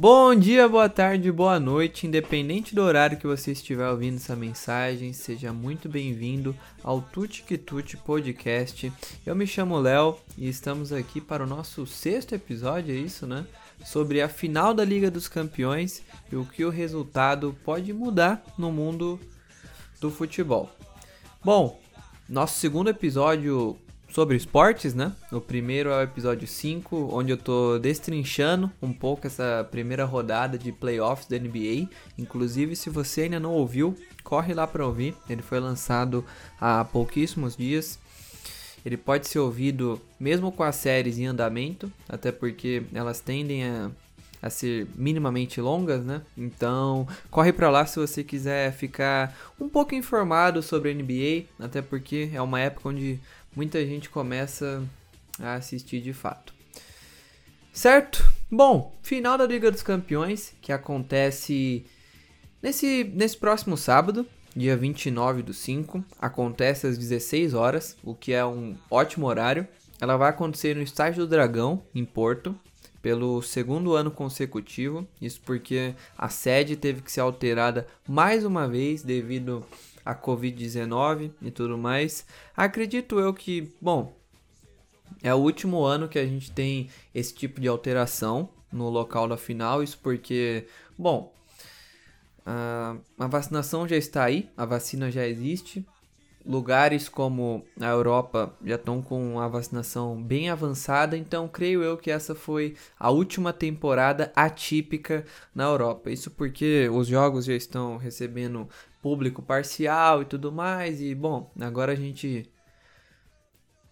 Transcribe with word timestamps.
Bom 0.00 0.34
dia, 0.34 0.66
boa 0.66 0.88
tarde, 0.88 1.30
boa 1.30 1.60
noite, 1.60 2.06
independente 2.06 2.74
do 2.74 2.80
horário 2.80 3.18
que 3.18 3.26
você 3.26 3.52
estiver 3.52 3.86
ouvindo 3.86 4.16
essa 4.16 4.34
mensagem, 4.34 5.12
seja 5.12 5.52
muito 5.52 5.90
bem-vindo 5.90 6.56
ao 6.82 7.02
Tuti 7.02 7.42
que 7.42 7.58
Podcast. 7.98 8.90
Eu 9.26 9.36
me 9.36 9.46
chamo 9.46 9.78
Léo 9.78 10.16
e 10.38 10.48
estamos 10.48 10.90
aqui 10.90 11.20
para 11.20 11.44
o 11.44 11.46
nosso 11.46 11.86
sexto 11.86 12.34
episódio, 12.34 12.94
é 12.94 12.98
isso, 12.98 13.26
né? 13.26 13.44
Sobre 13.84 14.22
a 14.22 14.28
final 14.30 14.72
da 14.72 14.86
Liga 14.86 15.10
dos 15.10 15.28
Campeões 15.28 16.02
e 16.32 16.36
o 16.36 16.46
que 16.46 16.64
o 16.64 16.70
resultado 16.70 17.54
pode 17.62 17.92
mudar 17.92 18.42
no 18.56 18.72
mundo 18.72 19.20
do 20.00 20.10
futebol. 20.10 20.70
Bom, 21.44 21.78
nosso 22.26 22.58
segundo 22.58 22.88
episódio 22.88 23.76
sobre 24.10 24.36
esportes, 24.36 24.94
né? 24.94 25.12
O 25.30 25.40
primeiro 25.40 25.90
é 25.90 25.98
o 25.98 26.02
episódio 26.02 26.46
5, 26.46 27.10
onde 27.12 27.32
eu 27.32 27.36
tô 27.36 27.78
destrinchando 27.78 28.70
um 28.82 28.92
pouco 28.92 29.26
essa 29.26 29.66
primeira 29.70 30.04
rodada 30.04 30.58
de 30.58 30.72
playoffs 30.72 31.28
da 31.28 31.38
NBA. 31.38 31.88
Inclusive, 32.18 32.74
se 32.74 32.90
você 32.90 33.22
ainda 33.22 33.40
não 33.40 33.52
ouviu, 33.52 33.96
corre 34.24 34.52
lá 34.52 34.66
para 34.66 34.86
ouvir. 34.86 35.14
Ele 35.28 35.42
foi 35.42 35.60
lançado 35.60 36.24
há 36.60 36.84
pouquíssimos 36.84 37.56
dias. 37.56 37.98
Ele 38.84 38.96
pode 38.96 39.28
ser 39.28 39.38
ouvido 39.38 40.00
mesmo 40.18 40.50
com 40.50 40.62
as 40.62 40.76
séries 40.76 41.18
em 41.18 41.26
andamento, 41.26 41.92
até 42.08 42.32
porque 42.32 42.82
elas 42.94 43.20
tendem 43.20 43.64
a, 43.64 43.90
a 44.42 44.48
ser 44.48 44.86
minimamente 44.94 45.60
longas, 45.60 46.02
né? 46.02 46.22
Então, 46.36 47.06
corre 47.30 47.52
para 47.52 47.70
lá 47.70 47.84
se 47.84 47.98
você 47.98 48.24
quiser 48.24 48.72
ficar 48.72 49.36
um 49.60 49.68
pouco 49.68 49.94
informado 49.94 50.62
sobre 50.62 50.90
a 50.90 50.94
NBA, 50.94 51.44
até 51.58 51.82
porque 51.82 52.30
é 52.32 52.40
uma 52.40 52.58
época 52.58 52.88
onde 52.88 53.20
muita 53.54 53.84
gente 53.84 54.08
começa 54.08 54.82
a 55.38 55.54
assistir 55.54 56.00
de 56.00 56.12
fato. 56.12 56.54
Certo? 57.72 58.24
Bom, 58.50 58.96
final 59.02 59.38
da 59.38 59.46
Liga 59.46 59.70
dos 59.70 59.82
Campeões, 59.82 60.54
que 60.60 60.72
acontece 60.72 61.86
nesse, 62.62 63.04
nesse 63.14 63.36
próximo 63.36 63.76
sábado, 63.76 64.26
dia 64.54 64.76
29 64.76 65.42
do 65.42 65.54
5, 65.54 66.04
acontece 66.18 66.86
às 66.86 66.98
16 66.98 67.54
horas, 67.54 67.96
o 68.02 68.14
que 68.14 68.32
é 68.32 68.44
um 68.44 68.76
ótimo 68.90 69.26
horário. 69.26 69.66
Ela 70.00 70.16
vai 70.16 70.30
acontecer 70.30 70.74
no 70.74 70.82
Estádio 70.82 71.24
do 71.24 71.30
Dragão, 71.30 71.82
em 71.94 72.04
Porto, 72.04 72.58
pelo 73.00 73.40
segundo 73.42 73.94
ano 73.94 74.10
consecutivo. 74.10 75.06
Isso 75.20 75.40
porque 75.44 75.94
a 76.16 76.28
sede 76.28 76.76
teve 76.76 77.02
que 77.02 77.12
ser 77.12 77.20
alterada 77.20 77.86
mais 78.08 78.44
uma 78.44 78.66
vez 78.68 79.02
devido 79.02 79.64
a 80.04 80.14
Covid-19 80.14 81.32
e 81.42 81.50
tudo 81.50 81.76
mais. 81.76 82.26
Acredito 82.56 83.18
eu 83.18 83.32
que, 83.34 83.72
bom, 83.80 84.14
é 85.22 85.34
o 85.34 85.38
último 85.38 85.84
ano 85.84 86.08
que 86.08 86.18
a 86.18 86.26
gente 86.26 86.50
tem 86.50 86.88
esse 87.14 87.34
tipo 87.34 87.60
de 87.60 87.68
alteração 87.68 88.48
no 88.72 88.88
local 88.88 89.28
da 89.28 89.36
final. 89.36 89.82
Isso 89.82 89.98
porque, 90.02 90.66
bom, 90.98 91.34
a, 92.44 92.96
a 93.18 93.26
vacinação 93.26 93.86
já 93.86 93.96
está 93.96 94.24
aí, 94.24 94.48
a 94.56 94.64
vacina 94.64 95.10
já 95.10 95.26
existe. 95.26 95.86
Lugares 96.44 97.08
como 97.08 97.64
a 97.78 97.88
Europa 97.88 98.54
já 98.64 98.76
estão 98.76 99.02
com 99.02 99.38
a 99.38 99.46
vacinação 99.46 100.20
bem 100.22 100.48
avançada, 100.48 101.16
então 101.16 101.46
creio 101.46 101.82
eu 101.82 101.98
que 101.98 102.10
essa 102.10 102.34
foi 102.34 102.76
a 102.98 103.10
última 103.10 103.52
temporada 103.52 104.32
atípica 104.34 105.24
na 105.54 105.64
Europa. 105.64 106.10
Isso 106.10 106.30
porque 106.30 106.88
os 106.90 107.06
jogos 107.06 107.44
já 107.44 107.54
estão 107.54 107.98
recebendo 107.98 108.68
público 109.02 109.42
parcial 109.42 110.22
e 110.22 110.24
tudo 110.24 110.50
mais. 110.50 111.00
E 111.00 111.14
bom, 111.14 111.50
agora 111.60 111.92
a 111.92 111.96
gente. 111.96 112.50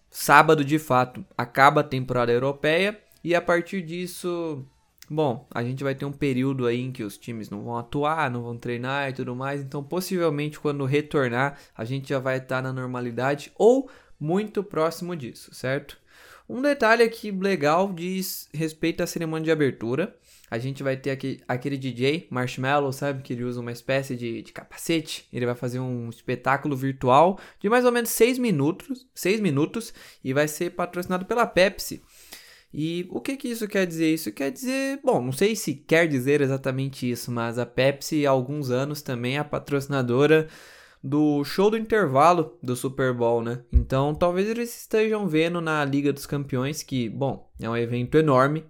Sábado 0.09 0.65
de 0.65 0.79
fato 0.79 1.23
acaba 1.37 1.81
a 1.81 1.83
temporada 1.83 2.31
europeia 2.31 2.99
e 3.23 3.35
a 3.35 3.41
partir 3.41 3.83
disso, 3.83 4.65
bom, 5.09 5.47
a 5.51 5.63
gente 5.63 5.83
vai 5.83 5.95
ter 5.95 6.05
um 6.05 6.11
período 6.11 6.65
aí 6.65 6.79
em 6.79 6.91
que 6.91 7.03
os 7.03 7.17
times 7.17 7.49
não 7.49 7.63
vão 7.63 7.77
atuar, 7.77 8.29
não 8.29 8.43
vão 8.43 8.57
treinar 8.57 9.09
e 9.09 9.13
tudo 9.13 9.35
mais. 9.35 9.61
Então, 9.61 9.83
possivelmente 9.83 10.59
quando 10.59 10.85
retornar, 10.85 11.57
a 11.75 11.85
gente 11.85 12.09
já 12.09 12.19
vai 12.19 12.37
estar 12.37 12.61
na 12.61 12.71
normalidade 12.71 13.51
ou 13.55 13.89
muito 14.19 14.63
próximo 14.63 15.15
disso, 15.15 15.53
certo? 15.53 15.97
Um 16.47 16.61
detalhe 16.61 17.03
aqui 17.03 17.31
legal 17.31 17.91
diz 17.93 18.49
respeito 18.53 19.03
à 19.03 19.07
cerimônia 19.07 19.45
de 19.45 19.51
abertura 19.51 20.15
a 20.49 20.57
gente 20.57 20.81
vai 20.81 20.97
ter 20.97 21.11
aqui, 21.11 21.39
aquele 21.47 21.77
DJ, 21.77 22.27
Marshmallow, 22.29 22.91
sabe? 22.91 23.21
Que 23.21 23.33
ele 23.33 23.43
usa 23.43 23.61
uma 23.61 23.71
espécie 23.71 24.15
de, 24.15 24.41
de 24.41 24.51
capacete. 24.51 25.27
Ele 25.31 25.45
vai 25.45 25.53
fazer 25.53 25.79
um 25.79 26.09
espetáculo 26.09 26.75
virtual 26.75 27.39
de 27.59 27.69
mais 27.69 27.85
ou 27.85 27.91
menos 27.91 28.09
6 28.09 28.39
minutos, 28.39 29.07
6 29.13 29.39
minutos 29.41 29.93
e 30.23 30.33
vai 30.33 30.47
ser 30.47 30.71
patrocinado 30.71 31.25
pela 31.25 31.45
Pepsi. 31.45 32.01
E 32.73 33.07
o 33.09 33.19
que, 33.19 33.35
que 33.35 33.47
isso 33.47 33.67
quer 33.67 33.85
dizer? 33.87 34.13
Isso 34.13 34.31
quer 34.31 34.51
dizer, 34.51 34.99
bom, 35.03 35.21
não 35.21 35.31
sei 35.31 35.55
se 35.55 35.73
quer 35.73 36.07
dizer 36.07 36.41
exatamente 36.41 37.09
isso, 37.09 37.31
mas 37.31 37.57
a 37.57 37.65
Pepsi 37.65 38.27
há 38.27 38.29
alguns 38.29 38.69
anos 38.69 39.01
também 39.01 39.37
é 39.37 39.39
a 39.39 39.43
patrocinadora 39.43 40.47
do 41.03 41.43
show 41.43 41.71
do 41.71 41.77
intervalo 41.77 42.57
do 42.61 42.75
Super 42.75 43.13
Bowl, 43.13 43.41
né? 43.41 43.63
Então 43.71 44.13
talvez 44.13 44.47
eles 44.47 44.75
estejam 44.81 45.27
vendo 45.27 45.61
na 45.61 45.83
Liga 45.83 46.13
dos 46.13 46.25
Campeões 46.25 46.83
que, 46.83 47.09
bom, 47.09 47.49
é 47.59 47.69
um 47.69 47.77
evento 47.77 48.17
enorme, 48.17 48.65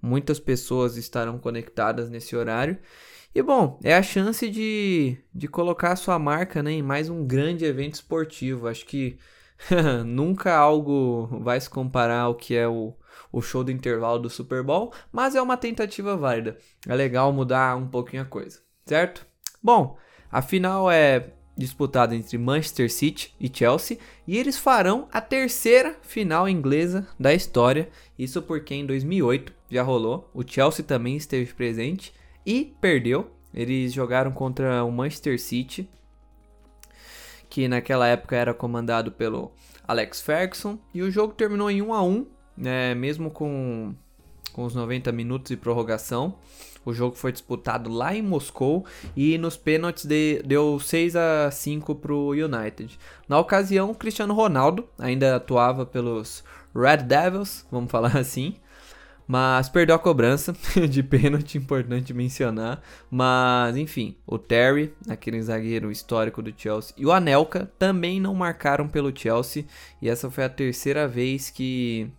Muitas 0.00 0.38
pessoas 0.38 0.96
estarão 0.96 1.38
conectadas 1.38 2.08
nesse 2.10 2.36
horário. 2.36 2.78
E 3.34 3.42
bom, 3.42 3.78
é 3.82 3.94
a 3.94 4.02
chance 4.02 4.48
de, 4.48 5.18
de 5.34 5.48
colocar 5.48 5.92
a 5.92 5.96
sua 5.96 6.18
marca 6.18 6.62
né, 6.62 6.72
em 6.72 6.82
mais 6.82 7.08
um 7.08 7.26
grande 7.26 7.64
evento 7.64 7.94
esportivo. 7.94 8.68
Acho 8.68 8.86
que 8.86 9.18
nunca 10.06 10.54
algo 10.54 11.26
vai 11.42 11.60
se 11.60 11.68
comparar 11.68 12.20
ao 12.20 12.34
que 12.34 12.54
é 12.54 12.68
o, 12.68 12.94
o 13.32 13.40
show 13.42 13.62
do 13.62 13.70
intervalo 13.70 14.18
do 14.18 14.30
Super 14.30 14.62
Bowl, 14.62 14.92
mas 15.12 15.34
é 15.34 15.42
uma 15.42 15.56
tentativa 15.56 16.16
válida. 16.16 16.58
É 16.86 16.94
legal 16.94 17.32
mudar 17.32 17.76
um 17.76 17.88
pouquinho 17.88 18.22
a 18.22 18.26
coisa, 18.26 18.60
certo? 18.84 19.26
Bom, 19.62 19.96
a 20.30 20.42
final 20.42 20.90
é 20.90 21.32
disputada 21.56 22.14
entre 22.14 22.36
Manchester 22.36 22.92
City 22.92 23.34
e 23.40 23.50
Chelsea, 23.52 23.98
e 24.26 24.36
eles 24.36 24.58
farão 24.58 25.08
a 25.10 25.20
terceira 25.20 25.96
final 26.02 26.48
inglesa 26.48 27.06
da 27.18 27.32
história. 27.32 27.88
Isso 28.18 28.42
porque 28.42 28.74
em 28.74 28.84
2008 28.84 29.52
já 29.70 29.82
rolou, 29.82 30.30
o 30.34 30.42
Chelsea 30.46 30.84
também 30.84 31.16
esteve 31.16 31.52
presente 31.54 32.12
e 32.44 32.76
perdeu. 32.80 33.30
Eles 33.54 33.92
jogaram 33.92 34.30
contra 34.30 34.84
o 34.84 34.92
Manchester 34.92 35.40
City, 35.40 35.88
que 37.48 37.66
naquela 37.66 38.06
época 38.06 38.36
era 38.36 38.52
comandado 38.52 39.10
pelo 39.10 39.50
Alex 39.88 40.20
Ferguson, 40.20 40.78
e 40.92 41.00
o 41.00 41.10
jogo 41.10 41.32
terminou 41.32 41.70
em 41.70 41.80
1 41.80 41.94
a 41.94 42.02
1, 42.02 42.26
né, 42.56 42.94
mesmo 42.94 43.30
com 43.30 43.94
com 44.56 44.64
os 44.64 44.74
90 44.74 45.12
minutos 45.12 45.50
de 45.50 45.56
prorrogação. 45.56 46.34
O 46.82 46.94
jogo 46.94 47.14
foi 47.14 47.30
disputado 47.30 47.90
lá 47.90 48.14
em 48.14 48.22
Moscou 48.22 48.86
e 49.14 49.36
nos 49.36 49.56
pênaltis 49.56 50.06
de, 50.06 50.40
deu 50.46 50.80
6 50.80 51.14
a 51.14 51.50
5 51.50 51.94
para 51.96 52.14
o 52.14 52.30
United. 52.30 52.98
Na 53.28 53.38
ocasião, 53.38 53.92
Cristiano 53.92 54.32
Ronaldo 54.32 54.88
ainda 54.98 55.36
atuava 55.36 55.84
pelos 55.84 56.42
Red 56.74 56.98
Devils, 56.98 57.66
vamos 57.70 57.90
falar 57.90 58.14
assim, 58.16 58.54
mas 59.26 59.68
perdeu 59.68 59.96
a 59.96 59.98
cobrança 59.98 60.54
de 60.88 61.02
pênalti, 61.02 61.58
importante 61.58 62.14
mencionar. 62.14 62.80
Mas 63.10 63.76
enfim, 63.76 64.16
o 64.26 64.38
Terry, 64.38 64.94
aquele 65.08 65.42
zagueiro 65.42 65.90
histórico 65.90 66.40
do 66.40 66.54
Chelsea, 66.56 66.94
e 66.96 67.04
o 67.04 67.12
Anelka 67.12 67.70
também 67.78 68.20
não 68.20 68.34
marcaram 68.34 68.88
pelo 68.88 69.14
Chelsea, 69.14 69.66
e 70.00 70.08
essa 70.08 70.30
foi 70.30 70.44
a 70.44 70.48
terceira 70.48 71.08
vez 71.08 71.50
que 71.50 72.10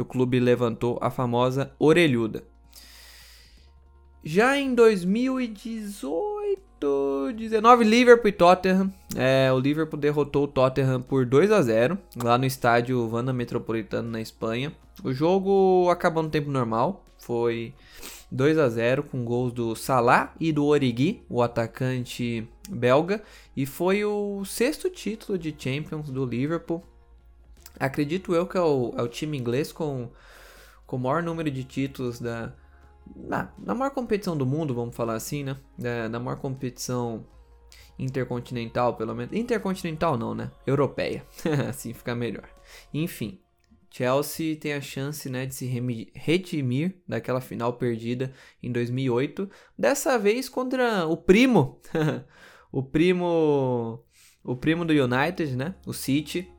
que 0.00 0.02
o 0.02 0.06
clube 0.06 0.40
levantou 0.40 0.98
a 1.00 1.10
famosa 1.10 1.72
orelhuda. 1.78 2.42
Já 4.24 4.58
em 4.58 4.74
2018, 4.74 7.32
19, 7.36 7.84
Liverpool 7.84 8.28
e 8.28 8.32
Tottenham. 8.32 8.92
É, 9.14 9.52
o 9.52 9.58
Liverpool 9.58 10.00
derrotou 10.00 10.44
o 10.44 10.48
Tottenham 10.48 11.02
por 11.02 11.26
2 11.26 11.52
a 11.52 11.60
0 11.60 11.98
lá 12.22 12.38
no 12.38 12.46
estádio 12.46 13.06
Wanda 13.10 13.32
Metropolitano 13.32 14.10
na 14.10 14.20
Espanha. 14.20 14.72
O 15.04 15.12
jogo 15.12 15.88
acabou 15.90 16.22
no 16.22 16.30
tempo 16.30 16.50
normal, 16.50 17.04
foi 17.18 17.74
2 18.30 18.58
a 18.58 18.68
0 18.68 19.02
com 19.04 19.24
gols 19.24 19.52
do 19.52 19.74
Salah 19.74 20.32
e 20.40 20.52
do 20.52 20.64
Origi, 20.64 21.22
o 21.28 21.42
atacante 21.42 22.46
belga, 22.68 23.22
e 23.56 23.66
foi 23.66 24.04
o 24.04 24.44
sexto 24.44 24.88
título 24.88 25.38
de 25.38 25.54
Champions 25.56 26.10
do 26.10 26.24
Liverpool. 26.24 26.82
Acredito 27.80 28.34
eu 28.34 28.46
que 28.46 28.56
é 28.56 28.60
o, 28.60 28.94
é 28.96 29.02
o 29.02 29.08
time 29.08 29.38
inglês 29.38 29.72
com, 29.72 30.10
com 30.86 30.96
o 30.96 31.00
maior 31.00 31.22
número 31.22 31.50
de 31.50 31.64
títulos 31.64 32.20
da. 32.20 32.52
Na, 33.16 33.50
na 33.58 33.74
maior 33.74 33.90
competição 33.90 34.36
do 34.36 34.46
mundo, 34.46 34.74
vamos 34.74 34.94
falar 34.94 35.14
assim, 35.14 35.42
né? 35.42 35.56
Da, 35.76 36.08
na 36.08 36.20
maior 36.20 36.36
competição 36.36 37.26
intercontinental, 37.98 38.94
pelo 38.96 39.14
menos. 39.14 39.34
Intercontinental 39.34 40.16
não, 40.16 40.34
né? 40.34 40.50
Europeia. 40.66 41.24
assim 41.68 41.92
fica 41.92 42.14
melhor. 42.14 42.48
Enfim, 42.92 43.40
Chelsea 43.90 44.56
tem 44.56 44.72
a 44.72 44.80
chance 44.80 45.28
né, 45.28 45.46
de 45.46 45.54
se 45.54 45.66
redimir 46.14 46.94
daquela 47.06 47.40
final 47.40 47.72
perdida 47.72 48.32
em 48.62 48.70
2008. 48.70 49.50
Dessa 49.76 50.18
vez 50.18 50.48
contra 50.48 51.06
o 51.06 51.16
primo. 51.16 51.80
o 52.70 52.82
primo. 52.82 54.02
O 54.42 54.56
primo 54.56 54.86
do 54.86 54.92
United, 54.92 55.56
né? 55.56 55.74
O 55.86 55.92
City. 55.92 56.50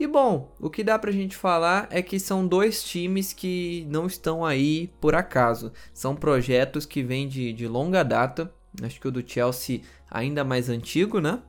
E 0.00 0.06
bom, 0.06 0.50
o 0.58 0.70
que 0.70 0.82
dá 0.82 0.98
pra 0.98 1.12
gente 1.12 1.36
falar 1.36 1.86
é 1.90 2.00
que 2.00 2.18
são 2.18 2.46
dois 2.46 2.82
times 2.82 3.34
que 3.34 3.86
não 3.90 4.06
estão 4.06 4.42
aí 4.42 4.90
por 4.98 5.14
acaso. 5.14 5.70
São 5.92 6.16
projetos 6.16 6.86
que 6.86 7.02
vêm 7.02 7.28
de, 7.28 7.52
de 7.52 7.68
longa 7.68 8.02
data. 8.02 8.50
Acho 8.82 8.98
que 8.98 9.06
o 9.06 9.10
do 9.10 9.22
Chelsea 9.22 9.82
ainda 10.10 10.42
mais 10.42 10.70
antigo, 10.70 11.20
né? 11.20 11.42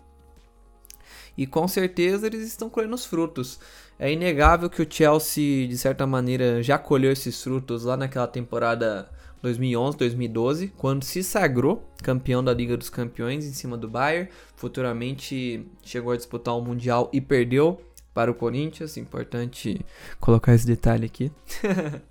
E 1.37 1.47
com 1.47 1.65
certeza 1.65 2.27
eles 2.27 2.45
estão 2.45 2.69
colhendo 2.69 2.93
os 2.93 3.05
frutos. 3.05 3.57
É 3.97 4.11
inegável 4.11 4.69
que 4.69 4.81
o 4.81 4.87
Chelsea, 4.89 5.65
de 5.65 5.77
certa 5.77 6.05
maneira, 6.05 6.61
já 6.61 6.77
colheu 6.77 7.13
esses 7.13 7.41
frutos 7.41 7.85
lá 7.85 7.95
naquela 7.95 8.27
temporada 8.27 9.09
2011, 9.41 9.97
2012, 9.97 10.67
quando 10.75 11.05
se 11.05 11.23
sagrou 11.23 11.89
campeão 12.03 12.43
da 12.43 12.53
Liga 12.53 12.75
dos 12.75 12.89
Campeões 12.89 13.45
em 13.45 13.53
cima 13.53 13.77
do 13.77 13.87
Bayern. 13.87 14.29
Futuramente 14.57 15.65
chegou 15.81 16.11
a 16.11 16.17
disputar 16.17 16.57
o 16.57 16.61
Mundial 16.61 17.09
e 17.13 17.21
perdeu 17.21 17.79
para 18.13 18.31
o 18.31 18.35
Corinthians. 18.35 18.97
Importante 18.97 19.83
colocar 20.19 20.53
esse 20.53 20.65
detalhe 20.65 21.05
aqui. 21.05 21.31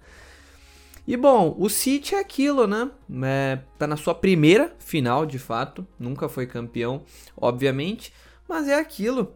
e 1.06 1.17
bom, 1.17 1.55
o 1.58 1.69
City 1.69 2.14
é 2.14 2.20
aquilo, 2.20 2.67
né? 2.67 2.91
É, 3.25 3.58
tá 3.79 3.87
na 3.87 3.97
sua 3.97 4.14
primeira 4.14 4.75
final, 4.79 5.26
de 5.26 5.38
fato. 5.38 5.87
Nunca 5.99 6.29
foi 6.29 6.47
campeão, 6.47 7.02
obviamente. 7.37 8.12
Mas 8.49 8.69
é 8.69 8.75
aquilo. 8.75 9.35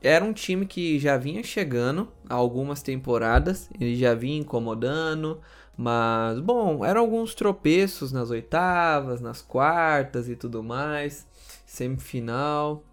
Era 0.00 0.24
um 0.24 0.32
time 0.32 0.64
que 0.64 0.98
já 0.98 1.16
vinha 1.16 1.42
chegando 1.42 2.08
há 2.28 2.34
algumas 2.34 2.82
temporadas. 2.82 3.68
Ele 3.80 3.96
já 3.96 4.14
vinha 4.14 4.38
incomodando. 4.38 5.40
Mas, 5.76 6.40
bom, 6.40 6.84
eram 6.84 7.02
alguns 7.02 7.34
tropeços 7.34 8.10
nas 8.10 8.30
oitavas, 8.30 9.20
nas 9.20 9.42
quartas 9.42 10.28
e 10.28 10.36
tudo 10.36 10.62
mais. 10.62 11.26
Semifinal. 11.66 12.84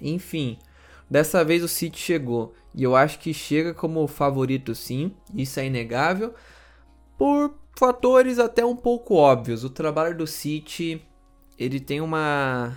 Enfim, 0.00 0.58
Dessa 1.08 1.44
vez 1.44 1.62
o 1.62 1.68
City 1.68 1.98
chegou 1.98 2.54
e 2.74 2.82
eu 2.82 2.96
acho 2.96 3.18
que 3.18 3.32
chega 3.32 3.72
como 3.72 4.06
favorito 4.06 4.74
sim, 4.74 5.14
isso 5.34 5.60
é 5.60 5.66
inegável, 5.66 6.34
por 7.16 7.54
fatores 7.78 8.38
até 8.38 8.64
um 8.64 8.76
pouco 8.76 9.14
óbvios. 9.14 9.64
O 9.64 9.70
trabalho 9.70 10.16
do 10.16 10.26
City, 10.26 11.00
ele 11.58 11.78
tem 11.78 12.00
uma 12.00 12.76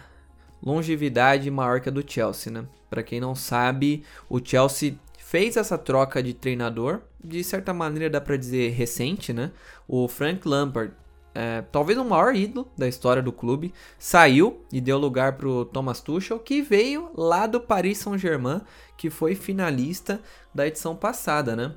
longevidade 0.62 1.50
maior 1.50 1.81
que 1.81 1.89
a 1.89 1.91
do 1.91 2.03
Chelsea, 2.06 2.51
né? 2.51 2.68
Para 2.89 3.03
quem 3.03 3.19
não 3.19 3.35
sabe, 3.35 4.03
o 4.30 4.39
Chelsea 4.44 4.95
fez 5.18 5.57
essa 5.57 5.77
troca 5.77 6.21
de 6.21 6.33
treinador, 6.33 7.01
de 7.23 7.44
certa 7.44 7.73
maneira 7.73 8.09
dá 8.09 8.21
para 8.21 8.38
dizer 8.38 8.71
recente, 8.71 9.33
né? 9.33 9.51
O 9.88 10.07
Frank 10.07 10.47
Lampard 10.47 10.94
é, 11.39 11.61
talvez 11.71 11.99
o 11.99 12.03
maior 12.03 12.35
ídolo 12.35 12.67
da 12.75 12.87
história 12.87 13.21
do 13.21 13.31
clube, 13.31 13.71
saiu 13.99 14.65
e 14.73 14.81
deu 14.81 14.97
lugar 14.97 15.37
para 15.37 15.47
o 15.47 15.63
Thomas 15.63 16.01
Tuchel, 16.01 16.39
que 16.39 16.63
veio 16.63 17.11
lá 17.15 17.45
do 17.45 17.61
Paris 17.61 17.99
Saint-Germain, 17.99 18.61
que 18.97 19.11
foi 19.11 19.35
finalista 19.35 20.19
da 20.51 20.65
edição 20.65 20.95
passada, 20.95 21.55
né? 21.55 21.75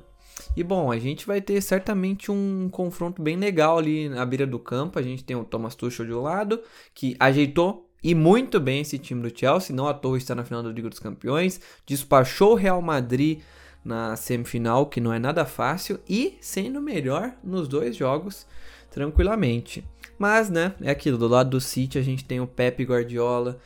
E 0.57 0.63
bom, 0.63 0.91
a 0.91 0.97
gente 0.97 1.27
vai 1.27 1.39
ter 1.39 1.61
certamente 1.61 2.31
um 2.31 2.69
confronto 2.71 3.21
bem 3.21 3.37
legal 3.37 3.77
ali 3.77 4.09
na 4.09 4.25
beira 4.25 4.47
do 4.47 4.57
campo. 4.57 4.97
A 4.97 5.03
gente 5.03 5.23
tem 5.23 5.35
o 5.35 5.43
Thomas 5.43 5.75
Tuchel 5.75 6.07
de 6.07 6.13
um 6.13 6.21
lado, 6.21 6.59
que 6.95 7.15
ajeitou 7.19 7.87
e 8.03 8.15
muito 8.15 8.59
bem 8.59 8.81
esse 8.81 8.97
time 8.97 9.21
do 9.21 9.37
Chelsea, 9.37 9.75
não 9.75 9.87
à 9.87 9.93
toa 9.93 10.17
está 10.17 10.33
na 10.33 10.43
final 10.43 10.63
da 10.63 10.69
Liga 10.69 10.89
dos 10.89 10.97
Campeões, 10.97 11.61
despachou 11.85 12.53
o 12.53 12.55
Real 12.55 12.81
Madrid 12.81 13.41
na 13.85 14.15
semifinal, 14.15 14.87
que 14.87 14.99
não 14.99 15.13
é 15.13 15.19
nada 15.19 15.45
fácil, 15.45 15.99
e 16.09 16.35
sendo 16.41 16.81
melhor 16.81 17.35
nos 17.43 17.67
dois 17.67 17.95
jogos 17.95 18.47
tranquilamente. 18.91 19.83
Mas, 20.19 20.49
né, 20.51 20.75
é 20.81 20.91
aquilo, 20.91 21.17
do 21.17 21.27
lado 21.27 21.49
do 21.49 21.61
City 21.61 21.97
a 21.97 22.03
gente 22.03 22.23
tem 22.23 22.39
o 22.39 22.45
Pep 22.45 22.83
Guardiola, 22.83 23.57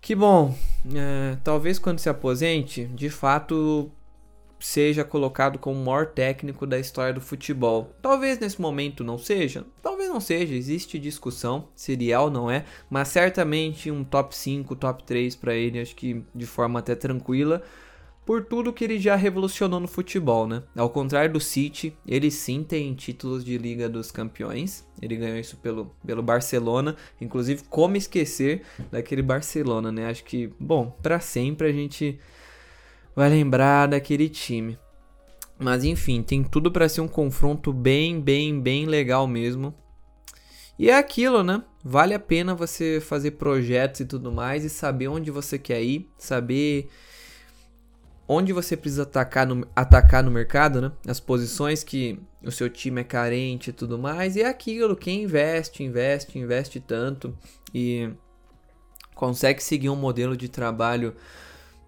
que 0.00 0.14
bom, 0.14 0.54
é, 0.94 1.36
talvez 1.42 1.78
quando 1.78 1.98
se 1.98 2.08
aposente, 2.08 2.84
de 2.84 3.08
fato 3.10 3.90
seja 4.60 5.04
colocado 5.04 5.58
como 5.58 5.80
o 5.80 5.84
maior 5.84 6.06
técnico 6.06 6.66
da 6.66 6.78
história 6.78 7.12
do 7.12 7.20
futebol. 7.20 7.94
Talvez 8.00 8.38
nesse 8.38 8.60
momento 8.60 9.02
não 9.02 9.18
seja, 9.18 9.64
talvez 9.82 10.08
não 10.08 10.20
seja, 10.20 10.54
existe 10.54 10.98
discussão 10.98 11.68
se 11.74 11.92
ele 11.92 12.12
é 12.12 12.18
ou 12.18 12.30
não 12.30 12.50
é, 12.50 12.64
mas 12.88 13.08
certamente 13.08 13.90
um 13.90 14.04
top 14.04 14.36
5, 14.36 14.76
top 14.76 15.04
3 15.04 15.36
para 15.36 15.54
ele, 15.54 15.80
acho 15.80 15.96
que 15.96 16.24
de 16.34 16.46
forma 16.46 16.78
até 16.78 16.94
tranquila 16.94 17.62
por 18.24 18.44
tudo 18.44 18.72
que 18.72 18.84
ele 18.84 18.98
já 18.98 19.16
revolucionou 19.16 19.78
no 19.78 19.86
futebol, 19.86 20.46
né? 20.46 20.62
Ao 20.74 20.88
contrário 20.88 21.32
do 21.32 21.40
City, 21.40 21.94
ele 22.06 22.30
sim 22.30 22.62
tem 22.62 22.94
títulos 22.94 23.44
de 23.44 23.58
Liga 23.58 23.88
dos 23.88 24.10
Campeões. 24.10 24.86
Ele 25.00 25.16
ganhou 25.16 25.38
isso 25.38 25.56
pelo, 25.58 25.94
pelo 26.06 26.22
Barcelona. 26.22 26.96
Inclusive, 27.20 27.64
como 27.68 27.96
esquecer 27.96 28.62
daquele 28.90 29.20
Barcelona, 29.20 29.92
né? 29.92 30.06
Acho 30.06 30.24
que, 30.24 30.50
bom, 30.58 30.96
para 31.02 31.20
sempre 31.20 31.68
a 31.68 31.72
gente 31.72 32.18
vai 33.14 33.28
lembrar 33.28 33.88
daquele 33.88 34.28
time. 34.28 34.78
Mas 35.58 35.84
enfim, 35.84 36.22
tem 36.22 36.42
tudo 36.42 36.70
para 36.70 36.88
ser 36.88 37.02
um 37.02 37.08
confronto 37.08 37.72
bem, 37.72 38.20
bem, 38.20 38.58
bem 38.58 38.86
legal 38.86 39.26
mesmo. 39.26 39.74
E 40.78 40.90
é 40.90 40.96
aquilo, 40.96 41.44
né? 41.44 41.62
Vale 41.84 42.14
a 42.14 42.18
pena 42.18 42.54
você 42.54 43.00
fazer 43.00 43.32
projetos 43.32 44.00
e 44.00 44.06
tudo 44.06 44.32
mais 44.32 44.64
e 44.64 44.70
saber 44.70 45.08
onde 45.08 45.30
você 45.30 45.58
quer 45.58 45.82
ir, 45.82 46.10
saber 46.18 46.88
onde 48.26 48.52
você 48.52 48.76
precisa 48.76 49.02
atacar 49.02 49.46
no, 49.46 49.66
atacar 49.74 50.22
no 50.22 50.30
mercado, 50.30 50.80
né? 50.80 50.92
As 51.06 51.20
posições 51.20 51.84
que 51.84 52.18
o 52.42 52.50
seu 52.50 52.68
time 52.68 53.00
é 53.00 53.04
carente 53.04 53.70
e 53.70 53.72
tudo 53.72 53.98
mais. 53.98 54.36
E 54.36 54.42
é 54.42 54.46
aquilo, 54.46 54.96
quem 54.96 55.24
investe, 55.24 55.82
investe, 55.82 56.38
investe 56.38 56.80
tanto 56.80 57.36
e 57.74 58.10
consegue 59.14 59.62
seguir 59.62 59.90
um 59.90 59.96
modelo 59.96 60.36
de 60.36 60.48
trabalho 60.48 61.14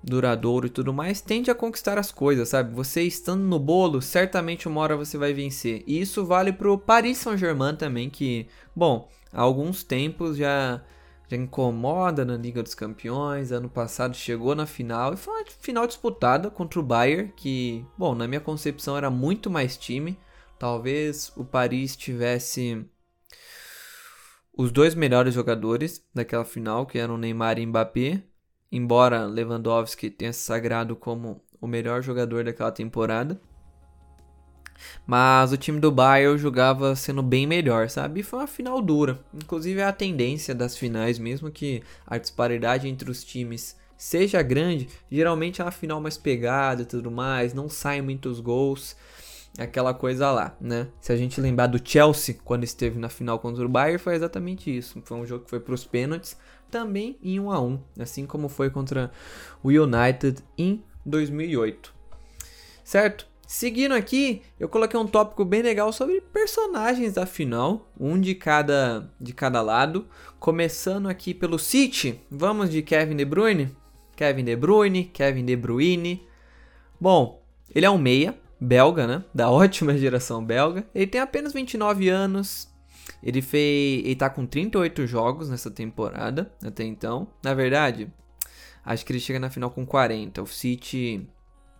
duradouro 0.02 0.66
e 0.66 0.70
tudo 0.70 0.92
mais, 0.92 1.20
tende 1.20 1.50
a 1.50 1.54
conquistar 1.54 1.98
as 1.98 2.12
coisas, 2.12 2.50
sabe? 2.50 2.72
Você 2.74 3.02
estando 3.02 3.42
no 3.42 3.58
bolo, 3.58 4.00
certamente 4.00 4.68
uma 4.68 4.80
hora 4.80 4.96
você 4.96 5.18
vai 5.18 5.32
vencer. 5.32 5.82
E 5.84 6.00
isso 6.00 6.24
vale 6.24 6.52
pro 6.52 6.78
Paris 6.78 7.18
Saint-Germain 7.18 7.74
também, 7.74 8.08
que, 8.08 8.46
bom, 8.74 9.08
há 9.32 9.42
alguns 9.42 9.82
tempos 9.82 10.36
já 10.36 10.80
já 11.28 11.36
incomoda 11.36 12.24
na 12.24 12.36
Liga 12.36 12.62
dos 12.62 12.74
Campeões. 12.74 13.52
Ano 13.52 13.68
passado 13.68 14.16
chegou 14.16 14.54
na 14.54 14.66
final 14.66 15.14
e 15.14 15.16
foi 15.16 15.34
uma 15.34 15.44
final 15.60 15.86
disputada 15.86 16.50
contra 16.50 16.78
o 16.80 16.82
Bayern, 16.82 17.32
que, 17.36 17.84
bom, 17.96 18.14
na 18.14 18.26
minha 18.28 18.40
concepção 18.40 18.96
era 18.96 19.10
muito 19.10 19.50
mais 19.50 19.76
time. 19.76 20.18
Talvez 20.58 21.32
o 21.36 21.44
Paris 21.44 21.96
tivesse 21.96 22.86
os 24.56 24.72
dois 24.72 24.94
melhores 24.94 25.34
jogadores 25.34 26.02
daquela 26.14 26.44
final, 26.44 26.86
que 26.86 26.98
eram 26.98 27.18
Neymar 27.18 27.58
e 27.58 27.66
Mbappé. 27.66 28.22
Embora 28.72 29.26
Lewandowski 29.26 30.10
tenha 30.10 30.32
se 30.32 30.40
sagrado 30.40 30.96
como 30.96 31.44
o 31.60 31.66
melhor 31.66 32.02
jogador 32.02 32.44
daquela 32.44 32.72
temporada. 32.72 33.40
Mas 35.06 35.52
o 35.52 35.56
time 35.56 35.80
do 35.80 35.90
Bayern 35.90 36.38
jogava 36.38 36.94
sendo 36.96 37.22
bem 37.22 37.46
melhor, 37.46 37.88
sabe? 37.88 38.20
E 38.20 38.22
foi 38.22 38.40
uma 38.40 38.46
final 38.46 38.80
dura. 38.80 39.18
Inclusive 39.34 39.80
é 39.80 39.84
a 39.84 39.92
tendência 39.92 40.54
das 40.54 40.76
finais, 40.76 41.18
mesmo 41.18 41.50
que 41.50 41.82
a 42.06 42.18
disparidade 42.18 42.88
entre 42.88 43.10
os 43.10 43.24
times 43.24 43.76
seja 43.96 44.42
grande, 44.42 44.88
geralmente 45.10 45.60
é 45.60 45.64
uma 45.64 45.70
final 45.70 46.00
mais 46.00 46.18
pegada 46.18 46.82
e 46.82 46.84
tudo 46.84 47.10
mais, 47.10 47.54
não 47.54 47.68
saem 47.68 48.02
muitos 48.02 48.40
gols, 48.40 48.94
aquela 49.58 49.94
coisa 49.94 50.30
lá, 50.30 50.54
né? 50.60 50.88
Se 51.00 51.12
a 51.12 51.16
gente 51.16 51.40
lembrar 51.40 51.66
do 51.66 51.80
Chelsea 51.82 52.36
quando 52.44 52.64
esteve 52.64 52.98
na 52.98 53.08
final 53.08 53.38
contra 53.38 53.64
o 53.64 53.68
Bayern, 53.68 53.98
foi 53.98 54.14
exatamente 54.14 54.74
isso. 54.74 55.00
Foi 55.04 55.16
um 55.16 55.26
jogo 55.26 55.44
que 55.44 55.50
foi 55.50 55.60
para 55.60 55.74
os 55.74 55.84
pênaltis, 55.84 56.36
também 56.70 57.16
em 57.22 57.40
1 57.40 57.50
a 57.50 57.60
1, 57.60 57.80
assim 58.00 58.26
como 58.26 58.48
foi 58.48 58.70
contra 58.70 59.10
o 59.62 59.68
United 59.68 60.42
em 60.58 60.82
2008. 61.04 61.94
Certo? 62.84 63.26
Seguindo 63.46 63.92
aqui, 63.92 64.42
eu 64.58 64.68
coloquei 64.68 64.98
um 64.98 65.06
tópico 65.06 65.44
bem 65.44 65.62
legal 65.62 65.92
sobre 65.92 66.20
personagens 66.20 67.14
da 67.14 67.24
final, 67.24 67.88
um 67.98 68.20
de 68.20 68.34
cada 68.34 69.08
de 69.20 69.32
cada 69.32 69.62
lado. 69.62 70.08
Começando 70.40 71.08
aqui 71.08 71.32
pelo 71.32 71.56
City, 71.56 72.20
vamos 72.28 72.70
de 72.70 72.82
Kevin 72.82 73.14
De 73.14 73.24
Bruyne. 73.24 73.74
Kevin 74.16 74.42
De 74.42 74.56
Bruyne, 74.56 75.04
Kevin 75.04 75.44
De 75.44 75.54
Bruyne. 75.54 76.26
Bom, 77.00 77.40
ele 77.72 77.86
é 77.86 77.90
um 77.90 77.98
meia, 77.98 78.36
belga, 78.60 79.06
né? 79.06 79.24
Da 79.32 79.48
ótima 79.52 79.96
geração 79.96 80.44
belga. 80.44 80.84
Ele 80.92 81.06
tem 81.06 81.20
apenas 81.20 81.52
29 81.52 82.08
anos. 82.08 82.68
Ele 83.22 83.40
fez, 83.40 84.04
ele 84.04 84.16
tá 84.16 84.28
com 84.28 84.44
38 84.44 85.06
jogos 85.06 85.48
nessa 85.48 85.70
temporada 85.70 86.52
até 86.64 86.82
então. 86.82 87.28
Na 87.44 87.54
verdade, 87.54 88.12
acho 88.84 89.06
que 89.06 89.12
ele 89.12 89.20
chega 89.20 89.38
na 89.38 89.50
final 89.50 89.70
com 89.70 89.86
40. 89.86 90.42
O 90.42 90.46
City 90.48 91.28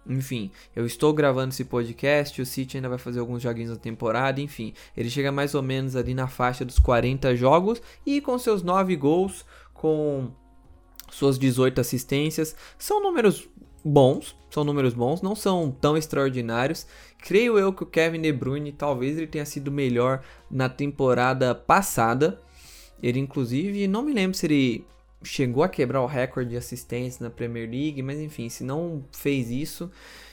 enfim, 0.08 0.50
eu 0.74 0.86
estou 0.86 1.12
gravando 1.12 1.50
esse 1.52 1.64
podcast, 1.64 2.40
o 2.40 2.46
City 2.46 2.76
ainda 2.76 2.88
vai 2.88 2.98
fazer 2.98 3.20
alguns 3.20 3.42
joguinhos 3.42 3.70
na 3.70 3.76
temporada, 3.76 4.40
enfim. 4.40 4.72
Ele 4.96 5.10
chega 5.10 5.32
mais 5.32 5.54
ou 5.54 5.62
menos 5.62 5.96
ali 5.96 6.14
na 6.14 6.28
faixa 6.28 6.64
dos 6.64 6.78
40 6.78 7.34
jogos 7.36 7.82
e 8.04 8.20
com 8.20 8.38
seus 8.38 8.62
9 8.62 8.94
gols, 8.96 9.44
com 9.74 10.30
suas 11.10 11.38
18 11.38 11.80
assistências, 11.80 12.56
são 12.78 13.02
números 13.02 13.48
bons, 13.84 14.36
são 14.50 14.64
números 14.64 14.94
bons, 14.94 15.22
não 15.22 15.36
são 15.36 15.70
tão 15.70 15.96
extraordinários. 15.96 16.86
Creio 17.18 17.58
eu 17.58 17.72
que 17.72 17.84
o 17.84 17.86
Kevin 17.86 18.20
De 18.20 18.32
Bruyne 18.32 18.72
talvez 18.72 19.16
ele 19.16 19.26
tenha 19.26 19.44
sido 19.44 19.70
melhor 19.70 20.22
na 20.50 20.68
temporada 20.68 21.54
passada. 21.54 22.40
Ele 23.02 23.20
inclusive, 23.20 23.86
não 23.86 24.02
me 24.02 24.12
lembro 24.12 24.36
se 24.36 24.46
ele 24.46 24.84
chegou 25.22 25.62
a 25.62 25.68
quebrar 25.68 26.02
o 26.02 26.06
recorde 26.06 26.50
de 26.50 26.56
assistência 26.56 27.22
na 27.22 27.30
Premier 27.30 27.68
League, 27.68 28.02
mas 28.02 28.20
enfim, 28.20 28.48
se 28.48 28.62
não 28.64 29.04
fez 29.12 29.50
isso, 29.50 29.90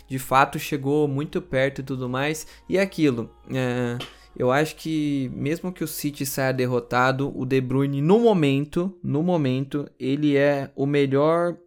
de 0.08 0.20
fato 0.20 0.60
chegou 0.60 1.08
muito 1.08 1.42
perto 1.42 1.82
e 1.82 1.84
tudo 1.84 2.10
mais. 2.10 2.46
E 2.68 2.78
aquilo, 2.78 3.30
é, 3.50 3.98
eu 4.36 4.52
acho 4.52 4.75
que 4.75 5.32
mesmo 5.34 5.72
que 5.72 5.84
o 5.84 5.88
City 5.88 6.25
saia 6.25 6.54
derrotado, 6.54 7.32
o 7.38 7.46
De 7.46 7.62
Bruyne 7.62 8.02
no 8.02 8.20
momento, 8.20 8.98
no 9.04 9.22
momento, 9.24 9.90
ele 10.00 10.36
é 10.36 10.72
o 10.75 10.86
melhor 10.86 11.58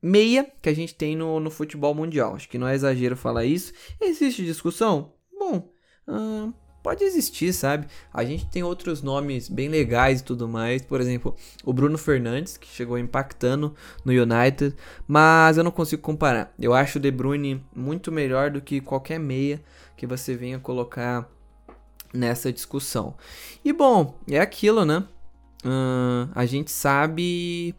meia 0.00 0.46
que 0.60 0.68
a 0.68 0.74
gente 0.74 0.94
tem 0.94 1.16
no, 1.16 1.40
no 1.40 1.50
futebol 1.50 1.94
mundial. 1.94 2.34
Acho 2.34 2.48
que 2.48 2.58
não 2.58 2.68
é 2.68 2.74
exagero 2.74 3.16
falar 3.16 3.46
isso. 3.46 3.72
Existe 4.00 4.44
discussão? 4.44 5.14
Bom, 5.32 5.72
uh, 6.06 6.52
pode 6.84 7.02
existir, 7.02 7.50
sabe? 7.54 7.86
A 8.12 8.22
gente 8.24 8.44
tem 8.44 8.62
outros 8.62 9.00
nomes 9.00 9.48
bem 9.48 9.68
legais 9.70 10.20
e 10.20 10.24
tudo 10.24 10.46
mais. 10.46 10.82
Por 10.82 11.00
exemplo, 11.00 11.34
o 11.64 11.72
Bruno 11.72 11.96
Fernandes, 11.96 12.58
que 12.58 12.68
chegou 12.68 12.98
impactando 12.98 13.74
no 14.04 14.12
United, 14.12 14.76
mas 15.08 15.56
eu 15.56 15.64
não 15.64 15.70
consigo 15.70 16.02
comparar. 16.02 16.52
Eu 16.60 16.74
acho 16.74 16.98
o 16.98 17.00
De 17.00 17.10
Bruyne 17.10 17.64
muito 17.74 18.12
melhor 18.12 18.50
do 18.50 18.60
que 18.60 18.82
qualquer 18.82 19.18
meia 19.18 19.62
que 19.96 20.06
você 20.06 20.36
venha 20.36 20.58
colocar 20.58 21.26
nessa 22.12 22.52
discussão. 22.52 23.16
E 23.64 23.72
bom, 23.72 24.20
é 24.28 24.38
aquilo, 24.38 24.84
né? 24.84 25.04
Uh, 25.64 26.28
a 26.34 26.44
gente 26.44 26.70
sabe 26.70 27.74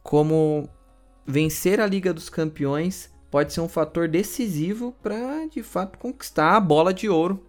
como 0.00 0.68
vencer 1.26 1.80
a 1.80 1.86
Liga 1.88 2.14
dos 2.14 2.28
Campeões 2.28 3.12
pode 3.32 3.52
ser 3.52 3.62
um 3.62 3.68
fator 3.68 4.06
decisivo 4.06 4.94
para 5.02 5.44
de 5.48 5.60
fato 5.60 5.98
conquistar 5.98 6.54
a 6.54 6.60
bola 6.60 6.94
de 6.94 7.08
ouro 7.08 7.44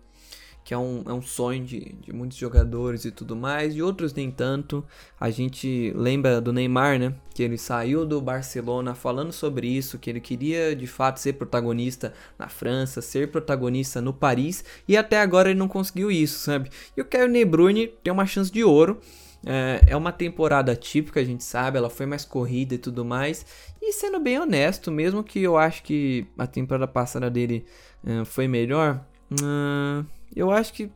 que 0.65 0.73
é 0.73 0.77
um, 0.77 1.03
é 1.05 1.13
um 1.13 1.21
sonho 1.21 1.63
de, 1.63 1.95
de 2.01 2.11
muitos 2.11 2.39
jogadores 2.39 3.05
e 3.05 3.11
tudo 3.11 3.35
mais, 3.35 3.75
e 3.75 3.83
outros 3.83 4.11
nem 4.15 4.31
tanto. 4.31 4.83
A 5.19 5.29
gente 5.29 5.93
lembra 5.95 6.41
do 6.41 6.51
Neymar, 6.51 6.97
né? 6.97 7.13
Que 7.35 7.43
ele 7.43 7.55
saiu 7.55 8.03
do 8.03 8.19
Barcelona 8.19 8.95
falando 8.95 9.31
sobre 9.31 9.67
isso, 9.67 9.99
que 9.99 10.09
ele 10.09 10.19
queria 10.19 10.75
de 10.75 10.87
fato 10.87 11.19
ser 11.19 11.33
protagonista 11.33 12.15
na 12.37 12.49
França, 12.49 12.99
ser 12.99 13.29
protagonista 13.29 14.01
no 14.01 14.11
Paris, 14.11 14.65
e 14.87 14.97
até 14.97 15.21
agora 15.21 15.51
ele 15.51 15.59
não 15.59 15.67
conseguiu 15.67 16.09
isso, 16.09 16.39
sabe? 16.39 16.71
E 16.97 17.01
o 17.01 17.05
Kevin 17.05 17.31
De 17.31 17.45
Bruyne 17.45 17.87
tem 18.03 18.11
uma 18.11 18.25
chance 18.25 18.51
de 18.51 18.63
ouro. 18.63 18.99
É, 19.45 19.81
é 19.89 19.95
uma 19.95 20.11
temporada 20.11 20.75
típica, 20.75 21.19
a 21.19 21.23
gente 21.23 21.43
sabe, 21.43 21.77
ela 21.77 21.91
foi 21.91 22.07
mais 22.07 22.25
corrida 22.25 22.73
e 22.73 22.79
tudo 22.79 23.05
mais. 23.05 23.45
E 23.79 23.93
sendo 23.93 24.19
bem 24.19 24.39
honesto, 24.39 24.91
mesmo 24.91 25.23
que 25.23 25.43
eu 25.43 25.55
acho 25.55 25.83
que 25.83 26.25
a 26.35 26.47
temporada 26.47 26.87
passada 26.87 27.29
dele 27.29 27.63
é, 28.03 28.25
foi 28.25 28.47
melhor, 28.47 29.05
uh, 29.31 30.03
eu 30.35 30.51
acho 30.51 30.73
que 30.73 30.91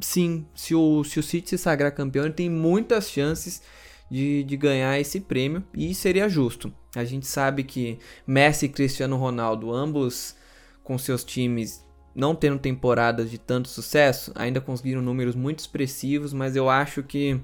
sim, 0.00 0.46
se 0.54 0.74
o, 0.74 1.04
se 1.04 1.20
o 1.20 1.22
City 1.22 1.50
se 1.50 1.58
sagrar 1.58 1.92
campeão, 1.92 2.24
ele 2.24 2.34
tem 2.34 2.48
muitas 2.48 3.10
chances 3.10 3.62
de, 4.10 4.42
de 4.44 4.56
ganhar 4.56 4.98
esse 4.98 5.20
prêmio 5.20 5.62
e 5.74 5.94
seria 5.94 6.28
justo. 6.28 6.72
A 6.96 7.04
gente 7.04 7.26
sabe 7.26 7.64
que 7.64 7.98
Messi 8.26 8.66
e 8.66 8.68
Cristiano 8.68 9.16
Ronaldo, 9.16 9.72
ambos 9.72 10.34
com 10.82 10.96
seus 10.96 11.22
times 11.22 11.86
não 12.14 12.34
tendo 12.34 12.58
temporadas 12.58 13.30
de 13.30 13.38
tanto 13.38 13.68
sucesso, 13.68 14.32
ainda 14.34 14.60
conseguiram 14.60 15.00
números 15.00 15.36
muito 15.36 15.60
expressivos, 15.60 16.32
mas 16.32 16.56
eu 16.56 16.68
acho 16.68 17.02
que 17.02 17.40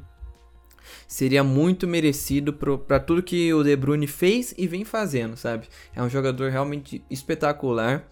seria 1.07 1.45
muito 1.45 1.87
merecido 1.87 2.53
para 2.53 2.99
tudo 2.99 3.23
que 3.23 3.53
o 3.55 3.63
De 3.63 3.77
Bruyne 3.77 4.07
fez 4.07 4.55
e 4.59 4.67
vem 4.67 4.85
fazendo, 4.85 5.37
sabe? 5.37 5.69
É 5.95 6.03
um 6.03 6.09
jogador 6.09 6.51
realmente 6.51 7.05
espetacular 7.09 8.11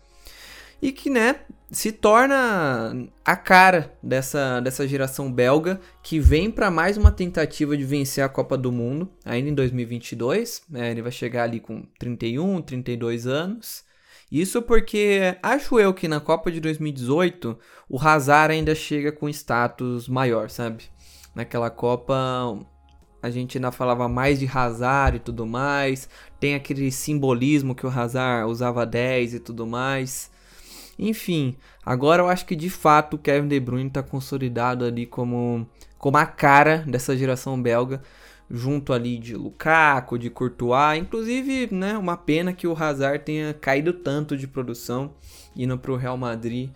e 0.80 0.92
que, 0.92 1.10
né, 1.10 1.40
se 1.72 1.90
torna 1.90 3.08
a 3.24 3.34
cara 3.34 3.96
dessa, 4.02 4.60
dessa 4.60 4.86
geração 4.86 5.32
belga 5.32 5.80
que 6.02 6.20
vem 6.20 6.50
para 6.50 6.70
mais 6.70 6.98
uma 6.98 7.10
tentativa 7.10 7.74
de 7.74 7.82
vencer 7.82 8.22
a 8.22 8.28
Copa 8.28 8.58
do 8.58 8.70
Mundo, 8.70 9.10
ainda 9.24 9.48
em 9.48 9.54
2022. 9.54 10.64
Né, 10.68 10.90
ele 10.90 11.00
vai 11.00 11.10
chegar 11.10 11.44
ali 11.44 11.60
com 11.60 11.82
31, 11.98 12.60
32 12.60 13.26
anos. 13.26 13.84
Isso 14.30 14.60
porque 14.60 15.36
acho 15.42 15.80
eu 15.80 15.94
que 15.94 16.06
na 16.06 16.20
Copa 16.20 16.52
de 16.52 16.60
2018 16.60 17.58
o 17.88 17.98
Hazard 17.98 18.52
ainda 18.52 18.74
chega 18.74 19.10
com 19.10 19.28
status 19.28 20.08
maior, 20.08 20.50
sabe? 20.50 20.84
Naquela 21.34 21.70
Copa 21.70 22.14
a 23.22 23.30
gente 23.30 23.56
ainda 23.56 23.72
falava 23.72 24.08
mais 24.08 24.38
de 24.38 24.46
Hazard 24.46 25.16
e 25.16 25.20
tudo 25.20 25.46
mais. 25.46 26.06
Tem 26.38 26.54
aquele 26.54 26.90
simbolismo 26.90 27.74
que 27.74 27.86
o 27.86 27.90
Hazard 27.90 28.50
usava 28.50 28.84
10 28.84 29.34
e 29.34 29.40
tudo 29.40 29.66
mais. 29.66 30.31
Enfim, 31.02 31.56
agora 31.84 32.22
eu 32.22 32.28
acho 32.28 32.46
que 32.46 32.54
de 32.54 32.70
fato 32.70 33.14
o 33.14 33.18
Kevin 33.18 33.48
De 33.48 33.58
Bruyne 33.58 33.88
está 33.88 34.04
consolidado 34.04 34.84
ali 34.84 35.04
como, 35.04 35.66
como 35.98 36.16
a 36.16 36.24
cara 36.24 36.84
dessa 36.86 37.16
geração 37.16 37.60
belga, 37.60 38.00
junto 38.48 38.92
ali 38.92 39.18
de 39.18 39.34
Lukaku, 39.34 40.16
de 40.16 40.30
Courtois, 40.30 41.00
inclusive, 41.00 41.68
né, 41.74 41.98
uma 41.98 42.16
pena 42.16 42.52
que 42.52 42.68
o 42.68 42.76
Hazard 42.80 43.24
tenha 43.24 43.52
caído 43.52 43.92
tanto 43.92 44.36
de 44.36 44.46
produção 44.46 45.14
indo 45.56 45.76
para 45.76 45.90
o 45.90 45.96
Real 45.96 46.16
Madrid 46.16 46.70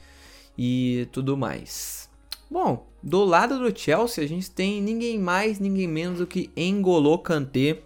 e 0.58 1.06
tudo 1.12 1.36
mais. 1.36 2.10
Bom, 2.50 2.84
do 3.00 3.24
lado 3.24 3.60
do 3.60 3.78
Chelsea 3.78 4.24
a 4.24 4.26
gente 4.26 4.50
tem 4.50 4.82
ninguém 4.82 5.20
mais, 5.20 5.60
ninguém 5.60 5.86
menos 5.86 6.18
do 6.18 6.26
que 6.26 6.50
Engolo 6.56 7.16
Kanté, 7.18 7.80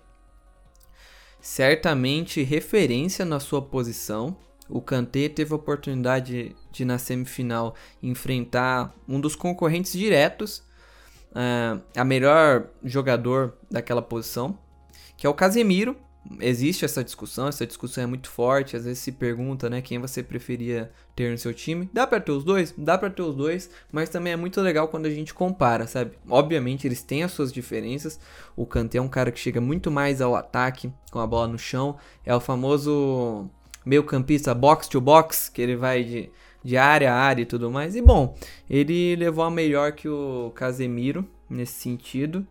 certamente 1.39 2.43
referência 2.43 3.27
na 3.27 3.41
sua 3.41 3.61
posição, 3.61 4.37
o 4.71 4.81
Kanté 4.81 5.29
teve 5.29 5.53
a 5.53 5.57
oportunidade 5.57 6.55
de, 6.71 6.85
na 6.85 6.99
semifinal, 6.99 7.75
enfrentar 8.03 8.95
um 9.09 9.21
dos 9.21 9.35
concorrentes 9.35 9.93
diretos, 9.93 10.63
uh, 11.31 11.83
a 11.97 12.05
melhor 12.05 12.69
jogador 12.85 13.55
daquela 13.71 14.01
posição, 14.01 14.57
que 15.17 15.27
é 15.27 15.31
o 15.31 15.35
Casemiro. 15.35 15.97
Existe 16.39 16.85
essa 16.85 17.03
discussão, 17.03 17.49
essa 17.49 17.67
discussão 17.67 18.05
é 18.05 18.07
muito 18.07 18.29
forte. 18.29 18.77
Às 18.77 18.85
vezes 18.85 18.99
se 18.99 19.11
pergunta, 19.11 19.71
né, 19.71 19.81
quem 19.81 19.99
você 19.99 20.23
preferia 20.23 20.93
ter 21.17 21.31
no 21.31 21.39
seu 21.39 21.53
time. 21.53 21.89
Dá 21.93 22.07
para 22.07 22.21
ter 22.21 22.31
os 22.31 22.45
dois? 22.45 22.75
Dá 22.77 22.99
para 22.99 23.09
ter 23.09 23.23
os 23.23 23.35
dois, 23.35 23.71
mas 23.91 24.11
também 24.11 24.35
é 24.35 24.37
muito 24.37 24.61
legal 24.61 24.87
quando 24.89 25.07
a 25.07 25.11
gente 25.11 25.33
compara, 25.33 25.87
sabe? 25.87 26.13
Obviamente 26.29 26.87
eles 26.87 27.03
têm 27.03 27.23
as 27.25 27.33
suas 27.33 27.51
diferenças. 27.51 28.21
O 28.55 28.67
Kanté 28.67 28.99
é 28.99 29.03
um 29.03 29.09
cara 29.09 29.33
que 29.33 29.41
chega 29.41 29.63
muito 29.63 29.91
mais 29.91 30.21
ao 30.21 30.37
ataque 30.37 30.93
com 31.11 31.19
a 31.19 31.27
bola 31.27 31.49
no 31.49 31.59
chão, 31.59 31.97
é 32.25 32.35
o 32.35 32.41
famoso 32.41 33.51
meio 33.85 34.05
campista 34.05 34.55
box 34.55 34.89
to 34.89 35.01
box, 35.01 35.49
que 35.49 35.61
ele 35.61 35.77
vai 35.77 36.05
de, 36.05 36.31
de 36.63 36.77
área 36.77 37.13
a 37.13 37.17
área 37.17 37.43
e 37.43 37.47
tudo 37.47 37.71
mais. 37.71 37.97
E 37.97 38.03
bom, 38.03 38.37
ele 38.69 39.17
levou 39.17 39.45
a 39.45 39.51
melhor 39.51 39.93
que 39.93 40.09
o 40.09 40.53
Casemiro 40.55 41.27
nesse 41.49 41.75
sentido. 41.75 42.47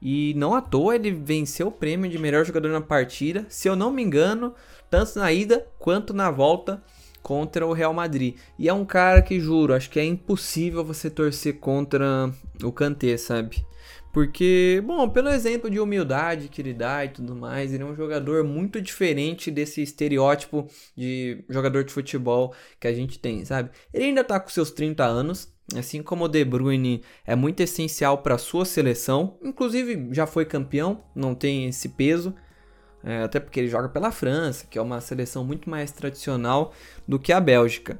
E 0.00 0.34
não 0.36 0.54
à 0.54 0.60
toa 0.60 0.96
ele 0.96 1.12
venceu 1.12 1.68
o 1.68 1.72
prêmio 1.72 2.10
de 2.10 2.18
melhor 2.18 2.44
jogador 2.44 2.68
na 2.68 2.80
partida, 2.80 3.46
se 3.48 3.68
eu 3.68 3.76
não 3.76 3.92
me 3.92 4.02
engano, 4.02 4.52
tanto 4.90 5.16
na 5.16 5.32
ida 5.32 5.64
quanto 5.78 6.12
na 6.12 6.28
volta 6.28 6.82
contra 7.22 7.64
o 7.64 7.72
Real 7.72 7.94
Madrid. 7.94 8.36
E 8.58 8.68
é 8.68 8.72
um 8.72 8.84
cara 8.84 9.22
que 9.22 9.38
juro, 9.38 9.74
acho 9.74 9.88
que 9.88 10.00
é 10.00 10.04
impossível 10.04 10.84
você 10.84 11.08
torcer 11.08 11.60
contra 11.60 12.32
o 12.64 12.72
Kanté, 12.72 13.16
sabe? 13.16 13.64
Porque, 14.12 14.82
bom, 14.84 15.08
pelo 15.08 15.30
exemplo 15.30 15.70
de 15.70 15.80
humildade 15.80 16.48
que 16.48 16.60
ele 16.60 16.74
dá 16.74 17.02
e 17.02 17.08
tudo 17.08 17.34
mais, 17.34 17.72
ele 17.72 17.82
é 17.82 17.86
um 17.86 17.96
jogador 17.96 18.44
muito 18.44 18.80
diferente 18.80 19.50
desse 19.50 19.80
estereótipo 19.82 20.68
de 20.94 21.42
jogador 21.48 21.82
de 21.82 21.92
futebol 21.92 22.54
que 22.78 22.86
a 22.86 22.92
gente 22.92 23.18
tem, 23.18 23.42
sabe? 23.46 23.70
Ele 23.92 24.04
ainda 24.04 24.22
tá 24.22 24.38
com 24.38 24.50
seus 24.50 24.70
30 24.70 25.02
anos, 25.02 25.50
assim 25.74 26.02
como 26.02 26.24
o 26.24 26.28
De 26.28 26.44
Bruyne 26.44 27.02
é 27.26 27.34
muito 27.34 27.60
essencial 27.60 28.18
para 28.18 28.36
sua 28.36 28.66
seleção, 28.66 29.38
inclusive 29.42 30.08
já 30.12 30.26
foi 30.26 30.44
campeão, 30.44 31.02
não 31.14 31.34
tem 31.34 31.66
esse 31.66 31.88
peso, 31.88 32.34
é, 33.02 33.22
até 33.22 33.40
porque 33.40 33.60
ele 33.60 33.68
joga 33.68 33.88
pela 33.88 34.12
França, 34.12 34.66
que 34.68 34.78
é 34.78 34.82
uma 34.82 35.00
seleção 35.00 35.42
muito 35.42 35.70
mais 35.70 35.90
tradicional 35.90 36.74
do 37.08 37.18
que 37.18 37.32
a 37.32 37.40
Bélgica. 37.40 37.98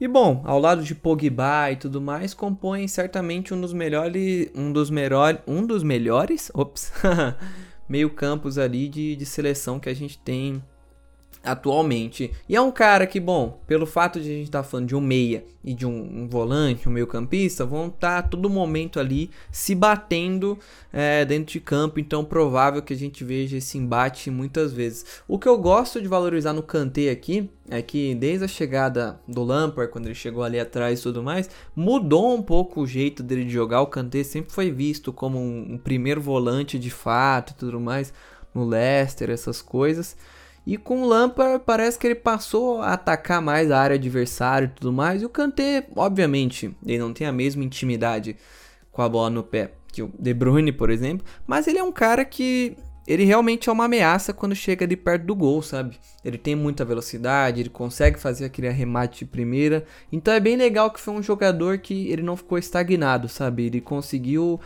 E 0.00 0.08
bom, 0.08 0.42
ao 0.44 0.58
lado 0.58 0.82
de 0.82 0.94
Pogba 0.94 1.70
e 1.70 1.76
tudo 1.76 2.00
mais, 2.00 2.34
compõem 2.34 2.88
certamente 2.88 3.54
um 3.54 3.60
dos 3.60 3.72
melhores, 3.72 4.50
um 4.54 4.72
dos 4.72 4.90
melhores, 4.90 5.40
um 5.46 5.64
dos 5.64 5.84
melhores, 5.84 6.50
ops, 6.52 6.92
meio 7.88 8.10
campos 8.10 8.58
ali 8.58 8.88
de, 8.88 9.14
de 9.14 9.24
seleção 9.24 9.78
que 9.78 9.88
a 9.88 9.94
gente 9.94 10.18
tem 10.18 10.62
atualmente. 11.44 12.30
E 12.48 12.56
é 12.56 12.60
um 12.60 12.72
cara 12.72 13.06
que, 13.06 13.20
bom, 13.20 13.60
pelo 13.66 13.86
fato 13.86 14.20
de 14.20 14.30
a 14.30 14.34
gente 14.34 14.44
estar 14.44 14.62
tá 14.62 14.68
falando 14.68 14.88
de 14.88 14.96
um 14.96 15.00
meia 15.00 15.44
e 15.62 15.72
de 15.74 15.86
um, 15.86 16.22
um 16.22 16.28
volante, 16.28 16.88
um 16.88 16.92
meio 16.92 17.06
campista, 17.06 17.64
vão 17.64 17.88
estar 17.88 18.22
tá 18.22 18.28
todo 18.28 18.50
momento 18.50 18.98
ali 18.98 19.30
se 19.50 19.74
batendo 19.74 20.58
é, 20.92 21.24
dentro 21.24 21.52
de 21.52 21.60
campo, 21.60 22.00
então 22.00 22.24
provável 22.24 22.82
que 22.82 22.92
a 22.92 22.96
gente 22.96 23.24
veja 23.24 23.56
esse 23.56 23.78
embate 23.78 24.30
muitas 24.30 24.72
vezes. 24.72 25.22
O 25.26 25.38
que 25.38 25.48
eu 25.48 25.58
gosto 25.58 26.00
de 26.00 26.08
valorizar 26.08 26.52
no 26.52 26.62
Kanté 26.62 27.10
aqui 27.10 27.48
é 27.68 27.80
que 27.80 28.14
desde 28.14 28.44
a 28.44 28.48
chegada 28.48 29.18
do 29.26 29.42
Lampard, 29.42 29.90
quando 29.90 30.06
ele 30.06 30.14
chegou 30.14 30.42
ali 30.42 30.60
atrás 30.60 31.00
e 31.00 31.02
tudo 31.02 31.22
mais, 31.22 31.48
mudou 31.74 32.34
um 32.34 32.42
pouco 32.42 32.82
o 32.82 32.86
jeito 32.86 33.22
dele 33.22 33.44
de 33.44 33.50
jogar. 33.50 33.80
O 33.80 33.86
Kanté 33.86 34.22
sempre 34.22 34.52
foi 34.52 34.70
visto 34.70 35.12
como 35.12 35.38
um, 35.38 35.74
um 35.74 35.78
primeiro 35.78 36.20
volante 36.20 36.78
de 36.78 36.90
fato 36.90 37.52
e 37.52 37.54
tudo 37.54 37.80
mais 37.80 38.12
no 38.54 38.64
Leicester, 38.64 39.30
essas 39.30 39.60
coisas. 39.60 40.16
E 40.66 40.76
com 40.76 41.02
o 41.02 41.06
Lampard 41.06 41.62
parece 41.64 41.98
que 41.98 42.06
ele 42.06 42.14
passou 42.14 42.80
a 42.80 42.94
atacar 42.94 43.42
mais 43.42 43.70
a 43.70 43.78
área 43.78 43.96
adversária 43.96 44.66
e 44.66 44.68
tudo 44.68 44.92
mais. 44.92 45.22
E 45.22 45.26
o 45.26 45.28
Kanté, 45.28 45.86
obviamente, 45.94 46.74
ele 46.84 46.98
não 46.98 47.12
tem 47.12 47.26
a 47.26 47.32
mesma 47.32 47.62
intimidade 47.62 48.36
com 48.90 49.02
a 49.02 49.08
bola 49.08 49.30
no 49.30 49.42
pé 49.42 49.72
que 49.94 50.02
o 50.02 50.10
De 50.18 50.34
Bruyne, 50.34 50.72
por 50.72 50.90
exemplo, 50.90 51.24
mas 51.46 51.68
ele 51.68 51.78
é 51.78 51.82
um 51.82 51.92
cara 51.92 52.24
que 52.24 52.76
ele 53.06 53.24
realmente 53.24 53.68
é 53.68 53.72
uma 53.72 53.84
ameaça 53.84 54.32
quando 54.32 54.54
chega 54.56 54.86
de 54.86 54.96
perto 54.96 55.24
do 55.26 55.36
gol, 55.36 55.62
sabe? 55.62 55.96
Ele 56.24 56.38
tem 56.38 56.56
muita 56.56 56.84
velocidade, 56.84 57.60
ele 57.60 57.68
consegue 57.68 58.18
fazer 58.18 58.46
aquele 58.46 58.66
arremate 58.66 59.20
de 59.20 59.24
primeira. 59.26 59.84
Então 60.10 60.34
é 60.34 60.40
bem 60.40 60.56
legal 60.56 60.90
que 60.90 61.00
foi 61.00 61.14
um 61.14 61.22
jogador 61.22 61.78
que 61.78 62.08
ele 62.08 62.22
não 62.22 62.36
ficou 62.36 62.58
estagnado, 62.58 63.28
sabe? 63.28 63.66
Ele 63.66 63.80
conseguiu 63.80 64.58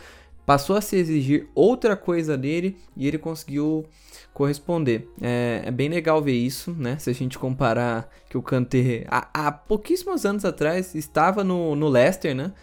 passou 0.48 0.76
a 0.76 0.80
se 0.80 0.96
exigir 0.96 1.46
outra 1.54 1.94
coisa 1.94 2.34
dele 2.34 2.78
e 2.96 3.06
ele 3.06 3.18
conseguiu 3.18 3.84
corresponder. 4.32 5.06
É, 5.20 5.60
é, 5.66 5.70
bem 5.70 5.90
legal 5.90 6.22
ver 6.22 6.32
isso, 6.32 6.72
né? 6.72 6.98
Se 6.98 7.10
a 7.10 7.12
gente 7.12 7.38
comparar 7.38 8.08
que 8.30 8.38
o 8.38 8.40
Kanté 8.40 9.04
há, 9.10 9.28
há 9.34 9.52
pouquíssimos 9.52 10.24
anos 10.24 10.46
atrás 10.46 10.94
estava 10.94 11.44
no, 11.44 11.76
no 11.76 11.86
Leicester, 11.86 12.34
né? 12.34 12.54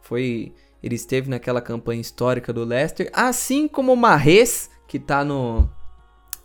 Foi 0.00 0.54
ele 0.80 0.94
esteve 0.94 1.28
naquela 1.28 1.60
campanha 1.60 2.00
histórica 2.00 2.52
do 2.52 2.62
Leicester, 2.64 3.10
assim 3.12 3.66
como 3.66 3.92
o 3.92 3.96
Mahrez 3.96 4.70
que 4.86 5.00
tá 5.00 5.24
no 5.24 5.68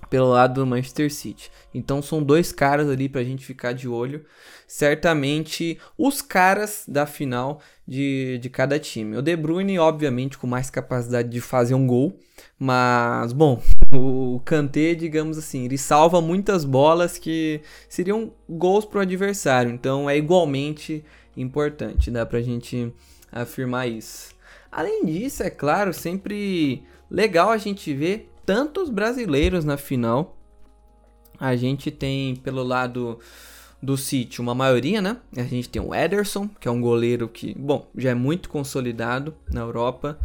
pelo 0.09 0.29
lado 0.29 0.55
do 0.55 0.67
Manchester 0.67 1.11
City. 1.11 1.51
Então 1.73 2.01
são 2.01 2.21
dois 2.23 2.51
caras 2.51 2.89
ali 2.89 3.07
pra 3.07 3.23
gente 3.23 3.45
ficar 3.45 3.73
de 3.73 3.87
olho. 3.87 4.25
Certamente 4.67 5.79
os 5.97 6.21
caras 6.21 6.83
da 6.87 7.05
final 7.05 7.61
de, 7.87 8.37
de 8.39 8.49
cada 8.49 8.77
time. 8.77 9.15
O 9.17 9.21
De 9.21 9.35
Bruyne, 9.35 9.79
obviamente, 9.79 10.37
com 10.37 10.45
mais 10.45 10.69
capacidade 10.69 11.29
de 11.29 11.39
fazer 11.39 11.73
um 11.73 11.87
gol. 11.87 12.19
Mas, 12.59 13.31
bom, 13.31 13.61
o 13.93 14.41
Kanté, 14.43 14.93
digamos 14.93 15.37
assim, 15.37 15.65
ele 15.65 15.77
salva 15.77 16.19
muitas 16.21 16.65
bolas 16.65 17.17
que 17.17 17.61
seriam 17.87 18.31
gols 18.49 18.85
pro 18.85 18.99
adversário. 18.99 19.71
Então 19.71 20.09
é 20.09 20.17
igualmente 20.17 21.03
importante, 21.35 22.11
dá 22.11 22.25
pra 22.25 22.41
gente 22.41 22.91
afirmar 23.31 23.87
isso. 23.87 24.35
Além 24.71 25.05
disso, 25.05 25.43
é 25.43 25.49
claro, 25.49 25.93
sempre 25.93 26.83
legal 27.09 27.49
a 27.49 27.57
gente 27.57 27.93
ver 27.93 28.29
tantos 28.47 28.89
brasileiros 28.89 29.65
na 29.65 29.75
final. 29.75 30.37
A 31.37 31.57
gente 31.57 31.91
tem 31.91 32.33
pelo 32.37 32.63
lado 32.63 33.19
do 33.83 33.97
City 33.97 34.39
uma 34.39 34.55
maioria, 34.55 35.01
né? 35.01 35.17
A 35.35 35.43
gente 35.43 35.67
tem 35.67 35.81
o 35.81 35.93
Ederson, 35.93 36.49
que 36.59 36.65
é 36.65 36.71
um 36.71 36.79
goleiro 36.79 37.27
que, 37.27 37.53
bom, 37.53 37.85
já 37.95 38.11
é 38.11 38.15
muito 38.15 38.49
consolidado 38.49 39.35
na 39.51 39.59
Europa, 39.59 40.17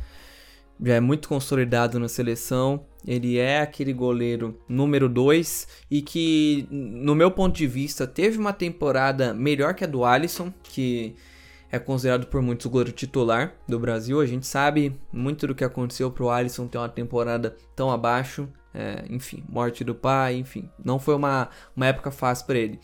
já 0.81 0.95
é 0.95 1.01
muito 1.01 1.29
consolidado 1.29 1.99
na 1.99 2.09
seleção. 2.09 2.85
Ele 3.05 3.39
é 3.39 3.61
aquele 3.61 3.93
goleiro 3.93 4.57
número 4.69 5.09
2 5.09 5.67
e 5.91 6.01
que, 6.01 6.69
no 6.71 7.17
meu 7.17 7.33
ponto 7.33 7.57
de 7.57 7.67
vista, 7.67 8.07
teve 8.07 8.39
uma 8.39 8.53
temporada 8.53 9.35
melhor 9.35 9.75
que 9.75 9.83
a 9.83 9.89
do 9.89 10.05
Alisson, 10.05 10.55
que 10.63 11.17
é 11.73 11.79
considerado 11.79 12.27
por 12.27 12.43
muitos 12.43 12.67
o 12.67 12.71
goleiro 12.71 12.93
titular 12.93 13.55
do 13.67 13.81
Brasil. 13.81 14.21
A 14.21 14.27
gente 14.27 14.47
sabe 14.47 14.95
muito 15.11 15.47
do 15.47 15.55
que 15.55 15.65
aconteceu 15.65 16.11
para 16.11 16.23
o 16.23 16.31
Alisson 16.31 16.69
ter 16.69 16.77
uma 16.77 16.89
temporada 16.89 17.57
tão 17.75 17.91
abaixo. 17.91 18.47
É, 18.75 19.05
enfim, 19.11 19.43
morte 19.49 19.83
do 19.85 19.95
pai, 19.95 20.37
enfim, 20.37 20.67
não 20.83 20.99
foi 20.99 21.15
uma, 21.15 21.51
uma 21.77 21.87
época 21.87 22.11
fácil 22.11 22.47
para 22.47 22.59
ele. 22.59 22.81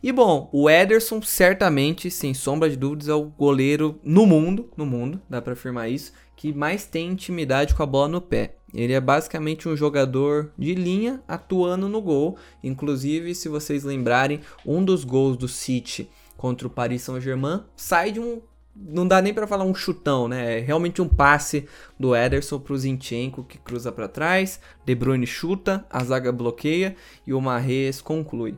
E 0.00 0.12
bom, 0.12 0.48
o 0.52 0.70
Ederson 0.70 1.20
certamente, 1.20 2.12
sem 2.12 2.32
sombra 2.32 2.70
de 2.70 2.76
dúvidas, 2.76 3.08
é 3.08 3.14
o 3.14 3.24
goleiro 3.24 3.98
no 4.04 4.24
mundo, 4.24 4.70
no 4.76 4.86
mundo, 4.86 5.20
dá 5.28 5.42
para 5.42 5.54
afirmar 5.54 5.88
isso, 5.88 6.12
que 6.36 6.52
mais 6.52 6.86
tem 6.86 7.10
intimidade 7.10 7.74
com 7.74 7.82
a 7.82 7.86
bola 7.86 8.08
no 8.08 8.20
pé. 8.20 8.56
Ele 8.72 8.92
é 8.92 9.00
basicamente 9.00 9.68
um 9.68 9.76
jogador 9.76 10.52
de 10.56 10.74
linha 10.74 11.22
atuando 11.28 11.88
no 11.88 12.00
gol. 12.00 12.36
Inclusive, 12.62 13.34
se 13.34 13.48
vocês 13.48 13.84
lembrarem, 13.84 14.40
um 14.64 14.84
dos 14.84 15.04
gols 15.04 15.36
do 15.36 15.46
City 15.46 16.08
contra 16.42 16.66
o 16.66 16.70
Paris 16.70 17.02
Saint-Germain, 17.02 17.62
sai 17.76 18.10
de 18.10 18.18
um 18.18 18.42
não 18.74 19.06
dá 19.06 19.22
nem 19.22 19.32
para 19.32 19.46
falar 19.46 19.62
um 19.62 19.74
chutão, 19.74 20.26
né? 20.26 20.58
É 20.58 20.60
realmente 20.60 21.00
um 21.00 21.06
passe 21.06 21.68
do 22.00 22.16
Ederson 22.16 22.58
pro 22.58 22.76
Zinchenko 22.76 23.44
que 23.44 23.58
cruza 23.58 23.92
para 23.92 24.08
trás, 24.08 24.58
De 24.84 24.92
Bruyne 24.92 25.26
chuta, 25.26 25.86
a 25.88 26.02
zaga 26.02 26.32
bloqueia 26.32 26.96
e 27.24 27.32
o 27.32 27.40
Marrez 27.40 28.00
conclui. 28.00 28.56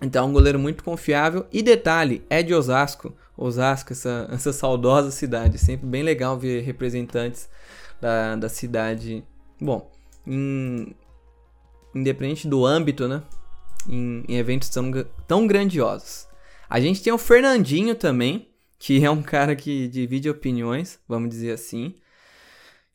Então 0.00 0.26
é 0.26 0.28
um 0.28 0.32
goleiro 0.32 0.60
muito 0.60 0.84
confiável 0.84 1.44
e 1.50 1.60
detalhe, 1.60 2.24
é 2.30 2.40
de 2.40 2.54
Osasco, 2.54 3.16
Osasco, 3.36 3.92
essa, 3.92 4.28
essa 4.30 4.52
saudosa 4.52 5.10
cidade, 5.10 5.58
sempre 5.58 5.88
bem 5.88 6.04
legal 6.04 6.38
ver 6.38 6.60
representantes 6.60 7.48
da, 8.00 8.36
da 8.36 8.48
cidade. 8.48 9.24
Bom, 9.60 9.90
em, 10.24 10.94
independente 11.92 12.46
do 12.46 12.64
âmbito, 12.64 13.08
né? 13.08 13.22
Em, 13.88 14.22
em 14.28 14.36
eventos 14.36 14.68
tão, 14.68 14.92
tão 15.26 15.48
grandiosos. 15.48 16.28
A 16.68 16.80
gente 16.80 17.02
tem 17.02 17.12
o 17.12 17.18
Fernandinho 17.18 17.94
também, 17.94 18.48
que 18.78 19.04
é 19.04 19.10
um 19.10 19.22
cara 19.22 19.54
que 19.54 19.88
divide 19.88 20.28
opiniões, 20.28 20.98
vamos 21.08 21.30
dizer 21.30 21.52
assim. 21.52 21.94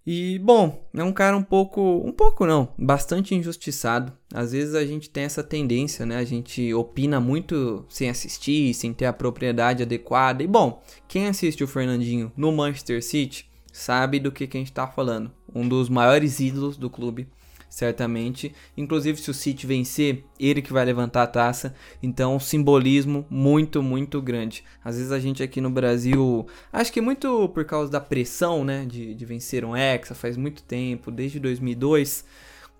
E 0.06 0.40
bom, 0.40 0.90
é 0.96 1.04
um 1.04 1.14
cara 1.14 1.38
um 1.38 1.44
pouco, 1.44 2.02
um 2.04 2.12
pouco 2.12 2.46
não, 2.46 2.74
bastante 2.78 3.36
injustiçado. 3.36 4.12
Às 4.34 4.52
vezes 4.52 4.74
a 4.74 4.84
gente 4.86 5.10
tem 5.10 5.24
essa 5.24 5.44
tendência, 5.44 6.06
né? 6.06 6.18
A 6.18 6.24
gente 6.24 6.74
opina 6.74 7.20
muito 7.20 7.86
sem 7.88 8.10
assistir, 8.10 8.74
sem 8.74 8.94
ter 8.94 9.06
a 9.06 9.14
propriedade 9.14 9.84
adequada. 9.84 10.42
E 10.42 10.48
bom, 10.48 10.82
quem 11.08 11.28
assiste 11.28 11.64
o 11.64 11.68
Fernandinho 11.68 12.32
no 12.36 12.52
Manchester 12.52 13.04
City 13.04 13.48
sabe 13.72 14.20
do 14.20 14.32
que, 14.32 14.48
que 14.48 14.58
a 14.58 14.60
gente 14.60 14.72
está 14.72 14.88
falando. 14.88 15.32
Um 15.54 15.68
dos 15.68 15.88
maiores 15.88 16.40
ídolos 16.40 16.78
do 16.78 16.90
clube 16.90 17.28
certamente. 17.72 18.54
Inclusive, 18.76 19.20
se 19.20 19.32
o 19.32 19.34
City 19.34 19.66
vencer, 19.66 20.26
ele 20.38 20.62
que 20.62 20.74
vai 20.74 20.84
levantar 20.84 21.24
a 21.24 21.28
taça. 21.28 21.74
Então, 22.04 22.36
um 22.36 22.40
simbolismo 22.40 23.26
muito, 23.30 23.82
muito 23.82 24.22
grande. 24.22 24.64
Às 24.84 24.98
vezes 24.98 25.12
a 25.12 25.20
gente 25.20 25.42
aqui 25.42 25.62
no 25.62 25.70
Brasil, 25.70 26.46
acho 26.72 26.92
que 26.92 27.00
muito 27.00 27.48
por 27.50 27.64
causa 27.64 27.90
da 27.90 28.02
pressão, 28.02 28.66
né, 28.66 28.86
de, 28.86 29.16
de 29.16 29.26
vencer 29.26 29.64
um 29.64 29.76
Hexa 29.76 30.14
faz 30.14 30.36
muito 30.36 30.62
tempo, 30.64 31.10
desde 31.10 31.40
2002. 31.40 32.26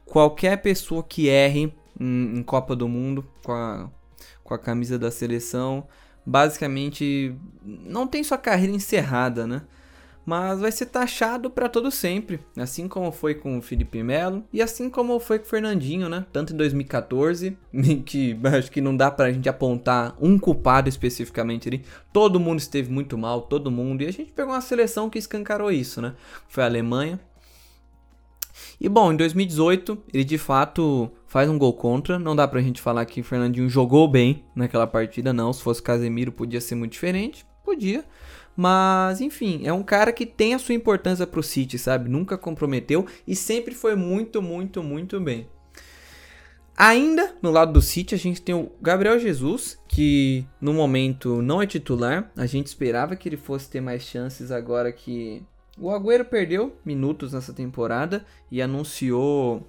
Qualquer 0.06 0.58
pessoa 0.62 1.02
que 1.02 1.30
erre 1.30 1.74
em, 1.98 2.40
em 2.40 2.44
Copa 2.44 2.76
do 2.76 2.90
Mundo 2.90 3.26
com 3.44 3.54
a, 3.54 3.90
com 4.44 4.54
a 4.54 4.60
camisa 4.60 5.00
da 5.00 5.10
seleção, 5.10 5.88
basicamente 6.26 7.34
não 7.64 8.06
tem 8.06 8.26
sua 8.26 8.38
carreira 8.38 8.74
encerrada, 8.74 9.48
né? 9.48 9.62
Mas 10.26 10.60
vai 10.60 10.72
ser 10.72 10.88
taxado 10.88 11.50
para 11.50 11.70
todo 11.70 11.92
sempre, 11.92 12.40
assim 12.58 12.88
como 12.88 13.12
foi 13.12 13.36
com 13.36 13.58
o 13.58 13.62
Felipe 13.62 14.04
Melo 14.04 14.44
e 14.54 14.62
assim 14.62 14.90
como 14.90 15.20
foi 15.20 15.40
com 15.40 15.46
o 15.46 15.50
Fernandinho, 15.50 16.08
né? 16.08 16.26
Tanto 16.32 16.54
em 16.54 16.58
2014, 16.58 17.58
que 18.06 18.38
acho 18.58 18.72
que 18.72 18.82
não 18.82 18.96
dá 18.96 19.10
pra 19.10 19.32
gente 19.32 19.50
apontar 19.50 20.16
um 20.22 20.38
culpado 20.38 20.88
especificamente 20.90 21.68
ali. 21.68 21.84
Todo 22.14 22.40
mundo 22.40 22.60
esteve 22.60 22.92
muito 22.92 23.18
mal, 23.18 23.42
todo 23.42 23.72
mundo, 23.72 24.04
e 24.04 24.08
a 24.08 24.12
gente 24.12 24.32
pegou 24.32 24.54
uma 24.54 24.62
seleção 24.62 25.10
que 25.10 25.20
escancarou 25.20 25.72
isso, 25.72 26.02
né? 26.02 26.14
Foi 26.48 26.64
a 26.64 26.68
Alemanha. 26.68 27.20
E 28.80 28.90
bom, 28.90 29.12
em 29.12 29.16
2018, 29.16 29.98
ele 30.14 30.24
de 30.24 30.38
fato 30.38 31.12
faz 31.28 31.50
um 31.50 31.58
gol 31.58 31.74
contra. 31.74 32.18
Não 32.18 32.36
dá 32.36 32.48
pra 32.48 32.62
gente 32.62 32.82
falar 32.82 33.06
que 33.06 33.22
o 33.22 33.24
Fernandinho 33.24 33.70
jogou 33.70 34.08
bem 34.08 34.44
naquela 34.56 34.88
partida, 34.88 35.32
não. 35.32 35.54
Se 35.54 35.62
fosse 35.62 35.82
Casemiro, 35.82 36.32
podia 36.32 36.60
ser 36.60 36.76
muito 36.76 36.94
diferente. 36.94 37.46
Podia. 37.64 38.04
Mas, 38.62 39.22
enfim, 39.22 39.62
é 39.64 39.74
um 39.74 39.82
cara 39.82 40.14
que 40.14 40.24
tem 40.24 40.54
a 40.54 40.60
sua 40.60 40.76
importância 40.76 41.26
pro 41.26 41.42
City, 41.42 41.80
sabe? 41.80 42.08
Nunca 42.08 42.38
comprometeu 42.38 43.08
e 43.26 43.36
sempre 43.36 43.74
foi 43.74 43.96
muito, 43.96 44.40
muito, 44.40 44.84
muito 44.84 45.20
bem. 45.20 45.48
Ainda 46.78 47.34
no 47.42 47.50
lado 47.50 47.74
do 47.74 47.82
City, 47.82 48.14
a 48.14 48.20
gente 48.20 48.40
tem 48.40 48.54
o 48.54 48.72
Gabriel 48.80 49.18
Jesus, 49.18 49.80
que 49.88 50.46
no 50.62 50.76
momento 50.76 51.42
não 51.42 51.60
é 51.60 51.66
titular. 51.66 52.32
A 52.38 52.46
gente 52.46 52.68
esperava 52.68 53.16
que 53.16 53.28
ele 53.28 53.36
fosse 53.36 53.68
ter 53.68 53.82
mais 53.82 54.04
chances 54.04 54.52
agora 54.52 54.92
que 54.92 55.44
o 55.76 55.90
Agüero 55.90 56.24
perdeu 56.24 56.76
minutos 56.86 57.34
nessa 57.34 57.54
temporada 57.54 58.24
e 58.52 58.62
anunciou 58.62 59.68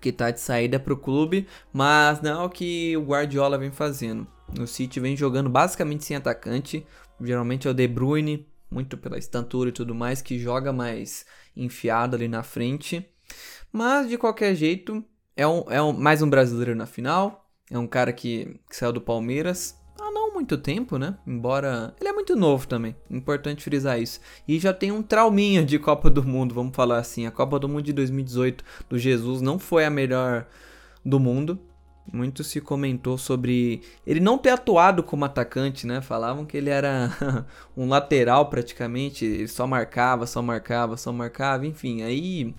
que 0.00 0.10
tá 0.10 0.32
de 0.32 0.40
saída 0.40 0.80
pro 0.80 0.96
clube, 0.96 1.46
mas 1.72 2.20
não 2.20 2.42
é 2.42 2.44
o 2.44 2.50
que 2.50 2.96
o 2.96 3.02
Guardiola 3.02 3.56
vem 3.56 3.70
fazendo. 3.70 4.26
O 4.60 4.66
City 4.66 5.00
vem 5.00 5.16
jogando 5.16 5.48
basicamente 5.48 6.04
sem 6.04 6.16
atacante. 6.16 6.86
Geralmente 7.24 7.68
é 7.68 7.70
o 7.70 7.74
De 7.74 7.86
Bruyne, 7.86 8.46
muito 8.70 8.96
pela 8.96 9.18
estatura 9.18 9.68
e 9.68 9.72
tudo 9.72 9.94
mais, 9.94 10.22
que 10.22 10.38
joga 10.38 10.72
mais 10.72 11.24
enfiado 11.56 12.16
ali 12.16 12.28
na 12.28 12.42
frente. 12.42 13.06
Mas 13.72 14.08
de 14.08 14.18
qualquer 14.18 14.54
jeito, 14.54 15.04
é, 15.36 15.46
um, 15.46 15.64
é 15.68 15.82
um, 15.82 15.92
mais 15.92 16.22
um 16.22 16.28
brasileiro 16.28 16.74
na 16.74 16.86
final. 16.86 17.50
É 17.70 17.78
um 17.78 17.86
cara 17.86 18.12
que, 18.12 18.60
que 18.68 18.76
saiu 18.76 18.92
do 18.92 19.00
Palmeiras 19.00 19.78
há 20.00 20.10
não 20.10 20.32
muito 20.34 20.58
tempo, 20.58 20.98
né? 20.98 21.16
Embora 21.26 21.94
ele 22.00 22.08
é 22.08 22.12
muito 22.12 22.34
novo 22.36 22.66
também. 22.66 22.96
Importante 23.10 23.62
frisar 23.62 24.00
isso. 24.00 24.20
E 24.46 24.58
já 24.58 24.74
tem 24.74 24.90
um 24.90 25.02
trauminha 25.02 25.64
de 25.64 25.78
Copa 25.78 26.10
do 26.10 26.22
Mundo, 26.24 26.54
vamos 26.54 26.74
falar 26.74 26.98
assim. 26.98 27.26
A 27.26 27.30
Copa 27.30 27.58
do 27.58 27.68
Mundo 27.68 27.82
de 27.82 27.92
2018 27.92 28.64
do 28.88 28.98
Jesus 28.98 29.40
não 29.40 29.58
foi 29.58 29.84
a 29.84 29.90
melhor 29.90 30.46
do 31.04 31.18
mundo. 31.18 31.58
Muito 32.10 32.42
se 32.42 32.60
comentou 32.60 33.16
sobre 33.16 33.82
ele 34.06 34.20
não 34.20 34.36
ter 34.36 34.50
atuado 34.50 35.02
como 35.02 35.24
atacante, 35.24 35.86
né? 35.86 36.00
Falavam 36.00 36.44
que 36.44 36.56
ele 36.56 36.70
era 36.70 37.10
um 37.76 37.88
lateral 37.88 38.50
praticamente, 38.50 39.24
ele 39.24 39.48
só 39.48 39.66
marcava, 39.66 40.26
só 40.26 40.42
marcava, 40.42 40.96
só 40.96 41.12
marcava, 41.12 41.66
enfim. 41.66 42.02
Aí 42.02 42.54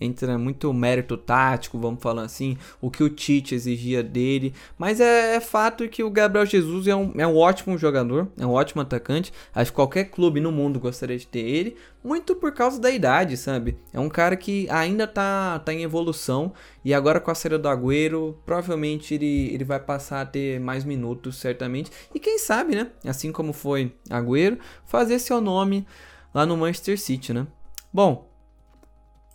entra 0.00 0.38
muito 0.38 0.72
mérito 0.72 1.16
tático, 1.16 1.78
vamos 1.78 2.02
falar 2.02 2.22
assim, 2.22 2.56
o 2.80 2.90
que 2.90 3.02
o 3.02 3.10
Tite 3.10 3.54
exigia 3.54 4.02
dele. 4.02 4.54
Mas 4.76 5.00
é, 5.00 5.36
é 5.36 5.40
fato 5.40 5.88
que 5.88 6.02
o 6.02 6.10
Gabriel 6.10 6.46
Jesus 6.46 6.86
é 6.86 6.94
um, 6.94 7.12
é 7.16 7.26
um 7.26 7.36
ótimo 7.36 7.76
jogador, 7.76 8.28
é 8.38 8.46
um 8.46 8.52
ótimo 8.52 8.82
atacante. 8.82 9.32
Acho 9.54 9.70
que 9.70 9.76
qualquer 9.76 10.04
clube 10.04 10.40
no 10.40 10.52
mundo 10.52 10.78
gostaria 10.78 11.18
de 11.18 11.26
ter 11.26 11.40
ele, 11.40 11.76
muito 12.02 12.34
por 12.36 12.52
causa 12.52 12.80
da 12.80 12.90
idade, 12.90 13.36
sabe? 13.36 13.76
É 13.92 13.98
um 13.98 14.08
cara 14.08 14.36
que 14.36 14.68
ainda 14.70 15.06
tá, 15.06 15.58
tá 15.58 15.72
em 15.72 15.82
evolução 15.82 16.52
e 16.84 16.94
agora 16.94 17.20
com 17.20 17.30
a 17.30 17.34
saída 17.34 17.58
do 17.58 17.68
Agüero, 17.68 18.38
provavelmente 18.46 19.14
ele, 19.14 19.52
ele 19.52 19.64
vai 19.64 19.80
passar 19.80 20.20
a 20.20 20.26
ter 20.26 20.60
mais 20.60 20.84
minutos, 20.84 21.36
certamente. 21.36 21.90
E 22.14 22.20
quem 22.20 22.38
sabe, 22.38 22.74
né? 22.74 22.90
Assim 23.04 23.32
como 23.32 23.52
foi 23.52 23.92
Agüero, 24.08 24.58
fazer 24.86 25.18
seu 25.18 25.40
nome 25.40 25.86
lá 26.32 26.46
no 26.46 26.56
Manchester 26.56 26.98
City, 26.98 27.32
né? 27.32 27.46
Bom, 27.92 28.27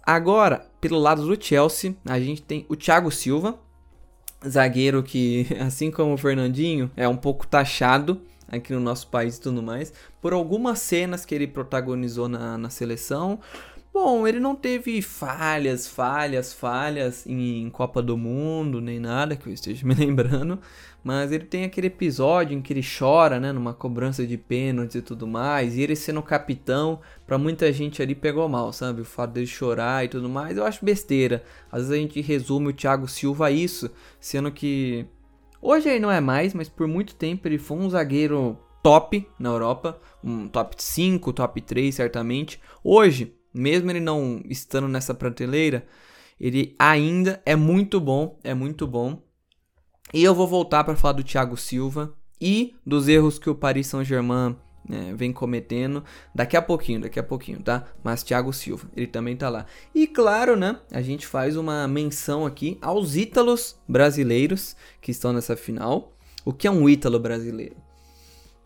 Agora, 0.06 0.68
pelo 0.82 1.00
lado 1.00 1.26
do 1.26 1.42
Chelsea, 1.42 1.96
a 2.06 2.20
gente 2.20 2.42
tem 2.42 2.66
o 2.68 2.76
Thiago 2.76 3.10
Silva, 3.10 3.58
zagueiro 4.46 5.02
que, 5.02 5.48
assim 5.62 5.90
como 5.90 6.14
o 6.14 6.18
Fernandinho, 6.18 6.92
é 6.96 7.08
um 7.08 7.16
pouco 7.16 7.48
taxado 7.48 8.22
aqui 8.48 8.74
no 8.74 8.80
nosso 8.80 9.08
país 9.08 9.38
e 9.38 9.42
tudo 9.42 9.64
mais, 9.64 9.94
por 10.22 10.34
algumas 10.34 10.80
cenas 10.80 11.26
que 11.26 11.34
ele 11.34 11.48
protagonizou 11.48 12.28
na, 12.28 12.58
na 12.58 12.70
seleção, 12.70 13.40
Bom, 13.94 14.28
ele 14.28 14.40
não 14.40 14.56
teve 14.56 15.04
falhas, 15.04 15.88
falhas, 15.88 16.52
falhas 16.52 17.28
em 17.28 17.70
Copa 17.70 18.02
do 18.02 18.18
Mundo, 18.18 18.82
nem 18.82 19.00
nada 19.00 19.36
que 19.36 19.48
eu 19.48 19.54
esteja 19.54 19.86
me 19.88 19.94
lembrando. 19.94 20.60
Mas 21.04 21.32
ele 21.32 21.46
tem 21.46 21.66
aquele 21.66 21.88
episódio 21.88 22.58
em 22.58 22.62
que 22.62 22.72
ele 22.72 22.82
chora, 22.82 23.40
né? 23.40 23.52
Numa 23.52 23.74
cobrança 23.74 24.26
de 24.26 24.38
pênaltis 24.38 24.96
e 24.96 25.02
tudo 25.02 25.28
mais. 25.28 25.76
E 25.76 25.82
ele 25.82 25.96
sendo 25.96 26.22
capitão, 26.22 27.00
pra 27.28 27.38
muita 27.38 27.72
gente 27.74 28.02
ali 28.02 28.16
pegou 28.16 28.48
mal, 28.48 28.72
sabe? 28.72 29.02
O 29.02 29.06
fato 29.06 29.32
dele 29.32 29.48
chorar 29.48 30.06
e 30.06 30.08
tudo 30.08 30.30
mais. 30.30 30.58
Eu 30.58 30.66
acho 30.66 30.86
besteira. 30.86 31.44
Às 31.72 31.82
vezes 31.82 31.94
a 31.94 31.98
gente 31.98 32.22
resume 32.22 32.70
o 32.70 32.74
Thiago 32.74 33.08
Silva 33.08 33.48
a 33.48 33.52
isso, 33.52 33.92
sendo 34.20 34.52
que. 34.52 35.06
Hoje 35.62 35.90
ele 35.90 36.00
não 36.00 36.12
é 36.12 36.22
mais, 36.22 36.54
mas 36.54 36.70
por 36.70 36.88
muito 36.88 37.16
tempo 37.16 37.48
ele 37.48 37.58
foi 37.58 37.78
um 37.78 37.90
zagueiro 37.90 38.58
top 38.82 39.28
na 39.38 39.50
Europa. 39.50 40.00
Um 40.24 40.48
top 40.48 40.76
5, 40.78 41.34
top 41.34 41.62
3, 41.62 41.94
certamente. 41.96 42.62
Hoje 42.84 43.34
mesmo 43.54 43.92
ele 43.92 44.00
não 44.00 44.42
estando 44.50 44.88
nessa 44.88 45.14
prateleira, 45.14 45.86
ele 46.40 46.76
ainda 46.80 47.42
é 47.46 47.56
muito 47.56 48.00
bom, 48.00 48.40
é 48.44 48.54
muito 48.54 48.88
bom. 48.88 49.22
E 50.14 50.24
eu 50.24 50.36
vou 50.36 50.48
voltar 50.48 50.84
para 50.84 50.96
falar 50.96 51.14
do 51.14 51.24
Thiago 51.24 51.58
Silva 51.58 52.14
e 52.40 52.76
dos 52.86 53.08
erros 53.08 53.40
que 53.40 53.50
o 53.50 53.56
Paris 53.56 53.88
Saint-Germain 53.88 54.56
né, 54.88 55.12
vem 55.16 55.34
cometendo 55.34 56.04
daqui 56.36 56.56
a 56.56 56.62
pouquinho, 56.62 57.02
daqui 57.02 57.20
a 57.20 57.24
pouquinho, 57.24 57.60
tá? 57.64 57.86
Mas 58.04 58.22
Thiago 58.22 58.54
Silva, 58.54 58.88
ele 58.96 59.08
também 59.08 59.36
tá 59.36 59.50
lá. 59.50 59.66
E 59.96 60.06
claro, 60.06 60.56
né, 60.56 60.78
a 60.92 61.02
gente 61.02 61.26
faz 61.26 61.58
uma 61.58 61.88
menção 61.88 62.46
aqui 62.46 62.78
aos 62.80 63.16
ítalos 63.16 63.76
brasileiros 63.88 64.76
que 65.02 65.10
estão 65.10 65.34
nessa 65.34 65.56
final. 65.56 66.14
O 66.46 66.54
que 66.54 66.68
é 66.68 66.72
um 66.72 66.88
ítalo 66.88 67.20
brasileiro? 67.20 67.78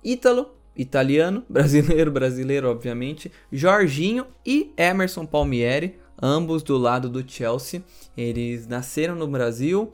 Ítalo 0.04 0.50
italiano, 0.76 1.46
brasileiro, 1.48 2.12
brasileiro, 2.12 2.70
obviamente, 2.70 3.32
Jorginho 3.54 4.28
e 4.46 4.74
Emerson 4.76 5.26
Palmieri, 5.26 5.98
ambos 6.22 6.62
do 6.62 6.78
lado 6.78 7.10
do 7.10 7.24
Chelsea. 7.26 7.82
Eles 8.18 8.68
nasceram 8.68 9.16
no 9.16 9.28
Brasil 9.28 9.94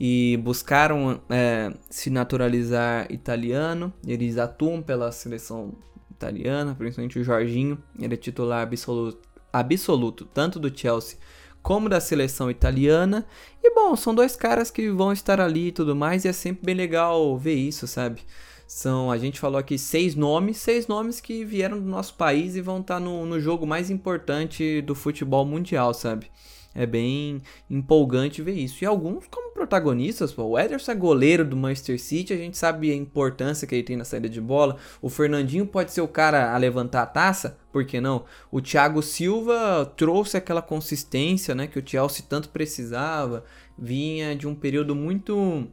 e 0.00 0.38
buscaram 0.42 1.20
é, 1.28 1.70
se 1.90 2.08
naturalizar 2.08 3.06
italiano. 3.12 3.92
Eles 4.06 4.38
atuam 4.38 4.80
pela 4.80 5.12
seleção 5.12 5.74
italiana, 6.10 6.74
principalmente 6.74 7.18
o 7.18 7.22
Jorginho. 7.24 7.76
Ele 7.98 8.14
é 8.14 8.16
titular 8.16 8.62
absoluto, 8.62 9.28
absoluto 9.52 10.24
tanto 10.24 10.58
do 10.58 10.74
Chelsea 10.74 11.18
como 11.62 11.90
da 11.90 12.00
seleção 12.00 12.50
italiana. 12.50 13.26
E 13.62 13.74
bom, 13.74 13.94
são 13.94 14.14
dois 14.14 14.34
caras 14.34 14.70
que 14.70 14.90
vão 14.90 15.12
estar 15.12 15.38
ali 15.38 15.68
e 15.68 15.72
tudo 15.72 15.94
mais, 15.94 16.24
e 16.24 16.28
é 16.28 16.32
sempre 16.32 16.64
bem 16.64 16.74
legal 16.74 17.36
ver 17.36 17.54
isso, 17.54 17.86
sabe? 17.86 18.22
São, 18.66 19.10
a 19.10 19.18
gente 19.18 19.38
falou 19.38 19.58
aqui 19.58 19.76
seis 19.76 20.14
nomes, 20.14 20.56
seis 20.56 20.86
nomes 20.86 21.20
que 21.20 21.44
vieram 21.44 21.78
do 21.78 21.86
nosso 21.86 22.14
país 22.14 22.56
e 22.56 22.62
vão 22.62 22.80
estar 22.80 23.00
no, 23.00 23.26
no 23.26 23.38
jogo 23.38 23.66
mais 23.66 23.90
importante 23.90 24.80
do 24.80 24.94
futebol 24.94 25.44
mundial, 25.44 25.92
sabe? 25.92 26.30
É 26.72 26.86
bem 26.86 27.42
empolgante 27.68 28.42
ver 28.42 28.52
isso. 28.52 28.84
E 28.84 28.86
alguns 28.86 29.26
como 29.26 29.52
protagonistas, 29.52 30.32
pô, 30.32 30.44
o 30.44 30.58
Ederson 30.58 30.92
é 30.92 30.94
goleiro 30.94 31.44
do 31.44 31.56
Manchester 31.56 32.00
City, 32.00 32.32
a 32.32 32.36
gente 32.36 32.56
sabe 32.56 32.90
a 32.92 32.94
importância 32.94 33.66
que 33.66 33.74
ele 33.74 33.82
tem 33.82 33.96
na 33.96 34.04
saída 34.04 34.28
de 34.28 34.40
bola. 34.40 34.76
O 35.02 35.08
Fernandinho 35.08 35.66
pode 35.66 35.90
ser 35.90 36.00
o 36.00 36.08
cara 36.08 36.54
a 36.54 36.56
levantar 36.56 37.02
a 37.02 37.06
taça, 37.06 37.58
por 37.72 37.84
que 37.84 38.00
não? 38.00 38.24
O 38.52 38.60
Thiago 38.60 39.02
Silva 39.02 39.84
trouxe 39.96 40.36
aquela 40.36 40.62
consistência, 40.62 41.54
né, 41.54 41.66
que 41.66 41.78
o 41.78 41.82
Chelsea 41.84 42.24
tanto 42.28 42.48
precisava. 42.50 43.44
Vinha 43.76 44.36
de 44.36 44.46
um 44.46 44.54
período 44.54 44.94
muito 44.94 45.66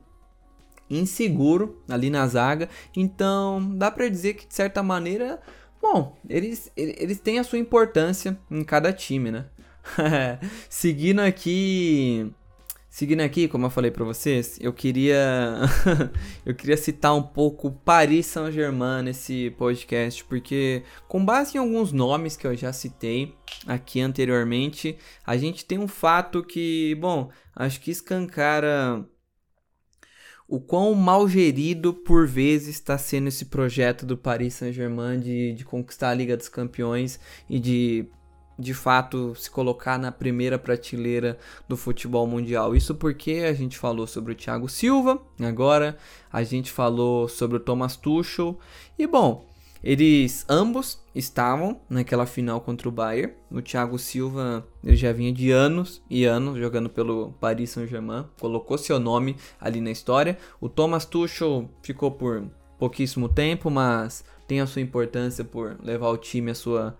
inseguro 0.89 1.81
ali 1.87 2.09
na 2.09 2.25
zaga. 2.27 2.69
Então, 2.95 3.75
dá 3.75 3.91
para 3.91 4.09
dizer 4.09 4.33
que 4.33 4.47
de 4.47 4.55
certa 4.55 4.81
maneira, 4.81 5.39
bom, 5.81 6.17
eles, 6.27 6.71
eles 6.75 7.19
têm 7.19 7.39
a 7.39 7.43
sua 7.43 7.59
importância 7.59 8.37
em 8.49 8.63
cada 8.63 8.91
time, 8.91 9.29
né? 9.31 9.45
seguindo 10.69 11.19
aqui, 11.19 12.31
seguindo 12.89 13.21
aqui, 13.21 13.47
como 13.47 13.65
eu 13.65 13.69
falei 13.69 13.91
para 13.91 14.03
vocês, 14.03 14.57
eu 14.61 14.73
queria 14.73 15.59
eu 16.45 16.53
queria 16.55 16.77
citar 16.77 17.15
um 17.15 17.23
pouco 17.23 17.71
Paris 17.71 18.25
Saint-Germain 18.27 19.03
nesse 19.03 19.51
podcast, 19.57 20.23
porque 20.25 20.83
com 21.07 21.23
base 21.23 21.57
em 21.57 21.59
alguns 21.59 21.91
nomes 21.91 22.35
que 22.35 22.47
eu 22.47 22.55
já 22.55 22.73
citei 22.73 23.35
aqui 23.65 24.01
anteriormente, 24.01 24.97
a 25.25 25.37
gente 25.37 25.65
tem 25.65 25.77
um 25.77 25.87
fato 25.87 26.43
que, 26.43 26.95
bom, 26.95 27.29
acho 27.55 27.79
que 27.81 27.91
escancara 27.91 29.05
o 30.47 30.61
quão 30.61 30.93
mal 30.93 31.27
gerido 31.27 31.93
por 31.93 32.25
vezes 32.25 32.69
está 32.69 32.97
sendo 32.97 33.27
esse 33.27 33.45
projeto 33.45 34.05
do 34.05 34.17
Paris 34.17 34.53
Saint-Germain 34.53 35.19
de, 35.19 35.53
de 35.53 35.65
conquistar 35.65 36.09
a 36.09 36.13
Liga 36.13 36.37
dos 36.37 36.47
Campeões 36.47 37.19
e 37.49 37.59
de 37.59 38.07
de 38.57 38.73
fato 38.73 39.35
se 39.35 39.49
colocar 39.49 39.97
na 39.97 40.11
primeira 40.11 40.57
prateleira 40.57 41.37
do 41.67 41.77
futebol 41.77 42.25
mundial. 42.25 42.75
Isso 42.75 42.95
porque 42.95 43.45
a 43.47 43.53
gente 43.53 43.77
falou 43.77 44.07
sobre 44.07 44.33
o 44.33 44.35
Thiago 44.35 44.67
Silva, 44.67 45.21
agora 45.41 45.97
a 46.31 46.43
gente 46.43 46.71
falou 46.71 47.27
sobre 47.27 47.57
o 47.57 47.59
Thomas 47.59 47.95
Tuchel 47.95 48.57
e 48.97 49.05
bom, 49.05 49.47
eles 49.83 50.43
ambos 50.49 50.99
estavam 51.13 51.79
naquela 51.89 52.25
final 52.25 52.59
contra 52.61 52.89
o 52.89 52.91
Bayern. 52.91 53.33
O 53.51 53.61
Thiago 53.61 53.97
Silva 53.99 54.67
ele 54.83 54.95
já 54.95 55.11
vinha 55.11 55.31
de 55.31 55.51
anos 55.51 56.01
e 56.09 56.25
anos 56.25 56.57
jogando 56.57 56.89
pelo 56.89 57.31
Paris 57.39 57.71
Saint-Germain, 57.71 58.25
colocou 58.39 58.77
seu 58.77 58.99
nome 58.99 59.35
ali 59.59 59.79
na 59.79 59.91
história. 59.91 60.37
O 60.59 60.67
Thomas 60.67 61.05
Tuchel 61.05 61.69
ficou 61.81 62.11
por 62.11 62.43
pouquíssimo 62.79 63.29
tempo, 63.29 63.69
mas 63.69 64.23
tem 64.47 64.61
a 64.61 64.67
sua 64.67 64.81
importância 64.81 65.43
por 65.43 65.77
levar 65.81 66.09
o 66.09 66.17
time 66.17 66.51
à 66.51 66.55
sua 66.55 66.97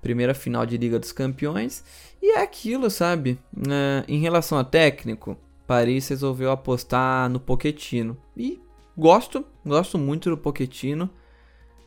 primeira 0.00 0.34
final 0.34 0.64
de 0.64 0.76
Liga 0.76 0.98
dos 0.98 1.12
Campeões. 1.12 1.84
E 2.22 2.32
é 2.32 2.42
aquilo, 2.42 2.90
sabe? 2.90 3.38
É, 3.68 4.04
em 4.08 4.18
relação 4.18 4.58
a 4.58 4.64
técnico, 4.64 5.36
Paris 5.66 6.08
resolveu 6.08 6.50
apostar 6.50 7.28
no 7.28 7.38
Pochettino. 7.38 8.16
E 8.36 8.60
gosto, 8.96 9.44
gosto 9.64 9.98
muito 9.98 10.30
do 10.30 10.36
Pochettino. 10.36 11.10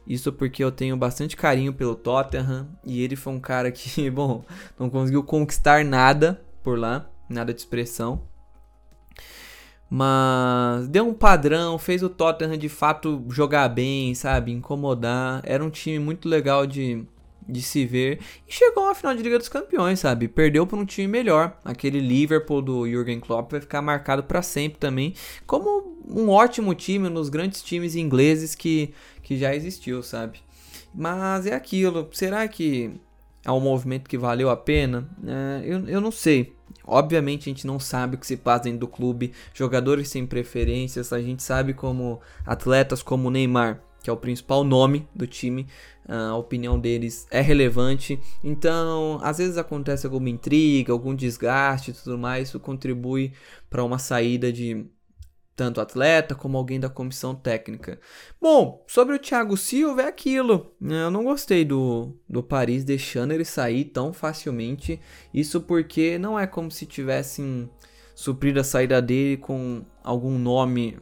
Isso 0.05 0.31
porque 0.33 0.63
eu 0.63 0.71
tenho 0.71 0.97
bastante 0.97 1.37
carinho 1.37 1.73
pelo 1.73 1.95
Tottenham 1.95 2.67
e 2.83 3.01
ele 3.03 3.15
foi 3.15 3.33
um 3.33 3.39
cara 3.39 3.71
que, 3.71 4.09
bom, 4.11 4.43
não 4.77 4.89
conseguiu 4.89 5.23
conquistar 5.23 5.85
nada 5.85 6.41
por 6.63 6.77
lá, 6.77 7.09
nada 7.29 7.53
de 7.53 7.59
expressão. 7.59 8.23
Mas 9.89 10.87
deu 10.87 11.05
um 11.05 11.13
padrão, 11.13 11.77
fez 11.77 12.01
o 12.01 12.09
Tottenham 12.09 12.57
de 12.57 12.69
fato 12.69 13.25
jogar 13.29 13.67
bem, 13.67 14.15
sabe? 14.15 14.51
Incomodar. 14.51 15.41
Era 15.43 15.63
um 15.63 15.69
time 15.69 15.99
muito 15.99 16.29
legal 16.29 16.65
de, 16.65 17.05
de 17.47 17.61
se 17.61 17.85
ver. 17.85 18.19
E 18.47 18.53
chegou 18.53 18.89
à 18.89 18.95
final 18.95 19.15
de 19.15 19.23
Liga 19.23 19.37
dos 19.37 19.49
Campeões, 19.49 19.99
sabe? 19.99 20.27
Perdeu 20.27 20.65
para 20.65 20.77
um 20.77 20.85
time 20.85 21.07
melhor. 21.07 21.57
Aquele 21.65 21.99
Liverpool 21.99 22.61
do 22.61 22.89
Jurgen 22.89 23.19
Klopp 23.19 23.51
vai 23.51 23.61
ficar 23.61 23.81
marcado 23.81 24.23
para 24.23 24.41
sempre 24.41 24.79
também. 24.79 25.13
Como 25.45 25.97
um 26.07 26.29
ótimo 26.29 26.73
time, 26.73 27.07
um 27.07 27.13
dos 27.13 27.29
grandes 27.29 27.61
times 27.63 27.95
ingleses 27.95 28.55
que 28.55 28.93
que 29.31 29.37
já 29.37 29.55
existiu, 29.55 30.03
sabe? 30.03 30.39
Mas 30.93 31.45
é 31.45 31.53
aquilo, 31.53 32.09
será 32.11 32.45
que 32.49 32.91
é 33.45 33.51
um 33.51 33.61
movimento 33.61 34.09
que 34.09 34.17
valeu 34.17 34.49
a 34.49 34.57
pena? 34.57 35.07
É, 35.25 35.61
eu, 35.63 35.87
eu 35.87 36.01
não 36.01 36.11
sei. 36.11 36.53
Obviamente 36.85 37.49
a 37.49 37.53
gente 37.53 37.65
não 37.65 37.79
sabe 37.79 38.15
o 38.15 38.17
que 38.17 38.27
se 38.27 38.35
passa 38.35 38.65
dentro 38.65 38.79
do 38.79 38.87
clube, 38.87 39.31
jogadores 39.53 40.09
têm 40.09 40.25
preferências, 40.25 41.13
a 41.13 41.21
gente 41.21 41.43
sabe 41.43 41.73
como 41.73 42.19
atletas 42.45 43.01
como 43.01 43.27
o 43.27 43.31
Neymar, 43.31 43.81
que 44.03 44.09
é 44.09 44.13
o 44.13 44.17
principal 44.17 44.63
nome 44.63 45.07
do 45.15 45.25
time, 45.27 45.67
a 46.13 46.35
opinião 46.35 46.77
deles 46.77 47.25
é 47.31 47.39
relevante. 47.39 48.19
Então, 48.43 49.19
às 49.23 49.37
vezes 49.37 49.57
acontece 49.57 50.05
alguma 50.05 50.29
intriga, 50.29 50.91
algum 50.91 51.15
desgaste 51.15 51.91
e 51.91 51.93
tudo 51.93 52.17
mais, 52.17 52.49
isso 52.49 52.59
contribui 52.59 53.31
para 53.69 53.83
uma 53.83 53.97
saída 53.97 54.51
de 54.51 54.85
tanto 55.55 55.79
atleta 55.79 56.33
como 56.33 56.57
alguém 56.57 56.79
da 56.79 56.89
comissão 56.89 57.35
técnica. 57.35 57.99
Bom, 58.41 58.83
sobre 58.87 59.15
o 59.15 59.19
Thiago 59.19 59.55
Silva 59.55 60.01
é 60.01 60.07
aquilo. 60.07 60.73
Né? 60.81 61.03
Eu 61.03 61.11
não 61.11 61.23
gostei 61.23 61.63
do, 61.63 62.17
do 62.27 62.41
Paris 62.41 62.83
deixando 62.83 63.31
ele 63.31 63.45
sair 63.45 63.85
tão 63.85 64.11
facilmente. 64.11 64.99
Isso 65.33 65.61
porque 65.61 66.17
não 66.17 66.37
é 66.37 66.47
como 66.47 66.71
se 66.71 66.85
tivessem 66.85 67.69
suprido 68.15 68.59
a 68.59 68.63
saída 68.63 69.01
dele 69.01 69.37
com 69.37 69.85
algum 70.03 70.37
nome, 70.37 70.97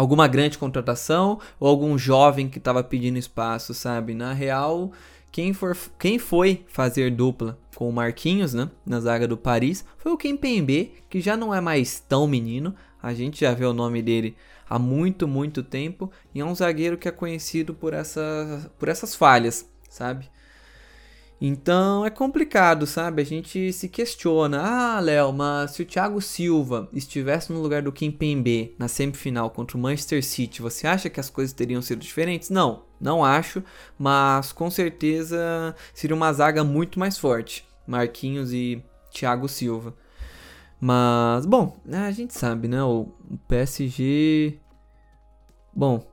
alguma 0.00 0.26
grande 0.26 0.56
contratação 0.56 1.38
ou 1.58 1.68
algum 1.68 1.98
jovem 1.98 2.48
que 2.48 2.58
estava 2.58 2.82
pedindo 2.82 3.18
espaço, 3.18 3.74
sabe? 3.74 4.14
Na 4.14 4.32
real, 4.32 4.92
quem, 5.30 5.52
for, 5.52 5.76
quem 5.98 6.18
foi 6.18 6.64
fazer 6.68 7.10
dupla 7.10 7.58
com 7.76 7.88
o 7.88 7.92
Marquinhos, 7.92 8.54
né, 8.54 8.70
na 8.84 8.98
zaga 8.98 9.28
do 9.28 9.36
Paris, 9.36 9.84
foi 9.98 10.10
o 10.10 10.16
Kempembe, 10.16 10.94
que 11.08 11.20
já 11.20 11.36
não 11.36 11.54
é 11.54 11.60
mais 11.60 12.00
tão 12.00 12.26
menino, 12.26 12.74
a 13.02 13.12
gente 13.12 13.40
já 13.40 13.52
vê 13.52 13.64
o 13.64 13.74
nome 13.74 14.00
dele 14.00 14.34
há 14.68 14.78
muito, 14.78 15.28
muito 15.28 15.62
tempo. 15.62 16.10
E 16.34 16.40
é 16.40 16.44
um 16.44 16.54
zagueiro 16.54 16.96
que 16.96 17.08
é 17.08 17.12
conhecido 17.12 17.74
por, 17.74 17.92
essa, 17.92 18.70
por 18.78 18.88
essas 18.88 19.14
falhas, 19.14 19.68
sabe? 19.88 20.30
Então 21.40 22.04
é 22.04 22.10
complicado, 22.10 22.86
sabe? 22.86 23.22
A 23.22 23.24
gente 23.24 23.72
se 23.72 23.88
questiona. 23.88 24.60
Ah, 24.60 25.00
Léo, 25.00 25.32
mas 25.32 25.70
se 25.70 25.82
o 25.82 25.86
Thiago 25.86 26.20
Silva 26.20 26.88
estivesse 26.92 27.50
no 27.50 27.62
lugar 27.62 27.80
do 27.80 27.92
Kimpembe 27.92 28.74
na 28.78 28.88
semifinal 28.88 29.48
contra 29.48 29.76
o 29.76 29.80
Manchester 29.80 30.22
City, 30.22 30.60
você 30.60 30.86
acha 30.86 31.08
que 31.08 31.18
as 31.18 31.30
coisas 31.30 31.54
teriam 31.54 31.80
sido 31.80 32.00
diferentes? 32.00 32.50
Não, 32.50 32.84
não 33.00 33.24
acho, 33.24 33.64
mas 33.98 34.52
com 34.52 34.70
certeza 34.70 35.74
seria 35.94 36.14
uma 36.14 36.32
zaga 36.32 36.62
muito 36.62 36.98
mais 36.98 37.16
forte. 37.16 37.64
Marquinhos 37.86 38.52
e 38.52 38.84
Thiago 39.10 39.48
Silva. 39.48 39.94
Mas, 40.80 41.44
bom, 41.46 41.78
a 41.90 42.10
gente 42.10 42.34
sabe, 42.34 42.68
né? 42.68 42.82
O, 42.82 43.12
PSG. 43.48 44.58
Bom, 45.74 46.09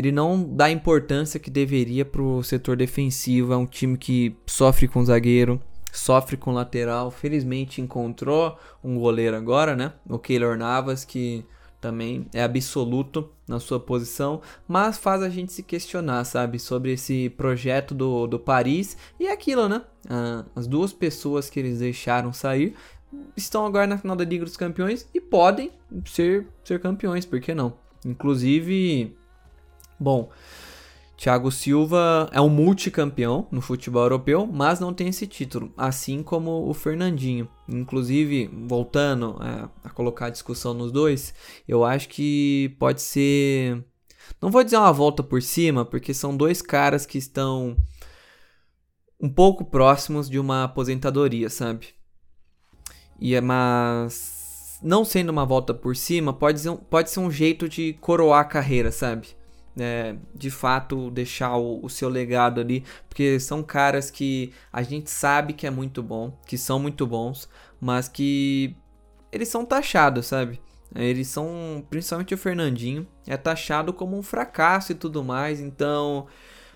ele 0.00 0.10
não 0.10 0.42
dá 0.42 0.64
a 0.64 0.70
importância 0.70 1.38
que 1.38 1.50
deveria 1.50 2.04
pro 2.04 2.42
setor 2.42 2.76
defensivo. 2.76 3.52
É 3.52 3.56
um 3.56 3.66
time 3.66 3.98
que 3.98 4.34
sofre 4.46 4.88
com 4.88 5.04
zagueiro, 5.04 5.60
sofre 5.92 6.36
com 6.36 6.52
lateral. 6.52 7.10
Felizmente 7.10 7.82
encontrou 7.82 8.58
um 8.82 8.98
goleiro 8.98 9.36
agora, 9.36 9.76
né? 9.76 9.92
O 10.08 10.18
Keylor 10.18 10.56
Navas, 10.56 11.04
que 11.04 11.44
também 11.80 12.26
é 12.32 12.42
absoluto 12.42 13.30
na 13.46 13.58
sua 13.58 13.80
posição, 13.80 14.40
mas 14.68 14.98
faz 14.98 15.22
a 15.22 15.28
gente 15.28 15.52
se 15.52 15.62
questionar, 15.62 16.24
sabe, 16.24 16.58
sobre 16.58 16.92
esse 16.92 17.30
projeto 17.30 17.94
do, 17.94 18.26
do 18.26 18.38
Paris 18.38 18.96
e 19.18 19.28
aquilo, 19.28 19.68
né? 19.68 19.82
Ah, 20.08 20.44
as 20.54 20.66
duas 20.66 20.92
pessoas 20.92 21.48
que 21.48 21.58
eles 21.58 21.78
deixaram 21.78 22.32
sair 22.32 22.74
estão 23.36 23.66
agora 23.66 23.86
na 23.86 23.98
final 23.98 24.14
da 24.14 24.24
Liga 24.24 24.44
dos 24.44 24.56
Campeões 24.56 25.08
e 25.12 25.20
podem 25.20 25.72
ser, 26.04 26.46
ser 26.62 26.80
campeões, 26.80 27.24
por 27.24 27.40
que 27.40 27.54
não? 27.54 27.74
Inclusive, 28.04 29.16
bom, 30.00 30.30
Thiago 31.20 31.52
Silva 31.52 32.30
é 32.32 32.40
um 32.40 32.48
multicampeão 32.48 33.46
no 33.50 33.60
futebol 33.60 34.04
europeu, 34.04 34.46
mas 34.46 34.80
não 34.80 34.94
tem 34.94 35.08
esse 35.08 35.26
título, 35.26 35.70
assim 35.76 36.22
como 36.22 36.66
o 36.66 36.72
Fernandinho. 36.72 37.46
Inclusive, 37.68 38.50
voltando 38.66 39.36
a, 39.38 39.68
a 39.84 39.90
colocar 39.90 40.26
a 40.26 40.30
discussão 40.30 40.72
nos 40.72 40.90
dois, 40.90 41.34
eu 41.68 41.84
acho 41.84 42.08
que 42.08 42.74
pode 42.78 43.02
ser. 43.02 43.84
Não 44.40 44.50
vou 44.50 44.64
dizer 44.64 44.78
uma 44.78 44.92
volta 44.92 45.22
por 45.22 45.42
cima, 45.42 45.84
porque 45.84 46.14
são 46.14 46.34
dois 46.34 46.62
caras 46.62 47.04
que 47.04 47.18
estão 47.18 47.76
um 49.20 49.28
pouco 49.28 49.62
próximos 49.66 50.30
de 50.30 50.38
uma 50.38 50.64
aposentadoria, 50.64 51.50
sabe? 51.50 51.88
E 53.20 53.34
é 53.34 53.42
mas 53.42 54.78
não 54.82 55.04
sendo 55.04 55.28
uma 55.28 55.44
volta 55.44 55.74
por 55.74 55.94
cima, 55.94 56.32
pode 56.32 56.60
ser, 56.60 56.70
um, 56.70 56.76
pode 56.76 57.10
ser 57.10 57.20
um 57.20 57.30
jeito 57.30 57.68
de 57.68 57.92
coroar 58.00 58.40
a 58.40 58.44
carreira, 58.44 58.90
sabe? 58.90 59.38
É, 59.82 60.14
de 60.34 60.50
fato 60.50 61.10
deixar 61.10 61.56
o, 61.56 61.82
o, 61.82 61.88
seu 61.88 62.10
legado 62.10 62.60
ali, 62.60 62.84
porque 63.08 63.40
são 63.40 63.62
caras 63.62 64.10
que 64.10 64.52
a 64.70 64.82
gente 64.82 65.08
sabe 65.08 65.54
que 65.54 65.66
é 65.66 65.70
muito 65.70 66.02
bom, 66.02 66.38
que 66.44 66.58
são 66.58 66.78
muito 66.78 67.06
bons, 67.06 67.48
mas 67.80 68.06
que 68.06 68.76
eles 69.32 69.48
são 69.48 69.64
taxados, 69.64 70.26
sabe? 70.26 70.60
Eles 70.94 71.28
são, 71.28 71.82
principalmente 71.88 72.34
o 72.34 72.38
Fernandinho, 72.38 73.06
é 73.26 73.38
taxado 73.38 73.92
como 73.94 74.18
um 74.18 74.22
fracasso 74.22 74.92
e 74.92 74.94
tudo 74.94 75.24
mais, 75.24 75.60
então, 75.60 76.26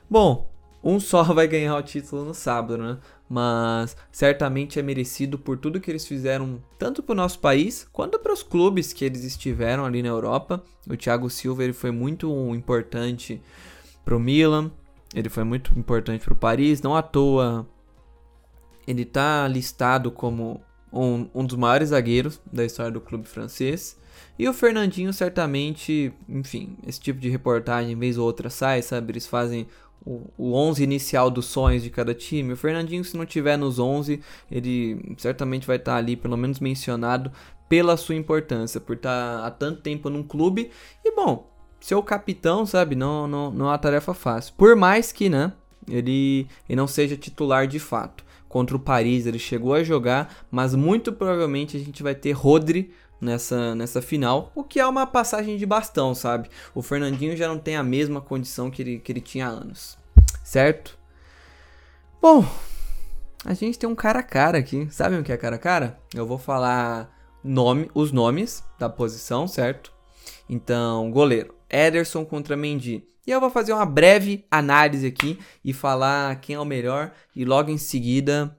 bom, 0.09 0.51
um 0.83 0.99
só 0.99 1.23
vai 1.35 1.47
ganhar 1.47 1.77
o 1.77 1.83
título 1.83 2.25
no 2.25 2.33
sábado, 2.33 2.79
né? 2.79 2.99
Mas 3.29 3.97
certamente 4.13 4.79
é 4.79 4.83
merecido 4.83 5.39
por 5.39 5.59
tudo 5.59 5.81
que 5.81 5.91
eles 5.91 6.07
fizeram, 6.07 6.63
tanto 6.79 7.03
para 7.03 7.13
o 7.15 7.17
nosso 7.17 7.39
país 7.39 7.89
quanto 7.93 8.19
para 8.19 8.33
os 8.33 8.43
clubes 8.43 8.93
que 8.93 9.05
eles 9.05 9.25
estiveram 9.25 9.85
ali 9.85 10.03
na 10.03 10.09
Europa. 10.09 10.63
O 10.89 10.97
Thiago 10.97 11.31
Silva 11.31 11.65
ele 11.65 11.73
foi 11.73 11.91
muito 11.91 12.31
importante 12.55 13.41
para 14.05 14.17
o 14.17 14.21
Milan, 14.21 14.71
ele 15.15 15.31
foi 15.31 15.45
muito 15.45 15.77
importante 15.79 16.23
para 16.23 16.35
o 16.35 16.37
Paris, 16.37 16.83
não 16.83 16.95
à 16.95 17.03
toa 17.03 17.67
ele 18.87 19.03
está 19.03 19.49
listado 19.49 20.11
como 20.11 20.63
um, 20.93 21.29
um 21.35 21.45
dos 21.45 21.57
maiores 21.57 21.89
zagueiros 21.89 22.41
da 22.53 22.65
história 22.65 22.93
do 22.93 23.01
clube 23.01 23.27
francês. 23.27 23.97
E 24.39 24.49
o 24.49 24.53
Fernandinho, 24.53 25.13
certamente, 25.13 26.13
enfim, 26.29 26.77
esse 26.87 27.01
tipo 27.01 27.19
de 27.19 27.29
reportagem, 27.29 27.97
vez 27.97 28.17
ou 28.19 28.25
outra 28.25 28.51
sai, 28.51 28.83
sabe? 28.83 29.13
Eles 29.13 29.27
fazem 29.27 29.67
o, 30.05 30.31
o 30.37 30.55
11 30.55 30.83
inicial 30.83 31.31
dos 31.31 31.47
sonhos 31.47 31.83
de 31.83 31.91
cada 31.91 32.15
time. 32.15 32.53
O 32.53 32.57
Fernandinho, 32.57 33.05
se 33.05 33.17
não 33.17 33.25
tiver 33.25 33.57
nos 33.57 33.79
11, 33.79 34.21
ele 34.51 35.15
certamente 35.17 35.67
vai 35.67 35.77
estar 35.77 35.97
ali, 35.97 36.17
pelo 36.17 36.37
menos 36.37 36.61
mencionado, 36.61 37.33
pela 37.69 37.97
sua 37.97 38.15
importância, 38.15 38.81
por 38.81 38.97
estar 38.97 39.45
há 39.45 39.51
tanto 39.51 39.81
tempo 39.81 40.11
num 40.11 40.23
clube. 40.23 40.71
E 41.05 41.15
bom, 41.15 41.51
ser 41.81 41.95
o 41.95 42.03
capitão, 42.03 42.67
sabe, 42.67 42.95
não, 42.95 43.27
não, 43.27 43.51
não 43.51 43.67
é 43.67 43.69
uma 43.71 43.79
tarefa 43.79 44.15
fácil. 44.15 44.55
Por 44.57 44.77
mais 44.77 45.13
que, 45.13 45.29
né, 45.29 45.53
ele, 45.89 46.47
ele 46.69 46.77
não 46.77 46.87
seja 46.87 47.17
titular 47.17 47.67
de 47.67 47.79
fato. 47.79 48.25
Contra 48.49 48.77
o 48.77 48.81
Paris 48.81 49.27
ele 49.27 49.39
chegou 49.39 49.75
a 49.75 49.83
jogar, 49.83 50.33
mas 50.51 50.75
muito 50.75 51.13
provavelmente 51.13 51.77
a 51.77 51.81
gente 51.81 52.05
vai 52.05 52.15
ter 52.15 52.31
Rodri 52.31 52.93
nessa, 53.25 53.75
nessa 53.75 54.03
final, 54.03 54.53
o 54.55 54.63
que 54.63 54.79
é 54.79 54.87
uma 54.87 55.07
passagem 55.07 55.57
de 55.57 55.67
bastão, 55.67 56.15
sabe? 56.15 56.49
O 56.75 56.83
Fernandinho 56.83 57.37
já 57.37 57.49
não 57.49 57.59
tem 57.59 57.77
a 57.77 57.83
mesma 57.83 58.21
condição 58.21 58.71
que 58.71 58.83
ele, 58.83 58.99
que 58.99 59.11
ele 59.11 59.21
tinha 59.21 59.47
há 59.47 59.51
anos, 59.51 59.99
certo? 60.45 60.99
Bom, 62.21 62.47
a 63.45 63.53
gente 63.53 63.79
tem 63.79 63.89
um 63.89 63.95
cara 63.95 64.21
a 64.21 64.23
cara 64.23 64.59
aqui. 64.59 64.89
Sabem 64.91 65.19
o 65.19 65.23
que 65.23 65.33
é 65.33 65.37
cara 65.37 65.57
a 65.57 65.59
cara? 65.59 65.99
Eu 66.15 66.27
vou 66.27 66.39
falar 66.39 67.15
nome, 67.43 67.91
os 67.95 68.11
nomes 68.11 68.65
da 68.79 68.89
posição, 68.89 69.47
certo? 69.47 69.93
Então, 70.49 71.11
goleiro, 71.11 71.55
Ederson 71.69 72.25
contra 72.25 72.57
Mendy. 72.57 73.07
E 73.27 73.31
eu 73.31 73.41
vou 73.41 73.51
fazer 73.51 73.73
uma 73.73 73.87
breve 73.87 74.45
análise 74.51 75.07
aqui 75.07 75.39
e 75.65 75.73
falar 75.73 76.37
quem 76.41 76.57
é 76.57 76.61
o 76.61 76.65
melhor 76.65 77.13
e 77.35 77.45
logo 77.45 77.71
em 77.71 77.79
seguida 77.79 78.57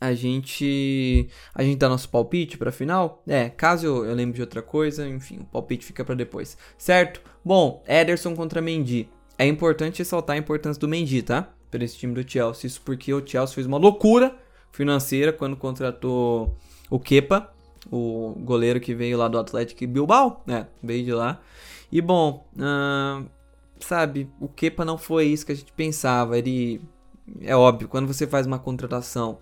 a 0.00 0.14
gente 0.14 1.28
a 1.54 1.62
gente 1.62 1.76
dá 1.78 1.88
nosso 1.88 2.08
palpite 2.08 2.56
para 2.56 2.72
final. 2.72 3.22
É, 3.26 3.50
caso 3.50 3.86
eu, 3.86 4.04
eu, 4.06 4.14
lembre 4.14 4.36
de 4.36 4.40
outra 4.40 4.62
coisa, 4.62 5.06
enfim, 5.06 5.40
o 5.40 5.44
palpite 5.44 5.84
fica 5.84 6.04
para 6.04 6.14
depois. 6.14 6.56
Certo? 6.78 7.20
Bom, 7.44 7.82
Ederson 7.86 8.34
contra 8.34 8.62
Mendy. 8.62 9.08
É 9.36 9.46
importante 9.46 9.98
ressaltar 9.98 10.36
a 10.36 10.38
importância 10.38 10.80
do 10.80 10.88
Mendy, 10.88 11.22
tá? 11.22 11.52
Para 11.70 11.84
esse 11.84 11.96
time 11.96 12.14
do 12.14 12.28
Chelsea. 12.28 12.66
Isso 12.66 12.80
porque 12.82 13.12
o 13.12 13.26
Chelsea 13.26 13.54
fez 13.54 13.66
uma 13.66 13.78
loucura 13.78 14.36
financeira 14.72 15.32
quando 15.32 15.56
contratou 15.56 16.56
o 16.88 16.98
Kepa, 16.98 17.52
o 17.90 18.34
goleiro 18.38 18.80
que 18.80 18.94
veio 18.94 19.18
lá 19.18 19.28
do 19.28 19.38
Atlético 19.38 19.86
Bilbao, 19.86 20.42
né? 20.46 20.66
Veio 20.82 21.04
de 21.04 21.12
lá. 21.12 21.40
E 21.92 22.00
bom, 22.00 22.46
sabe, 23.80 24.30
o 24.40 24.48
Kepa 24.48 24.84
não 24.84 24.96
foi 24.96 25.26
isso 25.26 25.44
que 25.44 25.52
a 25.52 25.54
gente 25.54 25.72
pensava. 25.72 26.38
Ele 26.38 26.80
é 27.40 27.56
óbvio, 27.56 27.88
quando 27.88 28.06
você 28.06 28.26
faz 28.26 28.46
uma 28.46 28.58
contratação 28.58 29.38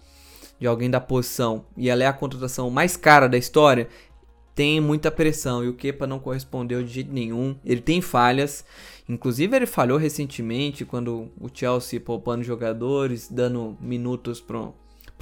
de 0.58 0.66
alguém 0.66 0.90
da 0.90 1.00
posição 1.00 1.64
e 1.76 1.88
ela 1.88 2.02
é 2.02 2.06
a 2.06 2.12
contratação 2.12 2.70
mais 2.70 2.96
cara 2.96 3.28
da 3.28 3.38
história, 3.38 3.88
tem 4.58 4.80
muita 4.80 5.08
pressão 5.08 5.62
e 5.62 5.68
o 5.68 5.74
Kepa 5.74 6.04
não 6.04 6.18
correspondeu 6.18 6.82
de 6.82 6.92
jeito 6.92 7.12
nenhum. 7.12 7.54
Ele 7.64 7.80
tem 7.80 8.00
falhas, 8.00 8.64
inclusive 9.08 9.54
ele 9.54 9.66
falhou 9.66 9.96
recentemente 9.96 10.84
quando 10.84 11.30
o 11.40 11.48
Chelsea 11.52 12.00
poupando 12.00 12.42
jogadores, 12.42 13.28
dando 13.30 13.78
minutos 13.80 14.40
para 14.40 14.72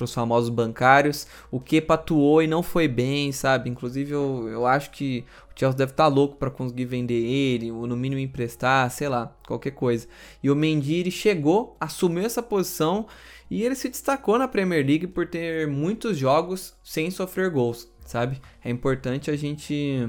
os 0.01 0.15
famosos 0.15 0.49
bancários. 0.49 1.27
O 1.51 1.61
Kepa 1.61 1.93
atuou 1.93 2.43
e 2.43 2.47
não 2.47 2.63
foi 2.63 2.89
bem, 2.89 3.31
sabe? 3.31 3.69
Inclusive 3.69 4.11
eu, 4.11 4.49
eu 4.49 4.67
acho 4.67 4.91
que 4.91 5.23
o 5.55 5.59
Chelsea 5.59 5.77
deve 5.77 5.93
estar 5.93 6.05
tá 6.05 6.09
louco 6.09 6.37
para 6.37 6.51
conseguir 6.51 6.87
vender 6.87 7.23
ele, 7.23 7.71
ou 7.71 7.87
no 7.87 7.95
mínimo 7.95 8.19
emprestar, 8.19 8.91
sei 8.91 9.11
lá, 9.11 9.37
qualquer 9.47 9.73
coisa. 9.73 10.09
E 10.43 10.51
o 10.51 10.57
Mendy 10.57 11.11
chegou, 11.11 11.77
assumiu 11.79 12.25
essa 12.25 12.43
posição 12.43 13.07
e 13.51 13.63
ele 13.63 13.75
se 13.75 13.89
destacou 13.89 14.39
na 14.39 14.49
Premier 14.49 14.85
League 14.85 15.07
por 15.07 15.27
ter 15.27 15.67
muitos 15.69 16.17
jogos 16.19 16.75
sem 16.83 17.11
sofrer 17.11 17.51
gols, 17.51 17.89
sabe? 18.05 18.41
É 18.65 18.71
importante 18.71 19.31
a 19.31 19.37
gente 19.37 20.09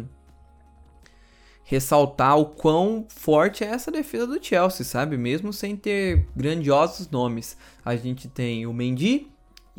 ressaltar 1.64 2.38
o 2.40 2.46
quão 2.46 3.06
forte 3.10 3.64
é 3.64 3.68
essa 3.68 3.92
defesa 3.92 4.26
do 4.26 4.42
Chelsea, 4.44 4.86
sabe? 4.86 5.18
Mesmo 5.18 5.52
sem 5.52 5.76
ter 5.76 6.26
grandiosos 6.36 7.10
nomes. 7.10 7.58
A 7.84 7.96
gente 7.96 8.30
tem 8.30 8.66
o 8.66 8.74
Mendy, 8.74 9.28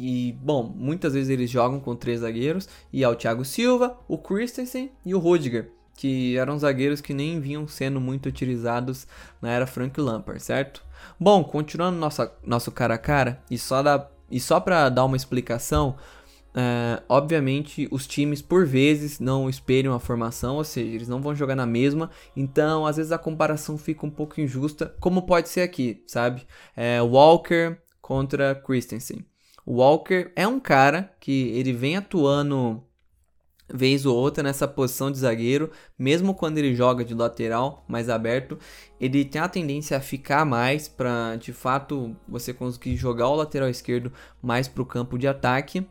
E, 0.00 0.32
bom, 0.40 0.72
muitas 0.76 1.14
vezes 1.14 1.28
eles 1.28 1.50
jogam 1.50 1.80
com 1.80 1.96
três 1.96 2.20
zagueiros. 2.20 2.68
E 2.92 3.02
é 3.02 3.08
o 3.08 3.16
Thiago 3.16 3.44
Silva, 3.44 3.98
o 4.06 4.16
Christensen 4.16 4.92
e 5.04 5.12
o 5.12 5.18
Rudiger. 5.18 5.72
Que 5.96 6.36
eram 6.36 6.56
zagueiros 6.56 7.00
que 7.00 7.12
nem 7.12 7.40
vinham 7.40 7.66
sendo 7.66 8.00
muito 8.00 8.28
utilizados 8.28 9.08
na 9.42 9.50
era 9.50 9.66
Frank 9.66 10.00
Lampard, 10.00 10.40
certo? 10.40 10.84
Bom, 11.18 11.42
continuando 11.44 11.98
nossa, 11.98 12.32
nosso 12.44 12.70
cara 12.70 12.94
a 12.94 12.98
cara, 12.98 13.42
e 13.50 13.58
só, 13.58 13.82
dá, 13.82 14.08
e 14.30 14.40
só 14.40 14.60
para 14.60 14.88
dar 14.88 15.04
uma 15.04 15.16
explicação, 15.16 15.96
é, 16.54 17.02
obviamente 17.08 17.86
os 17.90 18.06
times 18.06 18.42
por 18.42 18.66
vezes 18.66 19.20
não 19.20 19.48
espelham 19.48 19.94
a 19.94 20.00
formação, 20.00 20.56
ou 20.56 20.64
seja, 20.64 20.90
eles 20.94 21.08
não 21.08 21.20
vão 21.20 21.34
jogar 21.34 21.54
na 21.54 21.66
mesma, 21.66 22.10
então 22.36 22.86
às 22.86 22.96
vezes 22.96 23.12
a 23.12 23.18
comparação 23.18 23.76
fica 23.78 24.06
um 24.06 24.10
pouco 24.10 24.40
injusta, 24.40 24.94
como 25.00 25.22
pode 25.22 25.48
ser 25.48 25.60
aqui, 25.60 26.02
sabe? 26.06 26.46
É, 26.76 27.00
Walker 27.02 27.78
contra 28.00 28.54
Christensen. 28.54 29.24
O 29.64 29.74
Walker 29.74 30.32
é 30.34 30.48
um 30.48 30.58
cara 30.58 31.14
que 31.20 31.48
ele 31.48 31.74
vem 31.74 31.96
atuando 31.96 32.82
vez 33.72 34.06
ou 34.06 34.16
outra 34.16 34.42
nessa 34.42 34.66
posição 34.66 35.10
de 35.10 35.18
zagueiro, 35.18 35.70
mesmo 35.98 36.34
quando 36.34 36.58
ele 36.58 36.74
joga 36.74 37.04
de 37.04 37.14
lateral 37.14 37.84
mais 37.86 38.08
aberto, 38.08 38.58
ele 39.00 39.24
tem 39.24 39.40
a 39.40 39.48
tendência 39.48 39.96
a 39.96 40.00
ficar 40.00 40.44
mais 40.44 40.88
para 40.88 41.36
de 41.36 41.52
fato 41.52 42.16
você 42.26 42.52
conseguir 42.52 42.96
jogar 42.96 43.28
o 43.28 43.34
lateral 43.34 43.68
esquerdo 43.68 44.12
mais 44.42 44.68
para 44.68 44.82
o 44.82 44.86
campo 44.86 45.18
de 45.18 45.28
ataque. 45.28 45.86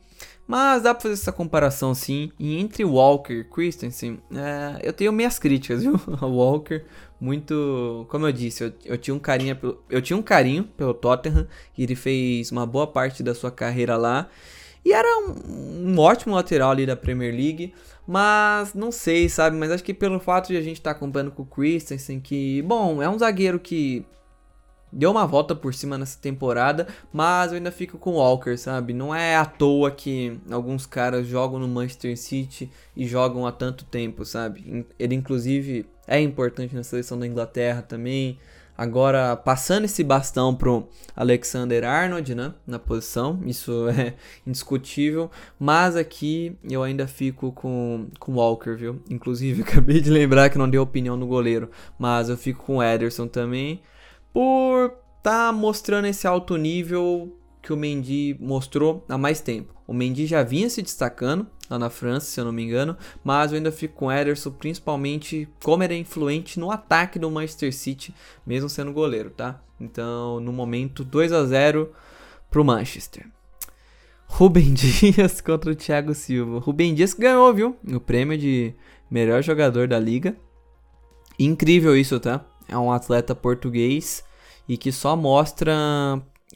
Mas 0.48 0.84
dá 0.84 0.94
pra 0.94 1.02
fazer 1.02 1.14
essa 1.16 1.32
comparação 1.32 1.94
sim. 1.94 2.32
E 2.40 2.58
entre 2.58 2.86
Walker 2.86 3.34
e 3.34 3.44
Christensen, 3.44 4.20
é, 4.34 4.80
eu 4.82 4.94
tenho 4.94 5.12
minhas 5.12 5.38
críticas, 5.38 5.84
viu? 5.84 6.00
Walker, 6.22 6.86
muito. 7.20 8.06
Como 8.10 8.26
eu 8.26 8.32
disse, 8.32 8.64
eu, 8.64 8.74
eu, 8.86 8.98
tinha 8.98 9.14
um 9.14 9.20
carinho 9.20 9.56
pelo, 9.58 9.84
eu 9.90 10.02
tinha 10.02 10.16
um 10.16 10.22
carinho 10.22 10.64
pelo 10.64 10.94
Tottenham. 10.94 11.46
E 11.78 11.84
ele 11.84 11.96
fez 11.96 12.50
uma 12.50 12.66
boa 12.66 12.88
parte 12.88 13.22
da 13.22 13.36
sua 13.36 13.52
carreira 13.52 13.98
lá. 13.98 14.30
E 14.88 14.94
era 14.94 15.06
um, 15.20 15.92
um 15.92 16.00
ótimo 16.00 16.34
lateral 16.34 16.72
ali 16.72 16.86
da 16.86 16.96
Premier 16.96 17.36
League. 17.36 17.74
Mas 18.08 18.74
não 18.74 18.90
sei, 18.90 19.28
sabe? 19.28 19.58
Mas 19.58 19.70
acho 19.70 19.84
que 19.84 19.94
pelo 19.94 20.18
fato 20.18 20.48
de 20.48 20.56
a 20.56 20.62
gente 20.62 20.78
estar 20.78 20.94
tá 20.94 21.00
com 21.00 21.12
o 21.42 21.46
Christensen, 21.46 22.22
que, 22.22 22.62
bom, 22.62 23.04
é 23.04 23.10
um 23.10 23.20
zagueiro 23.20 23.60
que 23.60 24.06
deu 24.90 25.12
uma 25.12 25.28
volta 25.28 25.54
por 25.54 25.74
cima 25.74 25.98
nessa 25.98 26.18
temporada, 26.18 26.88
mas 27.12 27.52
eu 27.52 27.58
ainda 27.58 27.70
fico 27.70 27.98
com 27.98 28.12
o 28.12 28.14
Walker, 28.14 28.58
sabe? 28.58 28.94
Não 28.94 29.14
é 29.14 29.36
à 29.36 29.44
toa 29.44 29.92
que 29.92 30.40
alguns 30.50 30.86
caras 30.86 31.28
jogam 31.28 31.60
no 31.60 31.68
Manchester 31.68 32.18
City 32.18 32.72
e 32.96 33.06
jogam 33.06 33.46
há 33.46 33.52
tanto 33.52 33.84
tempo, 33.84 34.24
sabe? 34.24 34.86
Ele 34.98 35.16
inclusive 35.16 35.86
é 36.08 36.22
importante 36.22 36.74
na 36.74 36.84
seleção 36.84 37.20
da 37.20 37.28
Inglaterra 37.28 37.82
também. 37.82 38.40
Agora, 38.78 39.36
passando 39.36 39.86
esse 39.86 40.04
bastão 40.04 40.54
pro 40.54 40.88
Alexander 41.16 41.84
Arnold, 41.84 42.36
né, 42.36 42.54
na 42.66 42.78
posição, 42.78 43.42
isso 43.46 43.88
é 43.90 44.14
indiscutível, 44.46 45.32
mas 45.60 45.96
aqui 45.96 46.56
eu 46.70 46.84
ainda 46.84 47.08
fico 47.08 47.52
com 47.52 48.08
com 48.20 48.36
Walker, 48.36 48.76
viu? 48.76 49.02
Inclusive, 49.10 49.64
acabei 49.68 50.00
de 50.00 50.12
lembrar 50.12 50.50
que 50.50 50.58
não 50.60 50.70
deu 50.70 50.84
opinião 50.84 51.18
no 51.18 51.26
goleiro, 51.26 51.72
mas 51.98 52.30
eu 52.30 52.38
fico 52.38 52.64
com 52.64 52.78
o 52.78 52.84
Ederson 52.84 53.28
também 53.28 53.82
por 54.32 54.94
tá 55.24 55.52
mostrando 55.52 56.06
esse 56.06 56.28
alto 56.28 56.56
nível 56.56 57.36
que 57.62 57.74
o 57.74 57.78
Mendy 57.78 58.38
mostrou 58.40 59.04
há 59.10 59.18
mais 59.18 59.42
tempo. 59.42 59.74
O 59.88 59.94
Mendy 59.94 60.26
já 60.26 60.44
vinha 60.44 60.70
se 60.70 60.82
destacando 60.82 61.48
lá 61.70 61.78
na 61.78 61.90
França, 61.90 62.28
se 62.28 62.40
eu 62.40 62.46
não 62.46 62.52
me 62.52 62.64
engano, 62.64 62.98
mas 63.24 63.52
eu 63.52 63.58
ainda 63.58 63.72
fico 63.72 63.96
com 63.96 64.08
o 64.08 64.12
Ederson, 64.12 64.52
principalmente 64.52 65.48
como 65.64 65.84
ele 65.84 65.96
é 65.96 65.98
influente 65.98 66.60
no 66.60 66.72
ataque 66.72 67.20
do 67.20 67.30
Manchester 67.30 67.74
City, 67.74 68.14
mesmo 68.46 68.70
sendo 68.70 68.94
goleiro, 68.94 69.30
tá? 69.30 69.62
Então, 69.80 70.40
no 70.40 70.52
momento, 70.52 71.04
2 71.04 71.32
a 71.32 71.46
0 71.46 71.92
pro 72.50 72.64
Manchester. 72.64 73.28
Rubem 74.26 74.74
Dias 74.76 75.42
contra 75.42 75.72
o 75.72 75.76
Thiago 75.76 76.14
Silva. 76.14 76.60
Rubem 76.60 76.94
Dias 76.94 77.14
ganhou, 77.14 77.54
viu? 77.54 77.78
O 77.88 78.00
prêmio 78.00 78.38
de 78.38 78.74
melhor 79.10 79.42
jogador 79.42 79.88
da 79.88 80.00
liga. 80.00 80.36
Incrível 81.40 81.96
isso, 81.96 82.20
tá? 82.20 82.44
É 82.68 82.78
um 82.78 82.92
atleta 82.92 83.34
português 83.36 84.24
e 84.68 84.78
que 84.78 84.92
só 84.92 85.16
mostra 85.16 85.74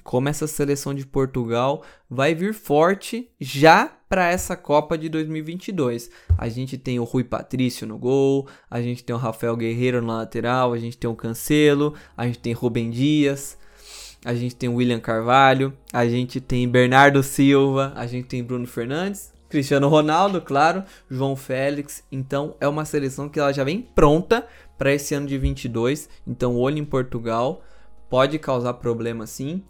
como 0.03 0.27
essa 0.27 0.47
seleção 0.47 0.93
de 0.93 1.05
Portugal 1.05 1.83
vai 2.09 2.33
vir 2.33 2.53
forte 2.53 3.29
já 3.39 3.95
para 4.11 4.27
essa 4.27 4.57
Copa 4.57 4.97
de 4.97 5.07
2022. 5.07 6.11
A 6.37 6.49
gente 6.49 6.77
tem 6.77 6.99
o 6.99 7.05
Rui 7.05 7.23
Patrício 7.23 7.87
no 7.87 7.97
gol, 7.97 8.45
a 8.69 8.81
gente 8.81 9.05
tem 9.05 9.15
o 9.15 9.17
Rafael 9.17 9.55
Guerreiro 9.55 10.01
na 10.01 10.17
lateral, 10.17 10.73
a 10.73 10.77
gente 10.77 10.97
tem 10.97 11.09
o 11.09 11.15
Cancelo, 11.15 11.93
a 12.17 12.27
gente 12.27 12.39
tem 12.39 12.51
Rubem 12.51 12.89
Dias, 12.89 13.57
a 14.25 14.33
gente 14.33 14.53
tem 14.53 14.67
o 14.67 14.75
William 14.75 14.99
Carvalho, 14.99 15.71
a 15.93 16.05
gente 16.05 16.41
tem 16.41 16.67
Bernardo 16.67 17.23
Silva, 17.23 17.93
a 17.95 18.05
gente 18.05 18.27
tem 18.27 18.43
Bruno 18.43 18.67
Fernandes, 18.67 19.31
Cristiano 19.47 19.87
Ronaldo, 19.87 20.41
claro, 20.41 20.83
João 21.09 21.37
Félix. 21.37 22.03
Então 22.11 22.57
é 22.59 22.67
uma 22.67 22.83
seleção 22.83 23.29
que 23.29 23.39
ela 23.39 23.53
já 23.53 23.63
vem 23.63 23.81
pronta 23.81 24.45
para 24.77 24.91
esse 24.91 25.15
ano 25.15 25.25
de 25.25 25.37
22. 25.37 26.09
Então 26.27 26.57
olho 26.57 26.79
em 26.79 26.85
Portugal 26.85 27.63
pode 28.09 28.37
causar 28.39 28.73
problema 28.73 29.25
sim. 29.25 29.63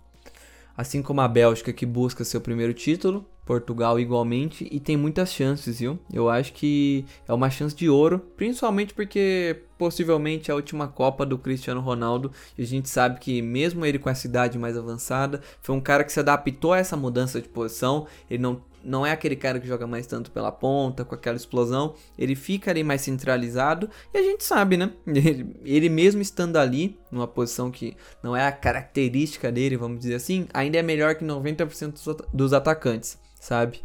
Assim 0.75 1.03
como 1.03 1.21
a 1.21 1.27
Bélgica 1.27 1.71
que 1.71 1.85
busca 1.85 2.23
seu 2.23 2.41
primeiro 2.41 2.73
título, 2.73 3.29
Portugal 3.51 3.99
igualmente 3.99 4.65
e 4.71 4.79
tem 4.79 4.95
muitas 4.95 5.33
chances, 5.33 5.81
viu? 5.81 5.99
Eu 6.13 6.29
acho 6.29 6.53
que 6.53 7.03
é 7.27 7.33
uma 7.33 7.49
chance 7.49 7.75
de 7.75 7.89
ouro, 7.89 8.19
principalmente 8.37 8.93
porque 8.93 9.63
possivelmente 9.77 10.49
é 10.49 10.53
a 10.53 10.55
última 10.55 10.87
Copa 10.87 11.25
do 11.25 11.37
Cristiano 11.37 11.81
Ronaldo 11.81 12.31
e 12.57 12.61
a 12.61 12.65
gente 12.65 12.87
sabe 12.87 13.19
que 13.19 13.41
mesmo 13.41 13.85
ele 13.85 13.99
com 13.99 14.09
essa 14.09 14.25
idade 14.25 14.57
mais 14.57 14.77
avançada, 14.77 15.41
foi 15.61 15.75
um 15.75 15.81
cara 15.81 16.05
que 16.05 16.13
se 16.13 16.19
adaptou 16.21 16.71
a 16.71 16.77
essa 16.77 16.95
mudança 16.95 17.41
de 17.41 17.49
posição, 17.49 18.07
ele 18.29 18.41
não 18.41 18.61
não 18.83 19.05
é 19.05 19.11
aquele 19.11 19.35
cara 19.35 19.59
que 19.59 19.67
joga 19.67 19.85
mais 19.85 20.07
tanto 20.07 20.31
pela 20.31 20.51
ponta, 20.51 21.05
com 21.05 21.13
aquela 21.13 21.37
explosão. 21.37 21.93
Ele 22.17 22.35
fica 22.35 22.71
ali 22.71 22.83
mais 22.83 23.01
centralizado 23.01 23.89
e 24.13 24.17
a 24.17 24.23
gente 24.23 24.43
sabe, 24.43 24.75
né? 24.75 24.91
Ele, 25.05 25.55
ele, 25.63 25.87
mesmo 25.87 26.19
estando 26.19 26.57
ali, 26.57 26.97
numa 27.11 27.27
posição 27.27 27.69
que 27.69 27.95
não 28.23 28.35
é 28.35 28.47
a 28.47 28.51
característica 28.51 29.51
dele, 29.51 29.77
vamos 29.77 29.99
dizer 29.99 30.15
assim, 30.15 30.47
ainda 30.51 30.77
é 30.77 30.81
melhor 30.81 31.13
que 31.13 31.23
90% 31.23 32.25
dos 32.33 32.53
atacantes, 32.53 33.19
sabe? 33.41 33.81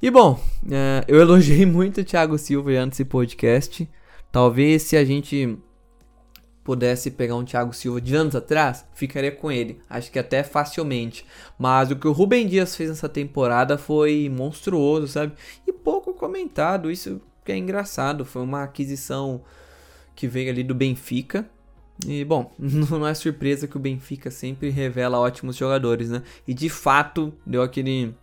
E 0.00 0.10
bom, 0.10 0.40
é, 0.70 1.04
eu 1.08 1.20
elogiei 1.20 1.66
muito 1.66 2.00
o 2.00 2.04
Thiago 2.04 2.38
Silva 2.38 2.70
antes 2.70 2.98
desse 2.98 3.04
podcast. 3.04 3.90
Talvez 4.30 4.82
se 4.84 4.96
a 4.96 5.04
gente 5.04 5.58
pudesse 6.62 7.10
pegar 7.10 7.34
um 7.34 7.44
Thiago 7.44 7.72
Silva 7.72 8.00
de 8.00 8.14
anos 8.14 8.36
atrás, 8.36 8.86
ficaria 8.94 9.32
com 9.32 9.50
ele. 9.50 9.80
Acho 9.90 10.12
que 10.12 10.18
até 10.18 10.44
facilmente. 10.44 11.26
Mas 11.58 11.90
o 11.90 11.96
que 11.96 12.06
o 12.06 12.12
Rubem 12.12 12.46
Dias 12.46 12.76
fez 12.76 12.90
nessa 12.90 13.08
temporada 13.08 13.76
foi 13.76 14.30
monstruoso, 14.32 15.08
sabe? 15.08 15.32
E 15.66 15.72
pouco 15.72 16.14
comentado. 16.14 16.90
Isso 16.90 17.20
que 17.44 17.50
é 17.50 17.56
engraçado. 17.56 18.24
Foi 18.24 18.42
uma 18.42 18.62
aquisição 18.62 19.42
que 20.14 20.28
veio 20.28 20.50
ali 20.50 20.62
do 20.62 20.74
Benfica. 20.74 21.48
E 22.06 22.24
bom, 22.24 22.52
não 22.58 23.04
é 23.04 23.14
surpresa 23.14 23.66
que 23.66 23.76
o 23.76 23.80
Benfica 23.80 24.30
sempre 24.30 24.68
revela 24.70 25.18
ótimos 25.18 25.56
jogadores, 25.56 26.10
né? 26.10 26.22
E 26.46 26.54
de 26.54 26.68
fato 26.68 27.32
deu 27.44 27.62
aquele 27.62 28.14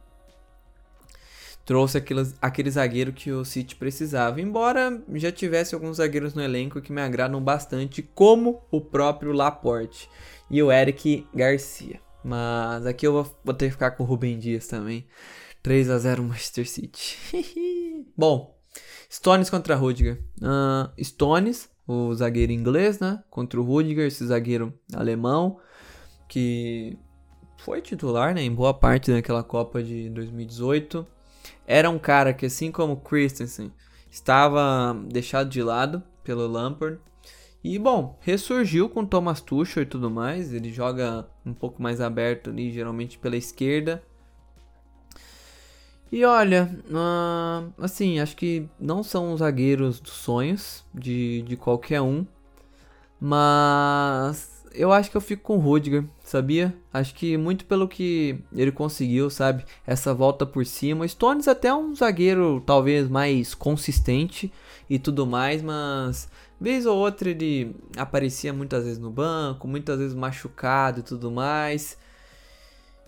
trouxe 1.66 1.98
aquele, 1.98 2.22
aquele 2.42 2.70
zagueiro 2.70 3.12
que 3.12 3.32
o 3.32 3.44
City 3.44 3.76
precisava. 3.76 4.40
Embora 4.40 5.04
já 5.16 5.32
tivesse 5.32 5.74
alguns 5.74 5.98
zagueiros 5.98 6.34
no 6.36 6.42
elenco 6.42 6.82
que 6.82 6.94
me 6.94 7.02
agradam 7.02 7.42
bastante, 7.42 8.04
como 8.04 8.62
o 8.70 8.80
próprio 8.80 9.34
Laporte 9.34 10.08
e 10.50 10.62
o 10.62 10.72
Eric 10.72 11.28
Garcia. 11.34 12.00
Mas 12.24 12.86
aqui 12.86 13.06
eu 13.06 13.14
vou, 13.14 13.40
vou 13.44 13.54
ter 13.54 13.66
que 13.66 13.72
ficar 13.72 13.92
com 13.92 14.04
o 14.04 14.06
Rubem 14.06 14.38
Dias 14.38 14.68
também. 14.68 15.08
3 15.64 15.90
a 15.90 15.98
0 15.98 16.24
Manchester 16.24 16.70
City. 16.70 17.18
Bom, 18.16 18.56
Stones 19.12 19.50
contra 19.50 19.76
Rudiger. 19.76 20.24
Uh, 20.40 21.04
Stones, 21.04 21.70
o 21.88 22.14
zagueiro 22.14 22.52
inglês, 22.52 23.00
né? 23.00 23.24
Contra 23.32 23.60
o 23.60 23.64
Rudiger, 23.64 24.06
esse 24.06 24.26
zagueiro 24.26 24.74
alemão 24.94 25.60
que 26.28 26.98
foi 27.58 27.82
titular, 27.82 28.34
né, 28.36 28.42
em 28.44 28.54
boa 28.54 28.74
parte 28.74 29.12
daquela 29.12 29.44
Copa 29.44 29.82
de 29.82 30.10
2018 30.10 31.15
era 31.66 31.90
um 31.90 32.00
cara 32.00 32.34
que, 32.34 32.46
assim 32.46 32.72
como 32.72 32.98
Christensen, 32.98 33.72
estava 34.10 34.96
deixado 35.10 35.50
de 35.50 35.62
lado 35.62 36.04
pelo 36.24 36.48
Lampard. 36.48 37.00
E 37.64 37.80
bom, 37.80 38.18
ressurgiu 38.22 38.88
com 38.88 39.06
Thomas 39.06 39.42
Tuchel 39.42 39.84
e 39.84 39.86
tudo 39.86 40.10
mais. 40.10 40.54
Ele 40.54 40.72
joga 40.72 41.28
um 41.46 41.54
pouco 41.54 41.82
mais 41.82 42.00
aberto 42.00 42.50
ali, 42.50 42.72
geralmente 42.72 43.18
pela 43.18 43.36
esquerda. 43.36 44.04
E 46.12 46.24
olha, 46.24 46.70
uh, 46.88 47.74
assim, 47.84 48.20
acho 48.20 48.36
que 48.36 48.70
não 48.80 49.02
são 49.04 49.36
zagueiros 49.36 50.00
dos 50.00 50.14
sonhos 50.14 50.86
de, 50.94 51.42
de 51.42 51.58
qualquer 51.58 52.02
um. 52.02 52.26
Mas 53.20 54.55
eu 54.78 54.92
acho 54.92 55.10
que 55.10 55.18
eu 55.18 55.22
fico 55.22 55.44
com 55.44 55.58
o 55.58 55.60
Rudiger, 55.60 56.04
sabia? 56.24 56.76
Acho 56.94 57.14
que 57.16 57.38
muito 57.38 57.66
pelo 57.66 57.88
que 57.88 58.40
ele 58.54 58.72
conseguiu, 58.72 59.30
sabe? 59.30 59.66
Essa 59.86 60.14
volta 60.14 60.46
por 60.46 60.66
cima. 60.66 61.08
Stones 61.08 61.48
até 61.48 61.70
é 61.70 61.74
um 61.74 61.96
zagueiro 61.96 62.62
talvez 62.66 63.10
mais 63.10 63.54
consistente 63.54 64.52
e 64.90 65.00
tudo 65.00 65.26
mais, 65.26 65.62
mas 65.62 66.30
vez 66.60 66.86
ou 66.86 66.98
outra 66.98 67.30
ele 67.30 67.76
aparecia 67.98 68.54
muitas 68.54 68.84
vezes 68.84 69.00
no 69.00 69.10
banco, 69.10 69.68
muitas 69.68 70.00
vezes 70.00 70.14
machucado 70.14 71.00
e 71.00 71.04
tudo 71.04 71.32
mais. 71.32 71.98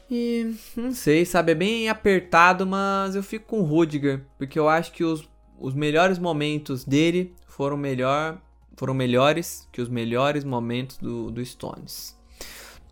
E 0.09 0.55
não 0.75 0.91
sei, 0.91 1.25
sabe? 1.25 1.51
É 1.51 1.55
bem 1.55 1.89
apertado, 1.89 2.65
mas 2.65 3.15
eu 3.15 3.23
fico 3.23 3.47
com 3.47 3.59
o 3.59 3.63
Rudiger, 3.63 4.23
porque 4.37 4.57
eu 4.57 4.69
acho 4.69 4.91
que 4.93 5.03
os, 5.03 5.27
os 5.59 5.73
melhores 5.73 6.17
momentos 6.17 6.85
dele 6.85 7.35
foram, 7.45 7.75
melhor, 7.75 8.39
foram 8.77 8.93
melhores 8.93 9.67
que 9.71 9.81
os 9.81 9.89
melhores 9.89 10.43
momentos 10.43 10.97
do, 10.97 11.29
do 11.29 11.43
Stones. 11.43 12.15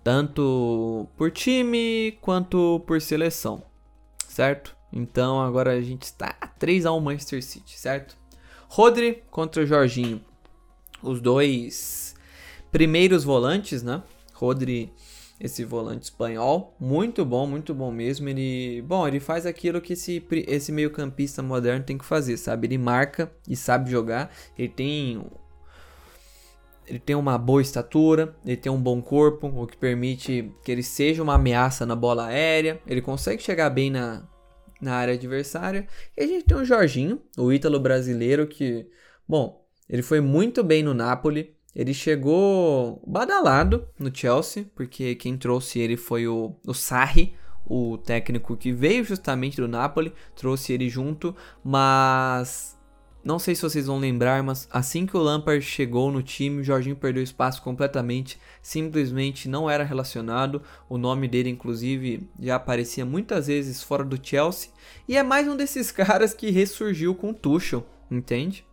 Tanto 0.04 1.08
por 1.16 1.32
time 1.32 2.18
quanto 2.22 2.84
por 2.86 3.00
seleção, 3.02 3.64
certo? 4.28 4.76
Então 4.92 5.42
agora 5.42 5.72
a 5.72 5.82
gente 5.82 6.04
está 6.04 6.34
3 6.60 6.86
a 6.86 6.92
1 6.92 7.00
Manchester 7.00 7.44
City, 7.44 7.80
certo? 7.80 8.18
Rodri 8.68 9.24
contra 9.32 9.66
Jorginho. 9.66 10.22
Os 11.02 11.22
dois 11.22 12.16
primeiros 12.72 13.24
volantes, 13.24 13.84
né? 13.84 14.04
Rodri 14.34 14.92
esse 15.40 15.64
volante 15.64 16.06
espanhol. 16.06 16.76
Muito 16.80 17.26
bom, 17.26 17.46
muito 17.46 17.74
bom 17.74 17.92
mesmo. 17.92 18.28
Ele, 18.30 18.82
bom, 18.82 19.08
ele 19.08 19.20
faz 19.20 19.46
aquilo 19.46 19.82
que 19.82 19.94
esse, 19.94 20.26
esse 20.48 20.72
meio-campista 20.72 21.44
moderno 21.44 21.84
tem 21.84 21.98
que 21.98 22.06
fazer, 22.06 22.38
sabe? 22.38 22.68
Ele 22.68 22.78
marca 22.78 23.32
e 23.48 23.56
sabe 23.56 23.92
jogar. 23.92 24.32
Ele 24.58 24.70
tem 24.70 25.24
ele 26.88 27.00
tem 27.00 27.16
uma 27.16 27.38
boa 27.38 27.62
estatura, 27.62 28.36
ele 28.46 28.58
tem 28.58 28.72
um 28.72 28.82
bom 28.82 29.02
corpo, 29.02 29.48
o 29.48 29.68
que 29.68 29.78
permite 29.78 30.52
que 30.64 30.72
ele 30.72 30.84
seja 30.84 31.24
uma 31.24 31.36
ameaça 31.36 31.86
na 31.86 31.96
bola 31.96 32.28
aérea. 32.28 32.80
Ele 32.86 33.02
consegue 33.02 33.42
chegar 33.42 33.70
bem 33.70 33.90
na, 33.90 34.24
na 34.80 34.96
área 34.96 35.14
adversária. 35.14 35.88
E 36.16 36.24
a 36.24 36.28
gente 36.28 36.46
tem 36.46 36.58
o 36.58 36.66
Jorginho, 36.66 37.22
o 37.38 37.52
ítalo 37.52 37.80
brasileiro 37.80 38.48
que, 38.48 38.88
bom, 39.28 39.66
ele 39.90 40.02
foi 40.02 40.22
muito 40.22 40.64
bem 40.64 40.84
no 40.84 40.94
Napoli. 40.94 41.56
Ele 41.76 41.94
chegou 41.94 43.02
badalado 43.06 43.88
no 44.00 44.16
Chelsea, 44.16 44.66
porque 44.76 45.16
quem 45.16 45.38
trouxe 45.38 45.80
ele 45.80 45.98
foi 45.98 46.28
o, 46.28 46.56
o 46.66 46.74
Sarri, 46.74 47.36
o 47.66 47.98
técnico 47.98 48.56
que 48.56 48.72
veio 48.72 49.04
justamente 49.04 49.58
do 49.58 49.68
Napoli, 49.68 50.14
trouxe 50.36 50.72
ele 50.72 50.88
junto, 50.88 51.36
mas 51.64 52.78
não 53.26 53.40
sei 53.40 53.56
se 53.56 53.64
vocês 53.64 53.88
vão 53.88 53.98
lembrar, 53.98 54.44
mas 54.44 54.68
assim 54.72 55.08
que 55.08 55.18
o 55.18 55.20
Lampard 55.20 55.60
chegou 55.60 56.12
no 56.12 56.22
time, 56.22 56.62
o 56.62 56.64
Jorginho 56.64 56.96
perdeu 56.96 57.24
espaço 57.24 57.60
completamente, 57.60 58.40
simplesmente 58.62 59.50
não 59.50 59.68
era 59.68 59.84
relacionado. 59.84 60.62
O 60.88 60.96
nome 60.96 61.28
dele, 61.28 61.50
inclusive, 61.50 62.30
já 62.40 62.56
aparecia 62.56 63.04
muitas 63.04 63.48
vezes 63.48 63.82
fora 63.82 64.04
do 64.06 64.20
Chelsea, 64.22 64.70
e 65.08 65.18
é 65.18 65.24
mais 65.24 65.48
um 65.48 65.58
desses 65.58 65.90
caras 65.92 66.36
que 66.36 66.52
ressurgiu 66.52 67.16
com 67.16 67.32
o 67.32 67.34
Tuchel, 67.34 67.84
entende? 68.12 68.64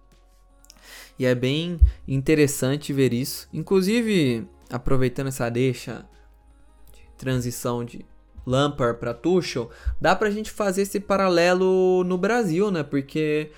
E 1.19 1.25
é 1.25 1.35
bem 1.35 1.81
interessante 2.07 2.93
ver 2.93 3.15
isso. 3.15 3.49
Inclusive, 3.55 4.47
aproveitando 4.71 5.29
essa 5.29 5.49
deixa 5.49 6.05
de 6.93 7.09
transição 7.17 7.83
de 7.87 8.05
Lampard 8.47 9.01
para 9.01 9.15
Tuchel, 9.15 9.71
dá 9.99 10.15
pra 10.15 10.31
gente 10.31 10.51
fazer 10.51 10.83
esse 10.83 11.01
paralelo 11.01 12.05
no 12.05 12.19
Brasil, 12.19 12.71
né? 12.71 12.83
Porque 12.83 13.51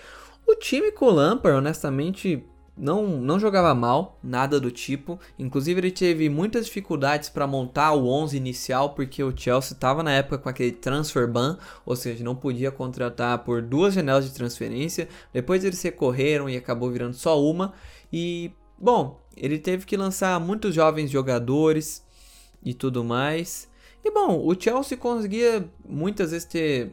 o 0.47 0.55
time 0.55 0.93
com 0.93 1.07
o 1.07 1.11
Lampard, 1.11 1.59
honestamente, 1.59 2.45
não, 2.77 3.07
não 3.07 3.39
jogava 3.39 3.75
mal, 3.75 4.19
nada 4.23 4.59
do 4.59 4.71
tipo. 4.71 5.19
Inclusive, 5.39 5.81
ele 5.81 5.91
teve 5.91 6.29
muitas 6.29 6.67
dificuldades 6.67 7.29
para 7.29 7.47
montar 7.47 7.93
o 7.93 8.09
11 8.09 8.37
inicial, 8.37 8.91
porque 8.91 9.23
o 9.23 9.37
Chelsea 9.37 9.75
estava 9.75 10.03
na 10.03 10.13
época 10.13 10.39
com 10.39 10.49
aquele 10.49 10.73
transfer 10.73 11.31
ban, 11.31 11.57
ou 11.87 11.95
seja, 11.95 12.25
não 12.25 12.35
podia 12.35 12.71
contratar 12.71 13.39
por 13.45 13.63
duas 13.63 13.95
janelas 13.95 14.25
de 14.25 14.35
transferência. 14.35 15.09
Depois 15.33 15.65
eles 15.65 15.81
recorreram 15.83 16.49
e 16.49 16.57
acabou 16.57 16.91
virando 16.91 17.15
só 17.15 17.41
uma. 17.41 17.73
E, 18.13 18.53
bom, 18.79 19.21
ele 19.37 19.59
teve 19.59 19.87
que 19.87 19.97
lançar 19.97 20.39
muitos 20.41 20.75
jovens 20.75 21.11
jogadores 21.11 22.05
e 22.65 22.75
tudo 22.75 23.05
mais. 23.05 23.69
E, 24.05 24.11
bom, 24.11 24.45
o 24.45 24.61
Chelsea 24.61 24.99
conseguia 24.99 25.69
muitas 25.89 26.33
vezes 26.33 26.47
ter 26.47 26.93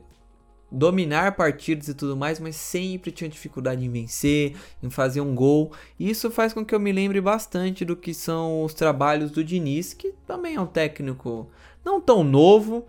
dominar 0.72 1.36
partidas 1.36 1.88
e 1.90 1.94
tudo 1.94 2.16
mais, 2.16 2.40
mas 2.40 2.56
sempre 2.56 3.12
tinha 3.12 3.30
dificuldade 3.30 3.84
em 3.84 3.90
vencer, 3.90 4.56
em 4.82 4.90
fazer 4.90 5.20
um 5.22 5.36
gol. 5.36 5.72
E 6.00 6.10
isso 6.10 6.32
faz 6.32 6.54
com 6.54 6.64
que 6.64 6.74
eu 6.74 6.80
me 6.80 6.92
lembre 6.92 7.20
bastante 7.20 7.84
do 7.84 7.96
que 7.96 8.14
são 8.14 8.64
os 8.64 8.74
trabalhos 8.74 9.32
do 9.32 9.44
Diniz, 9.44 9.94
que 9.94 10.14
também 10.26 10.56
é 10.56 10.62
um 10.62 10.66
técnico 10.66 11.50
não 11.84 12.00
tão 12.00 12.24
novo, 12.24 12.86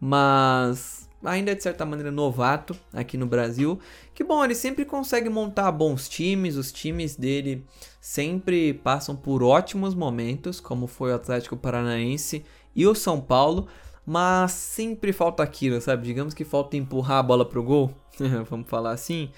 mas 0.00 1.06
ainda 1.24 1.54
de 1.54 1.62
certa 1.62 1.84
maneira 1.84 2.10
novato 2.10 2.76
aqui 2.92 3.16
no 3.16 3.26
Brasil. 3.26 3.78
Que 4.14 4.24
bom, 4.24 4.44
ele 4.44 4.54
sempre 4.54 4.84
consegue 4.84 5.28
montar 5.28 5.70
bons 5.72 6.08
times, 6.08 6.56
os 6.56 6.72
times 6.72 7.16
dele 7.16 7.64
sempre 8.00 8.72
passam 8.72 9.14
por 9.14 9.42
ótimos 9.42 9.94
momentos, 9.94 10.60
como 10.60 10.86
foi 10.86 11.12
o 11.12 11.14
Atlético 11.16 11.56
Paranaense 11.56 12.44
e 12.74 12.86
o 12.86 12.94
São 12.94 13.20
Paulo, 13.20 13.66
mas 14.06 14.52
sempre 14.52 15.12
falta 15.12 15.42
aquilo, 15.42 15.80
sabe? 15.80 16.06
Digamos 16.06 16.32
que 16.32 16.44
falta 16.44 16.76
empurrar 16.76 17.18
a 17.18 17.22
bola 17.22 17.44
pro 17.44 17.62
gol, 17.62 17.92
vamos 18.48 18.68
falar 18.68 18.92
assim. 18.92 19.30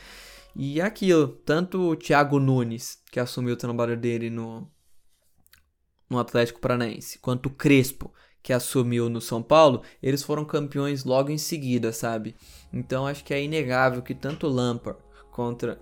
E 0.54 0.80
aquilo, 0.80 1.28
tanto 1.28 1.90
o 1.90 1.96
Thiago 1.96 2.38
Nunes, 2.38 3.02
que 3.10 3.18
assumiu 3.18 3.54
o 3.54 3.56
trabalho 3.56 3.96
dele 3.96 4.28
no, 4.28 4.68
no 6.10 6.18
Atlético 6.18 6.60
Paranaense, 6.60 7.18
quanto 7.18 7.46
o 7.46 7.50
Crespo, 7.50 8.12
que 8.42 8.52
assumiu 8.52 9.08
no 9.08 9.20
São 9.20 9.42
Paulo, 9.42 9.82
eles 10.02 10.22
foram 10.22 10.44
campeões 10.44 11.04
logo 11.04 11.30
em 11.30 11.38
seguida, 11.38 11.92
sabe? 11.92 12.36
Então 12.72 13.06
acho 13.06 13.24
que 13.24 13.32
é 13.32 13.42
inegável 13.42 14.02
que 14.02 14.14
tanto 14.14 14.46
o 14.46 14.50
Lampard 14.50 15.00
contra, 15.38 15.78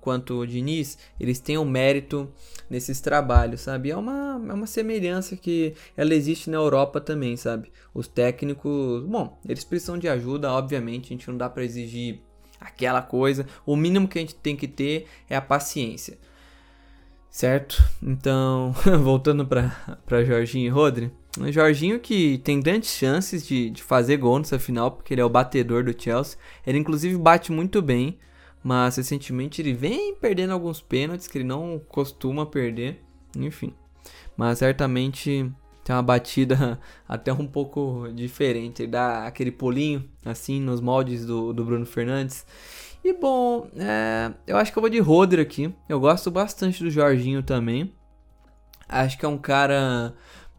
quanto 0.00 0.38
o 0.38 0.46
Diniz, 0.46 0.96
eles 1.18 1.40
têm 1.40 1.58
um 1.58 1.64
mérito 1.64 2.32
nesses 2.70 3.00
trabalhos, 3.00 3.62
sabe? 3.62 3.90
É 3.90 3.96
uma, 3.96 4.40
é 4.48 4.52
uma 4.52 4.68
semelhança 4.68 5.36
que 5.36 5.74
ela 5.96 6.14
existe 6.14 6.48
na 6.48 6.58
Europa 6.58 7.00
também, 7.00 7.36
sabe? 7.36 7.72
Os 7.92 8.06
técnicos, 8.06 9.02
bom, 9.02 9.36
eles 9.48 9.64
precisam 9.64 9.98
de 9.98 10.08
ajuda, 10.08 10.52
obviamente, 10.52 11.06
a 11.06 11.08
gente 11.08 11.28
não 11.28 11.36
dá 11.36 11.50
para 11.50 11.64
exigir 11.64 12.20
aquela 12.60 13.02
coisa. 13.02 13.44
O 13.66 13.74
mínimo 13.74 14.06
que 14.06 14.16
a 14.16 14.20
gente 14.20 14.36
tem 14.36 14.54
que 14.54 14.68
ter 14.68 15.08
é 15.28 15.34
a 15.34 15.42
paciência. 15.42 16.16
Certo? 17.28 17.82
Então, 18.00 18.72
voltando 19.02 19.44
para 19.44 20.24
Jorginho 20.24 20.66
e 20.66 20.68
Rodri. 20.68 21.10
O 21.36 21.50
Jorginho 21.50 21.98
que 21.98 22.38
tem 22.44 22.60
grandes 22.60 22.90
chances 22.90 23.44
de, 23.44 23.70
de 23.70 23.82
fazer 23.82 24.18
gol 24.18 24.38
nessa 24.38 24.56
final, 24.56 24.92
porque 24.92 25.12
ele 25.12 25.20
é 25.20 25.24
o 25.24 25.28
batedor 25.28 25.82
do 25.82 26.00
Chelsea. 26.00 26.38
Ele 26.64 26.78
inclusive 26.78 27.18
bate 27.18 27.50
muito 27.50 27.82
bem 27.82 28.20
mas 28.64 28.96
recentemente 28.96 29.60
ele 29.60 29.74
vem 29.74 30.14
perdendo 30.14 30.54
alguns 30.54 30.80
pênaltis 30.80 31.28
que 31.28 31.36
ele 31.36 31.44
não 31.44 31.78
costuma 31.86 32.46
perder, 32.46 33.04
enfim. 33.36 33.74
Mas 34.34 34.58
certamente 34.58 35.52
tem 35.84 35.94
uma 35.94 36.02
batida 36.02 36.80
até 37.06 37.30
um 37.30 37.46
pouco 37.46 38.08
diferente, 38.14 38.82
ele 38.82 38.92
dá 38.92 39.26
aquele 39.26 39.52
pulinho 39.52 40.08
assim 40.24 40.58
nos 40.60 40.80
moldes 40.80 41.26
do, 41.26 41.52
do 41.52 41.62
Bruno 41.62 41.84
Fernandes. 41.84 42.46
E 43.04 43.12
bom, 43.12 43.68
é, 43.76 44.32
eu 44.46 44.56
acho 44.56 44.72
que 44.72 44.78
eu 44.78 44.80
vou 44.80 44.88
de 44.88 44.98
Rodri 44.98 45.42
aqui. 45.42 45.74
Eu 45.86 46.00
gosto 46.00 46.30
bastante 46.30 46.82
do 46.82 46.90
Jorginho 46.90 47.42
também. 47.42 47.92
Acho 48.88 49.18
que 49.18 49.26
é 49.26 49.28
um 49.28 49.36
cara 49.36 50.14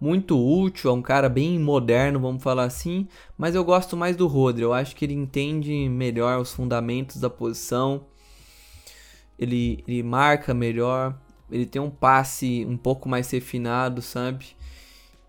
muito 0.06 0.38
útil, 0.38 0.92
é 0.92 0.94
um 0.94 1.02
cara 1.02 1.28
bem 1.28 1.60
moderno, 1.60 2.20
vamos 2.20 2.44
falar 2.44 2.64
assim, 2.66 3.08
mas 3.38 3.56
eu 3.56 3.64
gosto 3.64 3.98
mais 3.98 4.16
do 4.16 4.28
Rodri. 4.28 4.62
Eu 4.62 4.74
acho 4.74 4.96
que 4.96 5.04
ele 5.04 5.14
entende 5.14 5.90
melhor 5.90 6.40
os 6.40 6.54
fundamentos 6.54 7.18
da 7.20 7.30
posição. 7.30 8.06
Ele, 9.38 9.84
ele 9.88 10.04
marca 10.04 10.54
melhor, 10.54 11.20
ele 11.52 11.66
tem 11.66 11.82
um 11.82 11.90
passe 11.90 12.66
um 12.70 12.78
pouco 12.78 13.10
mais 13.10 13.30
refinado, 13.32 14.02
sabe? 14.02 14.55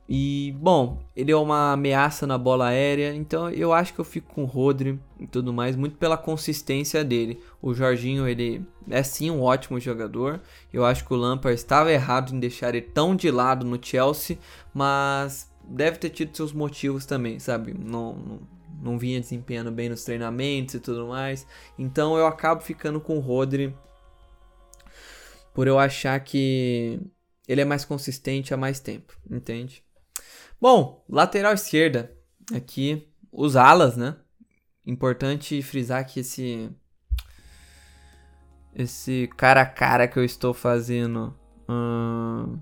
E, 0.09 0.55
bom, 0.61 1.03
ele 1.17 1.33
é 1.33 1.37
uma 1.37 1.73
ameaça 1.73 2.27
na 2.27 2.39
bola 2.39 2.69
aérea, 2.69 3.13
então 3.13 3.51
eu 3.51 3.73
acho 3.73 3.93
que 3.93 3.99
eu 3.99 4.05
fico 4.05 4.33
com 4.33 4.45
o 4.45 4.47
Rodri 4.47 5.01
e 5.19 5.27
tudo 5.27 5.53
mais, 5.53 5.75
muito 5.75 5.97
pela 5.97 6.17
consistência 6.17 7.05
dele. 7.05 7.41
O 7.61 7.75
Jorginho, 7.75 8.29
ele 8.29 8.65
é 8.89 9.03
sim 9.03 9.31
um 9.31 9.43
ótimo 9.43 9.81
jogador. 9.81 10.41
Eu 10.73 10.85
acho 10.85 11.05
que 11.05 11.13
o 11.13 11.17
Lampard 11.17 11.59
estava 11.59 11.93
errado 11.93 12.33
em 12.33 12.39
deixar 12.39 12.69
ele 12.75 12.83
tão 12.83 13.17
de 13.17 13.31
lado 13.33 13.67
no 13.67 13.83
Chelsea, 13.83 14.39
mas 14.73 15.51
deve 15.69 15.99
ter 15.99 16.11
tido 16.11 16.37
seus 16.37 16.53
motivos 16.53 17.05
também, 17.05 17.41
sabe? 17.41 17.75
Não, 17.75 18.15
não, 18.15 18.41
não 18.81 18.99
vinha 18.99 19.21
desempenhando 19.21 19.73
bem 19.73 19.89
nos 19.89 20.05
treinamentos 20.05 20.75
e 20.77 20.81
tudo 20.81 21.09
mais. 21.09 21.45
Então 21.77 22.17
eu 22.17 22.27
acabo 22.27 22.61
ficando 22.61 23.01
com 23.01 23.17
o 23.17 23.21
Rodri 23.21 23.75
por 25.53 25.67
eu 25.67 25.79
achar 25.79 26.21
que 26.21 27.01
ele 27.49 27.61
é 27.61 27.65
mais 27.65 27.85
consistente 27.85 28.55
há 28.55 28.57
mais 28.57 28.79
tempo, 28.79 29.19
entende? 29.29 29.86
Bom, 30.61 31.05
lateral 31.09 31.53
esquerda. 31.53 32.13
Aqui, 32.55 33.09
os 33.31 33.57
alas, 33.57 33.97
né? 33.97 34.17
Importante 34.87 35.61
frisar 35.63 36.07
que 36.07 36.21
esse. 36.21 36.71
Esse 38.75 39.29
cara 39.37 39.63
a 39.63 39.67
cara 39.67 40.09
que 40.09 40.19
eu 40.19 40.25
estou 40.25 40.55
fazendo. 40.55 41.37
Hum, 41.69 42.59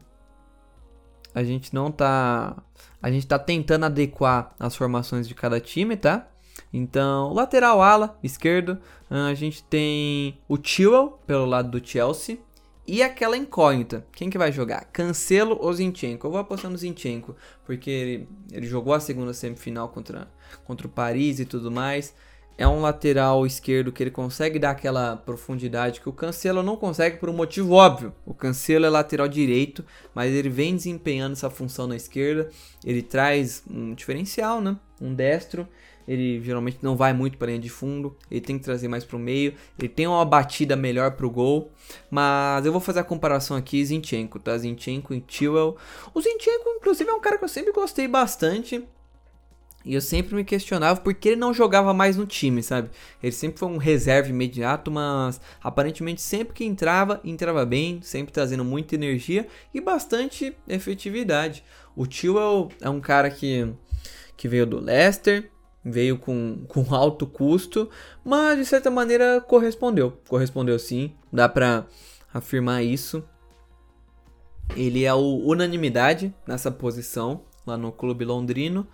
a 1.35 1.45
gente 1.45 1.75
não 1.75 1.91
tá. 1.91 2.63
A 3.03 3.11
gente 3.11 3.27
tá 3.27 3.39
tentando 3.39 3.87
adequar 3.87 4.55
as 4.59 4.75
formações 4.75 5.29
de 5.29 5.35
cada 5.35 5.61
time, 5.61 5.97
tá? 5.97 6.29
Então, 6.73 7.33
lateral 7.33 7.83
ala, 7.83 8.19
esquerdo, 8.23 8.81
a 9.09 9.35
gente 9.35 9.63
tem 9.65 10.41
o 10.49 10.57
Chilwell 10.61 11.21
pelo 11.27 11.45
lado 11.45 11.71
do 11.71 11.87
Chelsea 11.87 12.39
E 12.87 13.03
aquela 13.03 13.37
incógnita, 13.37 14.07
quem 14.13 14.29
que 14.29 14.37
vai 14.37 14.53
jogar? 14.53 14.85
Cancelo 14.93 15.57
ou 15.59 15.73
Zinchenko? 15.73 16.27
Eu 16.27 16.33
vou 16.33 16.41
apostar 16.41 16.71
no 16.71 16.77
Zinchenko, 16.77 17.35
porque 17.65 17.91
ele, 17.91 18.29
ele 18.53 18.67
jogou 18.67 18.93
a 18.93 19.01
segunda 19.01 19.33
semifinal 19.33 19.89
contra, 19.89 20.29
contra 20.65 20.87
o 20.87 20.91
Paris 20.91 21.41
e 21.41 21.47
tudo 21.47 21.71
mais. 21.71 22.15
É 22.59 22.69
um 22.69 22.83
lateral 22.83 23.45
esquerdo 23.47 23.91
que 23.91 24.03
ele 24.03 24.11
consegue 24.11 24.59
dar 24.59 24.71
aquela 24.71 25.17
profundidade 25.17 26.01
que 26.01 26.09
o 26.09 26.13
Cancelo 26.13 26.63
não 26.63 26.77
consegue 26.77 27.17
por 27.17 27.29
um 27.29 27.33
motivo 27.33 27.73
óbvio. 27.73 28.15
O 28.25 28.35
Cancelo 28.35 28.85
é 28.85 28.91
lateral 28.91 29.27
direito, 29.27 29.85
mas 30.15 30.33
ele 30.33 30.51
vem 30.51 30.77
desempenhando 30.77 31.33
essa 31.33 31.51
função 31.51 31.87
na 31.87 31.97
esquerda. 31.97 32.51
Ele 32.85 33.03
traz 33.03 33.65
um 33.69 33.95
diferencial, 33.95 34.61
né? 34.61 34.77
Um 35.01 35.13
destro 35.15 35.67
ele 36.07 36.43
geralmente 36.43 36.79
não 36.83 36.97
vai 36.97 37.13
muito 37.13 37.39
para 37.39 37.49
linha 37.49 37.59
de 37.59 37.69
fundo, 37.69 38.17
ele 38.31 38.41
tem 38.41 38.59
que 38.59 38.65
trazer 38.65 38.89
mais 38.89 39.05
para 39.05 39.17
o 39.17 39.19
meio, 39.19 39.55
ele 39.79 39.89
tem 39.89 40.07
uma 40.07 40.25
batida 40.25 40.77
melhor 40.77 41.13
para 41.13 41.27
o 41.27 41.31
gol, 41.31 41.71
mas 42.11 42.65
eu 42.67 42.73
vou 42.73 42.81
fazer 42.81 43.01
a 43.01 43.05
comparação 43.05 43.57
aqui 43.57 43.85
Zinchenko, 43.85 44.39
tá? 44.39 44.57
Zinchenko 44.57 45.15
e 45.15 45.21
Tewell. 45.21 45.77
O 46.13 46.21
Zinchenko, 46.21 46.71
inclusive, 46.77 47.11
é 47.11 47.15
um 47.15 47.21
cara 47.21 47.39
que 47.39 47.45
eu 47.45 47.49
sempre 47.49 47.73
gostei 47.73 48.07
bastante, 48.09 48.85
e 49.85 49.95
eu 49.95 50.01
sempre 50.01 50.35
me 50.35 50.45
questionava 50.45 51.01
por 51.01 51.13
que 51.13 51.31
ele 51.31 51.37
não 51.37 51.53
jogava 51.53 51.93
mais 51.93 52.17
no 52.17 52.27
time, 52.27 52.63
sabe? 52.63 52.89
Ele 53.23 53.33
sempre 53.33 53.59
foi 53.59 53.69
um 53.69 53.77
reserva 53.77 54.31
imediato, 54.31 54.91
mas 54.91 55.39
aparentemente 55.63 56.23
sempre 56.23 56.55
que 56.55 56.65
entrava, 56.65 57.21
entrava 57.23 57.67
bem, 57.67 58.01
sempre 58.01 58.33
trazendo 58.33 58.65
muita 58.65 58.95
energia 58.95 59.47
e 59.75 59.83
bastante 59.83 60.57
efetividade. 60.67 61.63
O 61.95 62.07
Tio 62.07 62.71
é 62.81 62.89
um 62.89 62.99
cara 62.99 63.29
que, 63.29 63.69
que 64.39 64.49
veio 64.49 64.65
do 64.65 64.81
Leicester, 64.81 65.51
veio 65.85 66.19
com, 66.19 66.65
com 66.69 66.95
alto 66.95 67.27
custo, 67.27 67.89
mas 68.25 68.59
de 68.59 68.65
certa 68.65 68.91
maneira 68.91 69.41
correspondeu. 69.41 70.19
Correspondeu 70.29 70.79
sim, 70.79 71.13
dá 71.33 71.49
pra 71.49 71.87
afirmar 72.33 72.83
isso. 72.83 73.23
Ele 74.77 75.05
é 75.05 75.13
o 75.13 75.39
unanimidade 75.45 76.35
nessa 76.47 76.71
posição 76.71 77.43
lá 77.67 77.77
no 77.77 77.93
clube 77.93 78.25
londrino. 78.25 78.87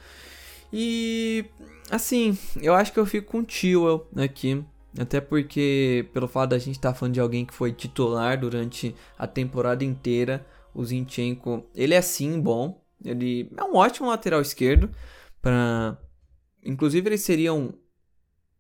E 0.72 1.44
assim, 1.90 2.36
eu 2.60 2.74
acho 2.74 2.92
que 2.92 2.98
eu 2.98 3.06
fico 3.06 3.32
com 3.32 3.38
o 3.38 3.44
Tio 3.44 4.06
aqui. 4.16 4.64
Até 4.98 5.20
porque, 5.20 6.08
pelo 6.12 6.26
fato 6.26 6.50
da 6.50 6.58
gente 6.58 6.76
estar 6.76 6.92
tá 6.92 6.98
falando 6.98 7.14
de 7.14 7.20
alguém 7.20 7.44
que 7.44 7.54
foi 7.54 7.72
titular 7.72 8.38
durante 8.38 8.94
a 9.16 9.26
temporada 9.26 9.84
inteira, 9.84 10.44
o 10.74 10.84
Zinchenko, 10.84 11.64
ele 11.74 11.94
é 11.94 12.02
sim 12.02 12.40
bom. 12.40 12.82
Ele 13.04 13.50
é 13.56 13.62
um 13.62 13.76
ótimo 13.76 14.08
lateral 14.08 14.40
esquerdo 14.40 14.90
para 15.40 15.96
Inclusive, 16.64 17.08
eles 17.08 17.22
seriam 17.22 17.74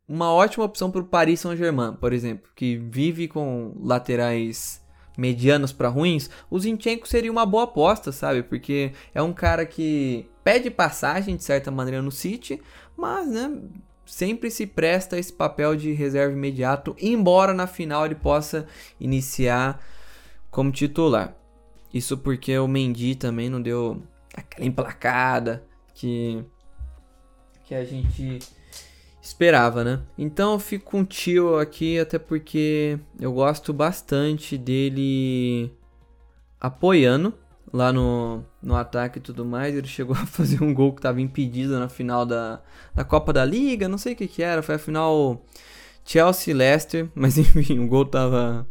uma 0.08 0.32
ótima 0.32 0.64
opção 0.64 0.90
para 0.90 1.00
o 1.00 1.06
Paris 1.06 1.40
Saint-Germain, 1.40 1.94
por 1.94 2.12
exemplo, 2.12 2.50
que 2.54 2.76
vive 2.76 3.28
com 3.28 3.74
laterais 3.80 4.84
medianos 5.16 5.72
para 5.72 5.88
ruins. 5.88 6.30
O 6.50 6.58
Zinchenko 6.58 7.06
seria 7.06 7.30
uma 7.30 7.46
boa 7.46 7.64
aposta, 7.64 8.10
sabe? 8.10 8.42
Porque 8.42 8.92
é 9.14 9.22
um 9.22 9.32
cara 9.32 9.64
que 9.66 10.26
pede 10.42 10.70
passagem 10.70 11.36
de 11.36 11.44
certa 11.44 11.70
maneira 11.70 12.02
no 12.02 12.10
City, 12.10 12.60
mas, 12.96 13.28
né, 13.28 13.62
sempre 14.04 14.50
se 14.50 14.66
presta 14.66 15.18
esse 15.18 15.32
papel 15.32 15.76
de 15.76 15.92
reserva 15.92 16.32
imediato, 16.32 16.96
embora 17.00 17.54
na 17.54 17.66
final 17.66 18.04
ele 18.04 18.16
possa 18.16 18.66
iniciar 18.98 19.80
como 20.50 20.72
titular. 20.72 21.36
Isso 21.94 22.18
porque 22.18 22.58
o 22.58 22.66
Mendy 22.66 23.14
também 23.14 23.48
não 23.48 23.62
deu 23.62 24.02
aquela 24.34 24.66
emplacada 24.66 25.64
que 25.94 26.44
que 27.70 27.74
a 27.76 27.84
gente 27.84 28.40
esperava, 29.22 29.84
né? 29.84 30.00
Então 30.18 30.54
eu 30.54 30.58
fico 30.58 30.90
com 30.90 31.02
o 31.02 31.04
Tio 31.04 31.56
aqui, 31.56 32.00
até 32.00 32.18
porque 32.18 32.98
eu 33.20 33.32
gosto 33.32 33.72
bastante 33.72 34.58
dele 34.58 35.72
apoiando 36.60 37.32
lá 37.72 37.92
no, 37.92 38.42
no 38.60 38.74
ataque 38.74 39.20
e 39.20 39.22
tudo 39.22 39.44
mais. 39.44 39.72
Ele 39.72 39.86
chegou 39.86 40.16
a 40.16 40.26
fazer 40.26 40.60
um 40.60 40.74
gol 40.74 40.92
que 40.92 40.98
estava 40.98 41.20
impedido 41.20 41.78
na 41.78 41.88
final 41.88 42.26
da, 42.26 42.60
da 42.92 43.04
Copa 43.04 43.32
da 43.32 43.44
Liga, 43.44 43.88
não 43.88 43.98
sei 43.98 44.14
o 44.14 44.16
que 44.16 44.26
que 44.26 44.42
era, 44.42 44.62
foi 44.62 44.74
a 44.74 44.78
final 44.78 45.40
Chelsea-Leicester, 46.04 47.08
mas 47.14 47.38
enfim, 47.38 47.78
o 47.78 47.86
gol 47.86 48.04
tava, 48.04 48.66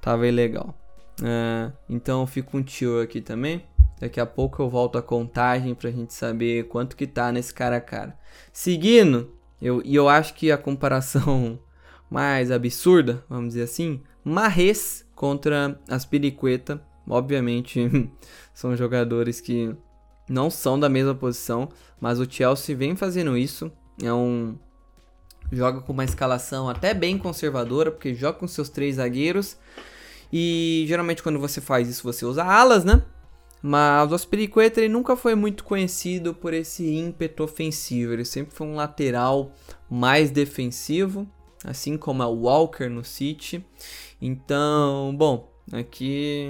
tava 0.00 0.26
ilegal. 0.26 0.76
É, 1.22 1.70
então 1.88 2.22
eu 2.22 2.26
fico 2.26 2.50
com 2.50 2.58
o 2.58 2.64
Tio 2.64 3.00
aqui 3.00 3.20
também. 3.20 3.62
Daqui 4.02 4.18
a 4.18 4.26
pouco 4.26 4.60
eu 4.60 4.68
volto 4.68 4.98
a 4.98 5.02
contagem 5.02 5.76
pra 5.76 5.88
gente 5.88 6.12
saber 6.12 6.66
quanto 6.66 6.96
que 6.96 7.06
tá 7.06 7.30
nesse 7.30 7.54
cara 7.54 7.76
a 7.76 7.80
cara. 7.80 8.18
Seguindo, 8.52 9.30
eu, 9.60 9.80
e 9.84 9.94
eu 9.94 10.08
acho 10.08 10.34
que 10.34 10.50
a 10.50 10.58
comparação 10.58 11.56
mais 12.10 12.50
absurda, 12.50 13.24
vamos 13.30 13.50
dizer 13.50 13.62
assim, 13.62 14.02
Marres 14.24 15.06
contra 15.14 15.80
Aspiricueta. 15.88 16.82
Obviamente, 17.08 17.88
são 18.52 18.76
jogadores 18.76 19.40
que 19.40 19.72
não 20.28 20.50
são 20.50 20.80
da 20.80 20.88
mesma 20.88 21.14
posição, 21.14 21.68
mas 22.00 22.18
o 22.18 22.28
Chelsea 22.28 22.74
vem 22.74 22.96
fazendo 22.96 23.38
isso. 23.38 23.70
É 24.02 24.12
um 24.12 24.58
joga 25.52 25.80
com 25.80 25.92
uma 25.92 26.04
escalação 26.04 26.68
até 26.68 26.92
bem 26.92 27.16
conservadora, 27.16 27.92
porque 27.92 28.16
joga 28.16 28.36
com 28.36 28.48
seus 28.48 28.68
três 28.68 28.96
zagueiros. 28.96 29.56
E 30.32 30.86
geralmente 30.88 31.22
quando 31.22 31.38
você 31.38 31.60
faz 31.60 31.88
isso, 31.88 32.02
você 32.02 32.24
usa 32.24 32.42
alas, 32.42 32.84
né? 32.84 33.04
Mas 33.62 34.10
o 34.10 34.14
Aspiricueta 34.16 34.80
ele 34.80 34.92
nunca 34.92 35.14
foi 35.14 35.36
muito 35.36 35.62
conhecido 35.62 36.34
por 36.34 36.52
esse 36.52 36.84
ímpeto 36.84 37.44
ofensivo. 37.44 38.12
Ele 38.12 38.24
sempre 38.24 38.54
foi 38.54 38.66
um 38.66 38.74
lateral 38.74 39.52
mais 39.88 40.32
defensivo, 40.32 41.28
assim 41.64 41.96
como 41.96 42.24
é 42.24 42.26
o 42.26 42.42
Walker 42.42 42.88
no 42.88 43.04
City. 43.04 43.64
Então, 44.20 45.14
bom, 45.16 45.52
aqui 45.72 46.48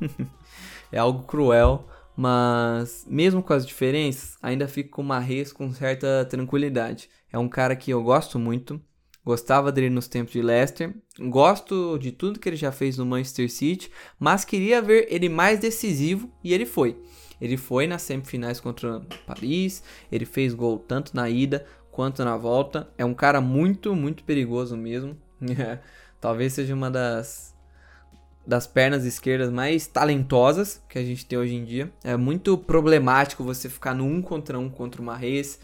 é 0.90 0.98
algo 0.98 1.24
cruel, 1.24 1.86
mas 2.16 3.06
mesmo 3.06 3.42
com 3.42 3.52
as 3.52 3.66
diferenças, 3.66 4.38
ainda 4.42 4.66
fico 4.66 4.90
com 4.90 5.02
o 5.02 5.04
Marres 5.04 5.52
com 5.52 5.70
certa 5.72 6.24
tranquilidade. 6.24 7.10
É 7.30 7.38
um 7.38 7.48
cara 7.48 7.76
que 7.76 7.90
eu 7.90 8.02
gosto 8.02 8.38
muito. 8.38 8.80
Gostava 9.28 9.70
dele 9.70 9.90
nos 9.90 10.08
tempos 10.08 10.32
de 10.32 10.40
Leicester. 10.40 10.94
Gosto 11.20 11.98
de 11.98 12.10
tudo 12.10 12.38
que 12.38 12.48
ele 12.48 12.56
já 12.56 12.72
fez 12.72 12.96
no 12.96 13.04
Manchester 13.04 13.52
City, 13.52 13.90
mas 14.18 14.42
queria 14.42 14.80
ver 14.80 15.06
ele 15.10 15.28
mais 15.28 15.60
decisivo 15.60 16.32
e 16.42 16.54
ele 16.54 16.64
foi. 16.64 16.98
Ele 17.38 17.58
foi 17.58 17.86
nas 17.86 18.00
semifinais 18.00 18.58
contra 18.58 19.02
Paris, 19.26 19.82
ele 20.10 20.24
fez 20.24 20.54
gol 20.54 20.78
tanto 20.78 21.14
na 21.14 21.28
ida 21.28 21.66
quanto 21.90 22.24
na 22.24 22.38
volta. 22.38 22.88
É 22.96 23.04
um 23.04 23.12
cara 23.12 23.38
muito, 23.38 23.94
muito 23.94 24.24
perigoso 24.24 24.78
mesmo. 24.78 25.14
Talvez 26.18 26.54
seja 26.54 26.74
uma 26.74 26.90
das 26.90 27.54
das 28.46 28.66
pernas 28.66 29.04
esquerdas 29.04 29.50
mais 29.50 29.86
talentosas 29.86 30.82
que 30.88 30.98
a 30.98 31.04
gente 31.04 31.26
tem 31.26 31.38
hoje 31.38 31.54
em 31.54 31.66
dia. 31.66 31.92
É 32.02 32.16
muito 32.16 32.56
problemático 32.56 33.44
você 33.44 33.68
ficar 33.68 33.94
no 33.94 34.06
um 34.06 34.22
contra 34.22 34.58
um 34.58 34.70
contra 34.70 35.02
o 35.02 35.04
Marres. 35.04 35.60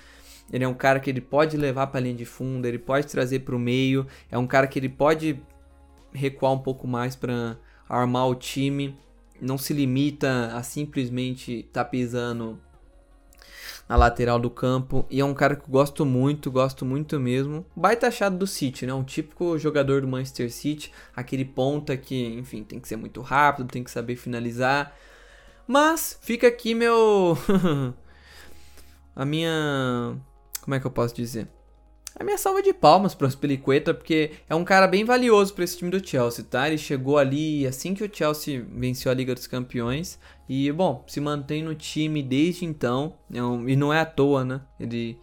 Ele 0.53 0.65
é 0.65 0.69
um 0.69 0.75
cara 0.75 1.01
que 1.01 1.11
ele 1.11 1.21
pode 1.21 1.57
levar 1.57 1.87
para 1.89 2.01
linha 2.01 2.15
de 2.15 2.25
fundo, 2.25 2.67
ele 2.67 2.79
pode 2.79 3.07
trazer 3.07 3.41
para 3.41 3.57
o 3.57 3.59
meio. 3.59 4.07
É 4.31 4.39
um 4.39 4.47
cara 4.47 4.67
que 4.67 4.79
ele 4.79 4.89
pode 4.89 5.41
recuar 6.13 6.53
um 6.53 6.59
pouco 6.59 6.87
mais 6.87 7.17
para 7.17 7.57
armar 7.89 8.29
o 8.29 8.35
time. 8.35 8.97
Não 9.41 9.59
se 9.59 9.73
limita 9.73 10.53
a 10.55 10.63
simplesmente 10.63 11.61
estar 11.61 11.85
tá 11.85 11.91
pisando 11.91 12.61
na 13.89 13.97
lateral 13.97 14.39
do 14.39 14.51
campo. 14.51 15.07
E 15.11 15.21
é 15.21 15.25
um 15.25 15.35
cara 15.35 15.57
que 15.57 15.63
eu 15.63 15.69
gosto 15.71 16.05
muito, 16.05 16.51
gosto 16.51 16.85
muito 16.85 17.19
mesmo. 17.19 17.65
Baita 17.75 18.07
achado 18.09 18.37
do 18.37 18.47
City, 18.47 18.87
né? 18.87 18.95
Um 18.95 19.05
típico 19.05 19.59
jogador 19.59 20.01
do 20.01 20.09
Manchester 20.09 20.51
City. 20.53 20.93
Aquele 21.15 21.45
ponta 21.45 21.97
que, 21.97 22.27
enfim, 22.35 22.63
tem 22.63 22.81
que 22.81 22.89
ser 22.89 22.97
muito 22.97 23.21
rápido, 23.21 23.69
tem 23.69 23.85
que 23.85 23.91
saber 23.91 24.17
finalizar. 24.17 24.95
Mas 25.67 26.19
fica 26.23 26.47
aqui 26.47 26.75
meu. 26.75 27.37
a 29.15 29.25
minha 29.25 30.17
como 30.65 30.75
é 30.75 30.81
que 30.81 30.87
eu 30.87 30.91
posso 30.91 31.15
dizer? 31.15 31.47
A 32.19 32.25
minha 32.25 32.39
salva 32.39 32.63
de 32.63 32.73
palmas 32.73 33.15
para 33.15 33.27
o 33.27 33.29
Aspilicueta, 33.29 33.93
porque 33.93 34.31
é 34.49 34.55
um 34.55 34.65
cara 34.65 34.87
bem 34.87 35.05
valioso 35.05 35.53
para 35.53 35.65
esse 35.65 35.77
time 35.77 35.91
do 35.91 36.07
Chelsea, 36.07 36.45
tá? 36.45 36.67
Ele 36.67 36.79
chegou 36.79 37.19
ali 37.19 37.67
assim 37.67 37.93
que 37.93 38.03
o 38.03 38.11
Chelsea 38.11 38.65
venceu 38.73 39.13
a 39.13 39.15
Liga 39.15 39.35
dos 39.35 39.47
Campeões 39.47 40.19
e, 40.49 40.73
bom, 40.73 41.05
se 41.07 41.21
mantém 41.21 41.63
no 41.63 41.75
time 41.75 42.23
desde 42.23 42.65
então. 42.65 43.17
É 43.31 43.39
e 43.71 43.77
não 43.77 43.93
é 43.93 44.01
à 44.01 44.07
toa, 44.07 44.43
né? 44.43 44.63
Ele, 44.81 45.19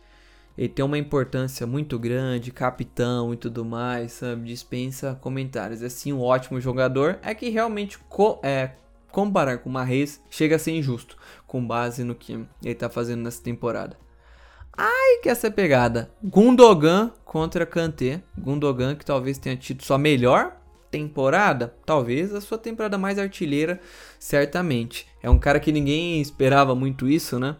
ele 0.56 0.70
tem 0.70 0.86
uma 0.86 0.98
importância 0.98 1.66
muito 1.66 1.98
grande, 1.98 2.52
capitão 2.52 3.34
e 3.34 3.38
tudo 3.38 3.66
mais, 3.66 4.12
sabe? 4.12 4.48
Dispensa 4.48 5.18
comentários. 5.20 5.82
É 5.82 5.90
sim 5.90 6.14
um 6.14 6.22
ótimo 6.22 6.62
jogador. 6.62 7.18
É 7.24 7.34
que 7.34 7.50
realmente 7.50 7.98
co 7.98 8.40
é, 8.44 8.72
comparar 9.12 9.60
com 9.60 9.70
o 9.70 9.74
Marrez 9.74 10.22
chega 10.30 10.58
a 10.58 10.60
ser 10.60 10.72
injusto, 10.72 11.18
com 11.48 11.66
base 11.66 12.04
no 12.04 12.14
que 12.14 12.46
ele 12.62 12.76
tá 12.76 12.90
fazendo 12.90 13.24
nessa 13.24 13.42
temporada. 13.42 13.98
Ai, 14.78 15.18
que 15.22 15.30
essa 15.30 15.52
pegada. 15.52 16.12
Gundogan 16.24 17.12
contra 17.26 17.66
Kanté. 17.66 18.22
Gundogan 18.38 18.96
que 18.96 19.06
talvez 19.06 19.38
tenha 19.38 19.58
tido 19.58 19.84
sua 19.84 19.98
melhor 19.98 20.58
temporada, 20.90 21.74
talvez 21.86 22.36
a 22.36 22.42
sua 22.42 22.58
temporada 22.58 22.98
mais 22.98 23.18
artilheira, 23.18 23.80
certamente. 24.20 25.08
É 25.24 25.30
um 25.30 25.40
cara 25.40 25.60
que 25.60 25.72
ninguém 25.72 26.20
esperava 26.20 26.76
muito 26.76 27.08
isso, 27.08 27.40
né? 27.40 27.56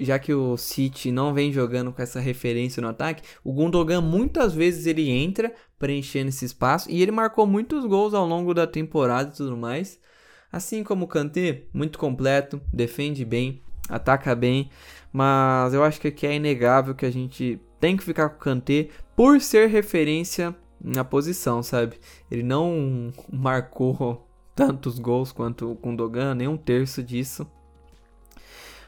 já 0.00 0.18
que 0.18 0.32
o 0.32 0.56
City 0.56 1.12
não 1.12 1.34
vem 1.34 1.52
jogando 1.52 1.92
com 1.92 2.00
essa 2.00 2.20
referência 2.20 2.80
no 2.80 2.88
ataque, 2.88 3.22
o 3.44 3.52
Gundogan 3.52 4.00
muitas 4.00 4.54
vezes 4.54 4.86
ele 4.86 5.10
entra 5.10 5.52
preenchendo 5.78 6.30
esse 6.30 6.44
espaço 6.44 6.90
e 6.90 7.02
ele 7.02 7.10
marcou 7.10 7.46
muitos 7.46 7.84
gols 7.84 8.14
ao 8.14 8.26
longo 8.26 8.54
da 8.54 8.66
temporada 8.66 9.30
e 9.30 9.36
tudo 9.36 9.56
mais. 9.56 10.00
Assim 10.50 10.82
como 10.82 11.04
o 11.04 11.08
Kanté, 11.08 11.64
muito 11.72 11.98
completo, 11.98 12.60
defende 12.72 13.24
bem, 13.24 13.62
ataca 13.88 14.34
bem, 14.34 14.70
mas 15.12 15.74
eu 15.74 15.82
acho 15.82 16.00
que 16.00 16.08
aqui 16.08 16.26
é 16.26 16.34
inegável 16.34 16.94
que 16.94 17.06
a 17.06 17.10
gente 17.10 17.60
tem 17.80 17.96
que 17.96 18.04
ficar 18.04 18.28
com 18.28 18.36
o 18.36 18.38
Kanté 18.38 18.88
por 19.16 19.40
ser 19.40 19.68
referência 19.68 20.54
na 20.82 21.04
posição, 21.04 21.62
sabe? 21.62 21.98
Ele 22.30 22.42
não 22.42 23.12
marcou 23.32 24.26
tantos 24.54 24.98
gols 24.98 25.32
quanto 25.32 25.70
o 25.70 25.74
Gundogan, 25.74 26.34
nem 26.34 26.48
um 26.48 26.56
terço 26.56 27.02
disso. 27.02 27.46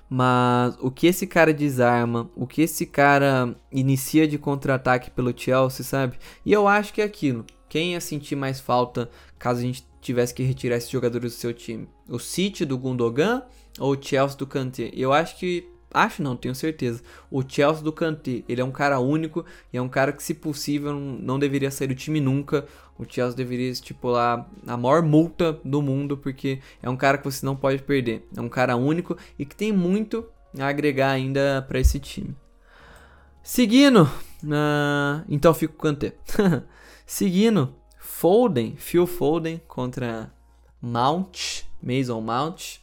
Mas 0.09 0.77
o 0.79 0.91
que 0.91 1.07
esse 1.07 1.27
cara 1.27 1.55
desarma, 1.55 2.31
o 2.37 2.47
que 2.47 2.61
esse 2.61 2.85
cara 2.85 3.57
inicia 3.73 4.29
de 4.29 4.37
contra-ataque 4.37 5.11
pelo 5.11 5.33
Chelsea, 5.35 5.83
sabe? 5.83 6.19
E 6.45 6.53
eu 6.53 6.69
acho 6.69 6.93
que 6.93 7.01
é 7.01 7.05
aquilo. 7.05 7.47
Quem 7.67 7.93
ia 7.93 8.01
sentir 8.03 8.37
mais 8.37 8.61
falta 8.61 9.09
caso 9.39 9.61
a 9.61 9.63
gente 9.63 9.87
tivesse 10.03 10.35
que 10.35 10.43
retirar 10.43 10.77
esses 10.77 10.91
jogadores 10.91 11.33
do 11.33 11.39
seu 11.39 11.55
time? 11.55 11.89
O 12.07 12.19
City 12.19 12.67
do 12.67 12.77
Gundogan 12.77 13.43
ou 13.79 13.93
o 13.93 14.03
Chelsea 14.03 14.37
do 14.37 14.47
Kanté? 14.47 14.91
Eu 14.93 15.15
acho 15.15 15.39
que 15.39 15.67
Acho 15.93 16.23
não, 16.23 16.35
tenho 16.35 16.55
certeza. 16.55 17.03
O 17.31 17.43
Chelsea 17.47 17.83
do 17.83 17.93
Kanté, 17.93 18.43
ele 18.49 18.61
é 18.61 18.65
um 18.65 18.71
cara 18.71 18.99
único 18.99 19.45
e 19.73 19.77
é 19.77 19.83
um 19.83 19.89
cara 19.89 20.13
que, 20.13 20.23
se 20.23 20.33
possível, 20.33 20.95
não 20.95 21.39
deveria 21.39 21.71
sair 21.71 21.89
do 21.89 21.95
time 21.95 22.21
nunca. 22.21 22.67
O 22.99 23.05
Chelsea 23.07 23.37
deveria 23.37 23.69
estipular 23.69 24.49
a 24.67 24.77
maior 24.77 25.03
multa 25.03 25.61
do 25.65 25.83
mundo, 25.83 26.17
porque 26.17 26.61
é 26.83 26.89
um 26.89 26.97
cara 26.97 27.19
que 27.19 27.25
você 27.25 27.45
não 27.45 27.55
pode 27.55 27.83
perder. 27.83 28.27
É 28.35 28.41
um 28.41 28.49
cara 28.49 28.77
único 28.77 29.17
e 29.39 29.45
que 29.45 29.55
tem 29.55 29.71
muito 29.71 30.25
a 30.59 30.67
agregar 30.67 31.11
ainda 31.11 31.65
para 31.69 31.79
esse 31.79 32.01
time. 32.01 32.35
Seguindo, 33.43 34.05
uh, 34.05 35.25
então 35.29 35.53
fico 35.53 35.75
com 35.75 35.89
o 35.89 35.91
Kanté. 35.91 36.15
Seguindo, 37.05 37.75
Foden, 37.99 38.77
Phil 38.77 39.07
Foden 39.07 39.61
contra 39.67 40.33
Mount, 40.81 41.65
Mason 41.83 42.21
Mount. 42.21 42.79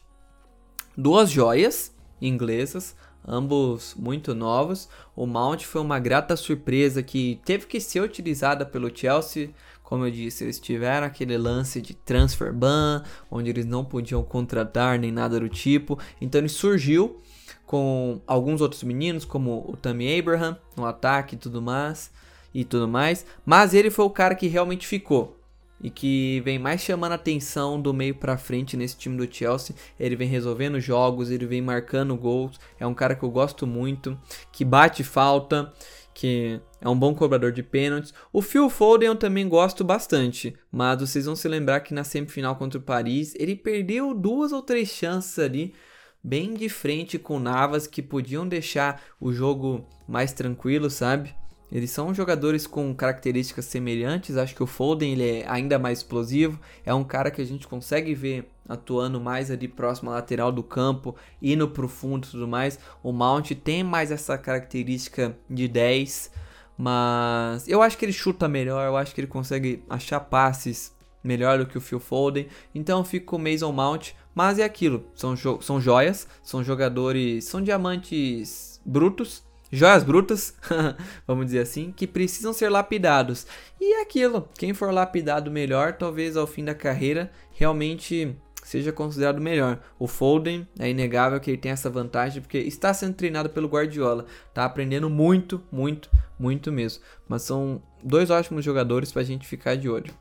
Duas 0.96 1.30
joias 1.30 1.94
inglesas, 2.20 2.94
ambos 3.26 3.94
muito 3.98 4.34
novos. 4.34 4.88
O 5.14 5.26
Mount 5.26 5.64
foi 5.64 5.80
uma 5.80 5.98
grata 5.98 6.36
surpresa 6.36 7.02
que 7.02 7.40
teve 7.44 7.66
que 7.66 7.80
ser 7.80 8.00
utilizada 8.00 8.64
pelo 8.64 8.94
Chelsea. 8.94 9.50
Como 9.82 10.06
eu 10.06 10.10
disse, 10.10 10.44
eles 10.44 10.60
tiveram 10.60 11.06
aquele 11.06 11.36
lance 11.36 11.80
de 11.80 11.94
transfer 11.94 12.52
ban, 12.52 13.02
onde 13.30 13.50
eles 13.50 13.66
não 13.66 13.84
podiam 13.84 14.22
contratar 14.22 14.98
nem 14.98 15.10
nada 15.10 15.40
do 15.40 15.48
tipo. 15.48 15.98
Então 16.20 16.40
ele 16.40 16.48
surgiu 16.48 17.20
com 17.66 18.20
alguns 18.26 18.60
outros 18.60 18.82
meninos, 18.82 19.24
como 19.24 19.64
o 19.68 19.76
Tammy 19.76 20.18
Abraham, 20.18 20.56
no 20.76 20.86
ataque 20.86 21.34
e 21.34 21.38
tudo 21.38 21.62
mais, 21.62 22.10
e 22.52 22.64
tudo 22.64 22.86
mais. 22.86 23.26
Mas 23.44 23.74
ele 23.74 23.90
foi 23.90 24.04
o 24.04 24.10
cara 24.10 24.34
que 24.34 24.46
realmente 24.46 24.86
ficou 24.86 25.39
e 25.82 25.90
que 25.90 26.40
vem 26.44 26.58
mais 26.58 26.80
chamando 26.80 27.12
a 27.12 27.14
atenção 27.14 27.80
do 27.80 27.94
meio 27.94 28.14
para 28.14 28.36
frente 28.36 28.76
nesse 28.76 28.96
time 28.96 29.16
do 29.16 29.32
Chelsea. 29.32 29.74
Ele 29.98 30.16
vem 30.16 30.28
resolvendo 30.28 30.80
jogos, 30.80 31.30
ele 31.30 31.46
vem 31.46 31.62
marcando 31.62 32.16
gols. 32.16 32.58
É 32.78 32.86
um 32.86 32.94
cara 32.94 33.14
que 33.14 33.22
eu 33.22 33.30
gosto 33.30 33.66
muito, 33.66 34.18
que 34.52 34.64
bate 34.64 35.02
falta, 35.02 35.72
que 36.12 36.60
é 36.80 36.88
um 36.88 36.98
bom 36.98 37.14
cobrador 37.14 37.50
de 37.52 37.62
pênaltis. 37.62 38.12
O 38.32 38.42
Phil 38.42 38.68
Foden 38.68 39.08
eu 39.08 39.16
também 39.16 39.48
gosto 39.48 39.82
bastante, 39.82 40.54
mas 40.70 41.00
vocês 41.00 41.24
vão 41.24 41.34
se 41.34 41.48
lembrar 41.48 41.80
que 41.80 41.94
na 41.94 42.04
semifinal 42.04 42.56
contra 42.56 42.78
o 42.78 42.82
Paris 42.82 43.34
ele 43.38 43.56
perdeu 43.56 44.12
duas 44.12 44.52
ou 44.52 44.60
três 44.60 44.88
chances 44.90 45.38
ali 45.38 45.74
bem 46.22 46.52
de 46.52 46.68
frente 46.68 47.18
com 47.18 47.38
Navas 47.38 47.86
que 47.86 48.02
podiam 48.02 48.46
deixar 48.46 49.02
o 49.18 49.32
jogo 49.32 49.88
mais 50.06 50.32
tranquilo, 50.32 50.90
sabe? 50.90 51.34
Eles 51.70 51.90
são 51.90 52.12
jogadores 52.12 52.66
com 52.66 52.94
características 52.94 53.64
semelhantes. 53.66 54.36
Acho 54.36 54.54
que 54.54 54.62
o 54.62 54.66
Foden 54.66 55.12
ele 55.12 55.40
é 55.40 55.44
ainda 55.48 55.78
mais 55.78 55.98
explosivo. 55.98 56.58
É 56.84 56.92
um 56.92 57.04
cara 57.04 57.30
que 57.30 57.40
a 57.40 57.44
gente 57.44 57.68
consegue 57.68 58.14
ver 58.14 58.50
atuando 58.68 59.20
mais 59.20 59.50
ali 59.50 59.68
próximo 59.68 60.10
à 60.10 60.14
lateral 60.14 60.52
do 60.52 60.62
campo, 60.62 61.14
indo 61.40 61.68
pro 61.68 61.88
fundo 61.88 62.26
e 62.26 62.30
tudo 62.30 62.48
mais. 62.48 62.78
O 63.02 63.12
Mount 63.12 63.50
tem 63.52 63.82
mais 63.82 64.10
essa 64.10 64.36
característica 64.38 65.36
de 65.48 65.66
10, 65.66 66.30
mas 66.78 67.68
eu 67.68 67.82
acho 67.82 67.98
que 67.98 68.04
ele 68.04 68.12
chuta 68.12 68.48
melhor, 68.48 68.86
eu 68.86 68.96
acho 68.96 69.14
que 69.14 69.20
ele 69.20 69.28
consegue 69.28 69.82
achar 69.88 70.20
passes 70.20 70.94
melhor 71.22 71.58
do 71.58 71.66
que 71.66 71.76
o 71.76 71.80
Phil 71.80 72.00
Foden. 72.00 72.46
Então 72.74 73.04
fico 73.04 73.26
com 73.26 73.36
o 73.36 73.38
Mason 73.38 73.72
Mount, 73.72 74.12
mas 74.34 74.58
é 74.58 74.64
aquilo, 74.64 75.04
são, 75.14 75.34
jo 75.36 75.60
são 75.60 75.80
joias, 75.80 76.28
são 76.42 76.62
jogadores, 76.62 77.44
são 77.44 77.60
diamantes 77.60 78.80
brutos 78.84 79.44
joias 79.70 80.02
brutas, 80.02 80.54
vamos 81.26 81.46
dizer 81.46 81.60
assim, 81.60 81.92
que 81.92 82.06
precisam 82.06 82.52
ser 82.52 82.68
lapidados. 82.68 83.46
E 83.80 83.98
é 83.98 84.02
aquilo, 84.02 84.48
quem 84.58 84.74
for 84.74 84.92
lapidado 84.92 85.50
melhor, 85.50 85.94
talvez 85.94 86.36
ao 86.36 86.46
fim 86.46 86.64
da 86.64 86.74
carreira 86.74 87.30
realmente 87.52 88.36
seja 88.62 88.92
considerado 88.92 89.40
melhor. 89.40 89.80
O 89.98 90.06
Foden 90.06 90.66
é 90.78 90.88
inegável 90.88 91.40
que 91.40 91.50
ele 91.50 91.58
tem 91.58 91.72
essa 91.72 91.90
vantagem 91.90 92.40
porque 92.40 92.58
está 92.58 92.92
sendo 92.92 93.14
treinado 93.14 93.50
pelo 93.50 93.68
Guardiola, 93.68 94.26
está 94.48 94.64
aprendendo 94.64 95.08
muito, 95.08 95.62
muito, 95.72 96.10
muito 96.38 96.70
mesmo. 96.70 97.02
Mas 97.28 97.42
são 97.42 97.82
dois 98.02 98.30
ótimos 98.30 98.64
jogadores 98.64 99.10
para 99.12 99.22
a 99.22 99.24
gente 99.24 99.46
ficar 99.46 99.76
de 99.76 99.88
olho. 99.88 100.14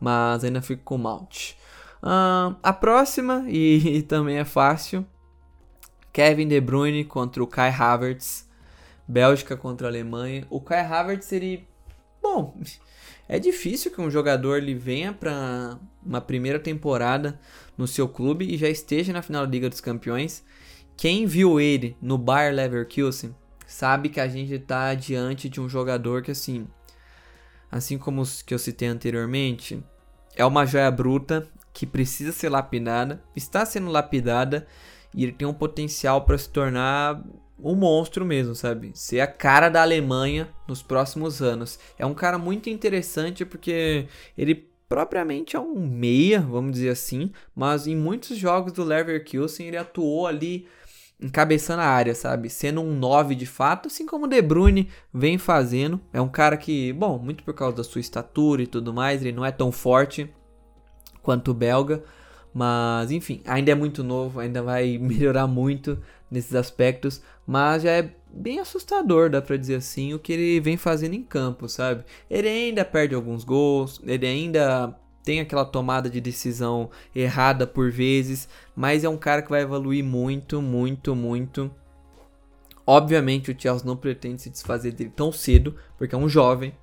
Mas 0.00 0.44
ainda 0.44 0.60
fico 0.60 0.82
com 0.82 0.96
o 0.96 0.98
Mount. 0.98 1.52
Uh, 2.02 2.54
a 2.62 2.72
próxima, 2.72 3.44
e, 3.48 3.78
e 3.98 4.02
também 4.02 4.38
é 4.38 4.44
fácil, 4.44 5.06
Kevin 6.12 6.46
De 6.46 6.60
Bruyne 6.60 7.04
contra 7.04 7.42
o 7.42 7.46
Kai 7.46 7.70
Havertz. 7.70 8.43
Bélgica 9.06 9.56
contra 9.56 9.86
a 9.86 9.90
Alemanha. 9.90 10.46
O 10.50 10.60
Kai 10.60 10.80
Havertz 10.80 11.26
seria. 11.26 11.62
Bom, 12.22 12.58
é 13.28 13.38
difícil 13.38 13.90
que 13.90 14.00
um 14.00 14.10
jogador 14.10 14.56
ele 14.56 14.74
venha 14.74 15.12
para 15.12 15.78
uma 16.04 16.20
primeira 16.20 16.58
temporada 16.58 17.38
no 17.76 17.86
seu 17.86 18.08
clube 18.08 18.46
e 18.46 18.56
já 18.56 18.68
esteja 18.68 19.12
na 19.12 19.22
final 19.22 19.46
da 19.46 19.52
Liga 19.52 19.68
dos 19.68 19.80
Campeões. 19.80 20.44
Quem 20.96 21.26
viu 21.26 21.60
ele 21.60 21.96
no 22.00 22.16
Bayer 22.16 22.54
Leverkusen 22.54 23.34
sabe 23.66 24.08
que 24.08 24.20
a 24.20 24.28
gente 24.28 24.54
está 24.54 24.94
diante 24.94 25.48
de 25.48 25.60
um 25.60 25.68
jogador 25.68 26.22
que 26.22 26.30
assim, 26.30 26.66
assim 27.70 27.98
como 27.98 28.20
os 28.20 28.42
que 28.42 28.54
eu 28.54 28.58
citei 28.58 28.88
anteriormente, 28.88 29.82
é 30.36 30.44
uma 30.44 30.64
joia 30.64 30.90
bruta 30.90 31.48
que 31.72 31.86
precisa 31.86 32.30
ser 32.30 32.48
lapidada, 32.48 33.22
está 33.34 33.66
sendo 33.66 33.90
lapidada 33.90 34.66
e 35.12 35.24
ele 35.24 35.32
tem 35.32 35.46
um 35.46 35.54
potencial 35.54 36.24
para 36.24 36.38
se 36.38 36.48
tornar 36.48 37.22
um 37.58 37.74
monstro 37.74 38.24
mesmo, 38.24 38.54
sabe? 38.54 38.92
Ser 38.94 39.20
a 39.20 39.26
cara 39.26 39.68
da 39.68 39.82
Alemanha 39.82 40.48
nos 40.66 40.82
próximos 40.82 41.40
anos. 41.40 41.78
É 41.98 42.04
um 42.04 42.14
cara 42.14 42.38
muito 42.38 42.68
interessante 42.68 43.44
porque 43.44 44.06
ele 44.36 44.68
propriamente 44.88 45.56
é 45.56 45.60
um 45.60 45.74
meia, 45.74 46.40
vamos 46.40 46.72
dizer 46.72 46.90
assim, 46.90 47.32
mas 47.54 47.86
em 47.86 47.96
muitos 47.96 48.36
jogos 48.36 48.72
do 48.72 48.84
Leverkusen 48.84 49.66
ele 49.66 49.76
atuou 49.76 50.26
ali 50.26 50.66
encabeçando 51.20 51.80
a 51.80 51.86
área, 51.86 52.14
sabe? 52.14 52.50
Sendo 52.50 52.80
um 52.80 52.94
9 52.94 53.34
de 53.34 53.46
fato, 53.46 53.86
assim 53.86 54.04
como 54.04 54.26
o 54.26 54.28
De 54.28 54.42
Bruyne 54.42 54.90
vem 55.12 55.38
fazendo. 55.38 56.00
É 56.12 56.20
um 56.20 56.28
cara 56.28 56.56
que, 56.56 56.92
bom, 56.92 57.18
muito 57.18 57.42
por 57.44 57.54
causa 57.54 57.76
da 57.76 57.84
sua 57.84 58.00
estatura 58.00 58.62
e 58.62 58.66
tudo 58.66 58.92
mais, 58.92 59.22
ele 59.22 59.32
não 59.32 59.44
é 59.44 59.50
tão 59.50 59.72
forte 59.72 60.30
quanto 61.22 61.52
o 61.52 61.54
belga, 61.54 62.04
mas 62.52 63.10
enfim, 63.10 63.40
ainda 63.46 63.72
é 63.72 63.74
muito 63.74 64.04
novo, 64.04 64.38
ainda 64.38 64.62
vai 64.62 64.98
melhorar 65.00 65.46
muito 65.46 65.98
nesses 66.30 66.54
aspectos, 66.54 67.22
mas 67.46 67.82
já 67.82 67.90
é 67.90 68.10
bem 68.32 68.58
assustador, 68.58 69.30
dá 69.30 69.40
pra 69.40 69.56
dizer 69.56 69.76
assim, 69.76 70.12
o 70.12 70.18
que 70.18 70.32
ele 70.32 70.60
vem 70.60 70.76
fazendo 70.76 71.14
em 71.14 71.22
campo, 71.22 71.68
sabe? 71.68 72.04
Ele 72.28 72.48
ainda 72.48 72.84
perde 72.84 73.14
alguns 73.14 73.44
gols, 73.44 74.00
ele 74.04 74.26
ainda 74.26 74.94
tem 75.22 75.40
aquela 75.40 75.64
tomada 75.64 76.10
de 76.10 76.20
decisão 76.20 76.90
errada 77.14 77.66
por 77.66 77.90
vezes, 77.90 78.48
mas 78.76 79.04
é 79.04 79.08
um 79.08 79.16
cara 79.16 79.40
que 79.40 79.50
vai 79.50 79.62
evoluir 79.62 80.04
muito, 80.04 80.60
muito, 80.60 81.14
muito. 81.16 81.70
Obviamente 82.86 83.50
o 83.50 83.56
Chelsea 83.58 83.86
não 83.86 83.96
pretende 83.96 84.42
se 84.42 84.50
desfazer 84.50 84.92
dele 84.92 85.12
tão 85.14 85.32
cedo, 85.32 85.74
porque 85.96 86.14
é 86.14 86.18
um 86.18 86.28
jovem, 86.28 86.74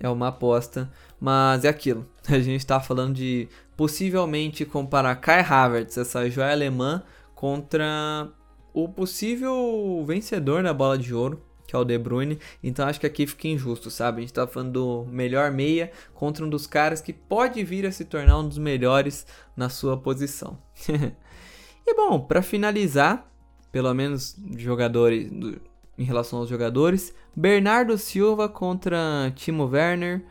é 0.00 0.08
uma 0.08 0.28
aposta, 0.28 0.90
mas 1.20 1.64
é 1.64 1.68
aquilo. 1.68 2.08
A 2.28 2.38
gente 2.38 2.60
está 2.60 2.80
falando 2.80 3.14
de 3.14 3.48
possivelmente 3.76 4.64
comparar 4.64 5.16
Kai 5.16 5.40
Havertz, 5.40 5.98
essa 5.98 6.28
joia 6.30 6.52
alemã, 6.52 7.02
contra 7.34 8.30
o 8.74 8.88
possível 8.88 10.04
vencedor 10.04 10.64
da 10.64 10.74
bola 10.74 10.98
de 10.98 11.14
ouro, 11.14 11.40
que 11.66 11.74
é 11.74 11.78
o 11.78 11.84
De 11.84 11.96
Bruyne. 11.96 12.38
Então 12.62 12.86
acho 12.86 12.98
que 13.00 13.06
aqui 13.06 13.26
fica 13.26 13.46
injusto, 13.46 13.88
sabe? 13.90 14.18
A 14.18 14.20
gente 14.22 14.32
tá 14.32 14.46
falando 14.46 14.72
do 14.72 15.06
melhor 15.10 15.52
meia 15.52 15.92
contra 16.12 16.44
um 16.44 16.50
dos 16.50 16.66
caras 16.66 17.00
que 17.00 17.12
pode 17.12 17.62
vir 17.62 17.86
a 17.86 17.92
se 17.92 18.04
tornar 18.04 18.38
um 18.38 18.48
dos 18.48 18.58
melhores 18.58 19.26
na 19.56 19.68
sua 19.68 19.96
posição. 19.96 20.58
e 21.86 21.94
bom, 21.94 22.20
para 22.20 22.42
finalizar, 22.42 23.30
pelo 23.70 23.94
menos 23.94 24.36
jogadores 24.56 25.30
do, 25.30 25.60
em 25.96 26.04
relação 26.04 26.40
aos 26.40 26.48
jogadores, 26.48 27.14
Bernardo 27.34 27.96
Silva 27.96 28.48
contra 28.48 29.32
Timo 29.36 29.66
Werner 29.66 30.24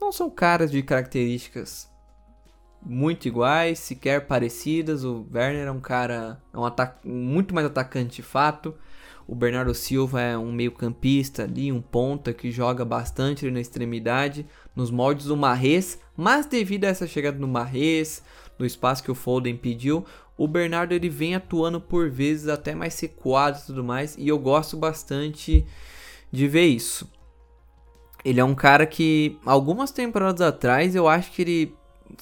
não 0.00 0.10
são 0.10 0.28
caras 0.28 0.70
de 0.70 0.82
características 0.82 1.88
muito 2.86 3.26
iguais, 3.26 3.80
sequer 3.80 4.26
parecidas. 4.26 5.04
O 5.04 5.26
Werner 5.32 5.66
é 5.66 5.70
um 5.70 5.80
cara, 5.80 6.40
é 6.52 6.58
um 6.58 6.70
muito 7.04 7.54
mais 7.54 7.66
atacante 7.66 8.16
de 8.16 8.22
fato. 8.22 8.74
O 9.26 9.34
Bernardo 9.34 9.74
Silva 9.74 10.20
é 10.20 10.38
um 10.38 10.52
meio-campista 10.52 11.42
ali, 11.42 11.72
um 11.72 11.82
ponta 11.82 12.32
que 12.32 12.52
joga 12.52 12.84
bastante 12.84 13.44
ali 13.44 13.52
na 13.52 13.60
extremidade, 13.60 14.46
nos 14.74 14.88
moldes 14.88 15.26
do 15.26 15.36
Marrez, 15.36 15.98
mas 16.16 16.46
devido 16.46 16.84
a 16.84 16.88
essa 16.88 17.08
chegada 17.08 17.36
do 17.36 17.48
Marrez, 17.48 18.22
no 18.56 18.64
espaço 18.64 19.02
que 19.02 19.10
o 19.10 19.16
Foden 19.16 19.56
pediu, 19.56 20.04
o 20.38 20.46
Bernardo 20.46 20.92
ele 20.92 21.08
vem 21.08 21.34
atuando 21.34 21.80
por 21.80 22.08
vezes 22.08 22.46
até 22.46 22.72
mais 22.72 22.98
recuado 23.00 23.58
e 23.58 23.66
tudo 23.66 23.82
mais, 23.82 24.16
e 24.16 24.28
eu 24.28 24.38
gosto 24.38 24.76
bastante 24.76 25.66
de 26.30 26.46
ver 26.46 26.66
isso. 26.66 27.10
Ele 28.24 28.38
é 28.38 28.44
um 28.44 28.54
cara 28.54 28.86
que 28.86 29.38
algumas 29.44 29.90
temporadas 29.90 30.40
atrás 30.40 30.94
eu 30.94 31.08
acho 31.08 31.32
que 31.32 31.42
ele 31.42 31.74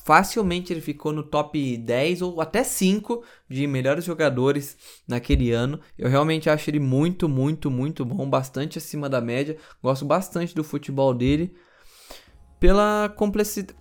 facilmente 0.04 0.72
ele 0.72 0.80
ficou 0.80 1.12
no 1.12 1.22
top 1.22 1.76
10 1.76 2.22
ou 2.22 2.40
até 2.40 2.62
5 2.62 3.22
de 3.48 3.66
melhores 3.66 4.04
jogadores 4.04 4.76
naquele 5.06 5.52
ano. 5.52 5.80
Eu 5.98 6.08
realmente 6.08 6.48
acho 6.50 6.70
ele 6.70 6.80
muito, 6.80 7.28
muito, 7.28 7.70
muito 7.70 8.04
bom, 8.04 8.28
bastante 8.28 8.78
acima 8.78 9.08
da 9.08 9.20
média. 9.20 9.56
Gosto 9.82 10.04
bastante 10.04 10.54
do 10.54 10.64
futebol 10.64 11.14
dele 11.14 11.54
pela 12.58 13.14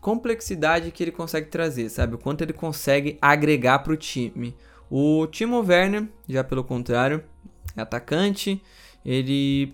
complexidade 0.01 0.91
que 0.91 1.01
ele 1.01 1.11
consegue 1.11 1.47
trazer, 1.47 1.87
sabe? 1.89 2.15
O 2.15 2.17
quanto 2.17 2.41
ele 2.41 2.51
consegue 2.51 3.17
agregar 3.21 3.79
para 3.79 3.93
o 3.93 3.97
time. 3.97 4.55
O 4.89 5.25
Timo 5.27 5.63
Werner, 5.65 6.09
já 6.27 6.43
pelo 6.43 6.65
contrário, 6.65 7.23
é 7.77 7.81
atacante, 7.81 8.61
ele 9.05 9.73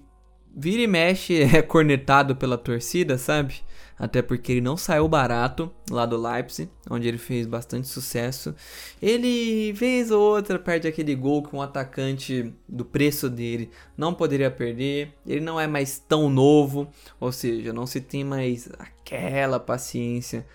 vira 0.55 0.81
e 0.83 0.87
mexe 0.87 1.41
é 1.55 1.61
cornetado 1.61 2.35
pela 2.35 2.57
torcida, 2.57 3.17
sabe? 3.17 3.55
Até 3.99 4.21
porque 4.21 4.53
ele 4.53 4.61
não 4.61 4.77
saiu 4.77 5.07
barato 5.09 5.69
lá 5.91 6.05
do 6.05 6.15
Leipzig, 6.15 6.71
onde 6.89 7.07
ele 7.07 7.17
fez 7.17 7.45
bastante 7.45 7.89
sucesso. 7.89 8.55
Ele, 9.01 9.73
vez 9.73 10.09
ou 10.09 10.21
outra, 10.21 10.57
perde 10.57 10.87
aquele 10.87 11.13
gol 11.13 11.43
que 11.43 11.53
um 11.53 11.61
atacante 11.61 12.53
do 12.67 12.85
preço 12.85 13.29
dele 13.29 13.69
não 13.97 14.13
poderia 14.13 14.49
perder. 14.49 15.13
Ele 15.27 15.41
não 15.41 15.59
é 15.59 15.67
mais 15.67 15.99
tão 15.99 16.29
novo, 16.29 16.87
ou 17.19 17.31
seja, 17.31 17.73
não 17.73 17.85
se 17.85 17.99
tem 17.99 18.23
mais 18.23 18.69
aquela 18.79 19.59
paciência 19.59 20.47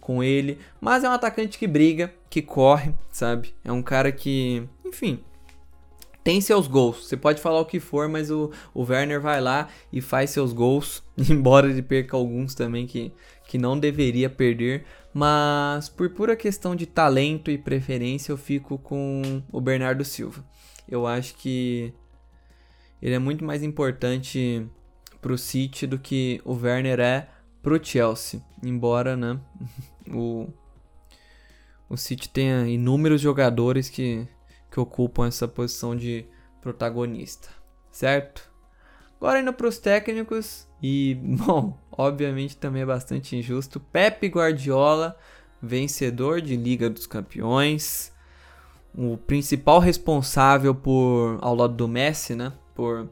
com 0.00 0.22
ele, 0.22 0.58
mas 0.80 1.04
é 1.04 1.08
um 1.08 1.12
atacante 1.12 1.58
que 1.58 1.66
briga, 1.66 2.12
que 2.28 2.42
corre, 2.42 2.92
sabe? 3.10 3.54
É 3.64 3.70
um 3.70 3.82
cara 3.82 4.10
que, 4.10 4.68
enfim, 4.84 5.22
tem 6.22 6.40
seus 6.40 6.66
gols. 6.66 7.06
Você 7.06 7.16
pode 7.16 7.40
falar 7.40 7.60
o 7.60 7.66
que 7.66 7.80
for, 7.80 8.08
mas 8.08 8.30
o, 8.30 8.50
o 8.72 8.82
Werner 8.82 9.20
vai 9.20 9.40
lá 9.40 9.68
e 9.92 10.00
faz 10.00 10.30
seus 10.30 10.52
gols. 10.52 11.02
Embora 11.30 11.68
ele 11.68 11.82
perca 11.82 12.16
alguns 12.16 12.54
também 12.54 12.86
que, 12.86 13.12
que 13.48 13.58
não 13.58 13.78
deveria 13.78 14.30
perder. 14.30 14.84
Mas 15.12 15.88
por 15.88 16.08
pura 16.10 16.36
questão 16.36 16.74
de 16.74 16.86
talento 16.86 17.50
e 17.50 17.58
preferência, 17.58 18.32
eu 18.32 18.36
fico 18.36 18.78
com 18.78 19.42
o 19.50 19.60
Bernardo 19.60 20.04
Silva. 20.04 20.44
Eu 20.88 21.06
acho 21.06 21.34
que 21.34 21.92
ele 23.00 23.14
é 23.14 23.18
muito 23.18 23.44
mais 23.44 23.62
importante 23.62 24.66
pro 25.20 25.36
City 25.36 25.86
do 25.86 25.98
que 25.98 26.40
o 26.44 26.54
Werner 26.54 27.00
é 27.00 27.28
pro 27.62 27.82
Chelsea. 27.82 28.40
Embora, 28.62 29.16
né, 29.16 29.38
o, 30.08 30.48
o 31.88 31.96
City 31.96 32.28
tenha 32.28 32.66
inúmeros 32.68 33.20
jogadores 33.20 33.88
que 33.88 34.26
que 34.72 34.80
ocupam 34.80 35.26
essa 35.26 35.46
posição 35.46 35.94
de 35.94 36.24
protagonista, 36.62 37.50
certo? 37.90 38.50
Agora 39.20 39.38
indo 39.38 39.52
para 39.52 39.68
os 39.68 39.78
técnicos 39.78 40.66
e, 40.82 41.14
bom, 41.22 41.78
obviamente 41.92 42.56
também 42.56 42.80
é 42.82 42.86
bastante 42.86 43.36
injusto. 43.36 43.78
Pepe 43.78 44.28
Guardiola, 44.28 45.16
vencedor 45.62 46.40
de 46.40 46.56
Liga 46.56 46.88
dos 46.88 47.06
Campeões, 47.06 48.12
o 48.96 49.18
principal 49.18 49.78
responsável 49.78 50.74
por, 50.74 51.38
ao 51.42 51.54
lado 51.54 51.74
do 51.74 51.86
Messi, 51.86 52.34
né, 52.34 52.52
por 52.74 53.10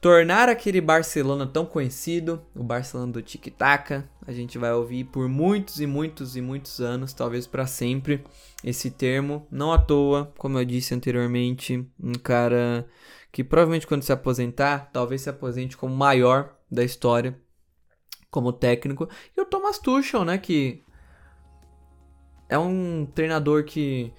tornar 0.00 0.48
aquele 0.48 0.80
Barcelona 0.80 1.46
tão 1.46 1.66
conhecido, 1.66 2.42
o 2.54 2.62
Barcelona 2.62 3.12
do 3.12 3.22
Tic 3.22 3.46
Tac. 3.50 4.02
A 4.26 4.32
gente 4.32 4.58
vai 4.58 4.72
ouvir 4.72 5.04
por 5.04 5.28
muitos 5.28 5.80
e 5.80 5.86
muitos 5.86 6.36
e 6.36 6.40
muitos 6.40 6.80
anos, 6.80 7.12
talvez 7.12 7.46
para 7.46 7.66
sempre, 7.66 8.24
esse 8.64 8.90
termo. 8.90 9.46
Não 9.50 9.72
à 9.72 9.78
toa, 9.78 10.32
como 10.36 10.58
eu 10.58 10.64
disse 10.64 10.94
anteriormente, 10.94 11.88
um 12.02 12.14
cara 12.14 12.88
que 13.30 13.44
provavelmente 13.44 13.86
quando 13.86 14.02
se 14.02 14.12
aposentar, 14.12 14.90
talvez 14.92 15.22
se 15.22 15.30
aposente 15.30 15.76
como 15.76 15.94
o 15.94 15.96
maior 15.96 16.56
da 16.70 16.82
história 16.82 17.38
como 18.30 18.52
técnico. 18.52 19.08
E 19.36 19.40
o 19.40 19.44
Thomas 19.44 19.78
Tuchel, 19.78 20.24
né, 20.24 20.38
que 20.38 20.82
é 22.48 22.58
um 22.58 23.06
treinador 23.06 23.64
que 23.64 24.12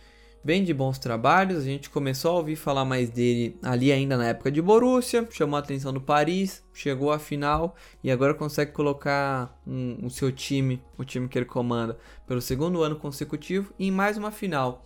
vem 0.44 0.64
de 0.64 0.74
bons 0.74 0.98
trabalhos. 0.98 1.60
A 1.60 1.66
gente 1.66 1.90
começou 1.90 2.32
a 2.32 2.34
ouvir 2.36 2.56
falar 2.56 2.86
mais 2.86 3.10
dele 3.10 3.58
ali 3.62 3.92
ainda 3.92 4.18
na 4.18 4.28
época 4.28 4.52
de 4.52 4.62
Borussia, 4.62 5.28
chamou 5.32 5.58
a 5.58 5.60
atenção 5.60 5.92
do 5.92 6.02
Paris, 6.02 6.64
chegou 6.74 7.12
à 7.12 7.20
final 7.20 7.76
e 8.04 8.10
agora 8.10 8.34
consegue 8.34 8.72
colocar 8.72 9.60
um, 9.66 10.06
o 10.06 10.10
seu 10.10 10.32
time, 10.32 10.82
o 10.98 11.04
time 11.04 11.28
que 11.28 11.38
ele 11.38 11.46
comanda, 11.46 11.98
pelo 12.26 12.42
segundo 12.42 12.82
ano 12.82 12.96
consecutivo 12.96 13.74
em 13.80 13.92
mais 13.92 14.18
uma 14.18 14.32
final. 14.32 14.86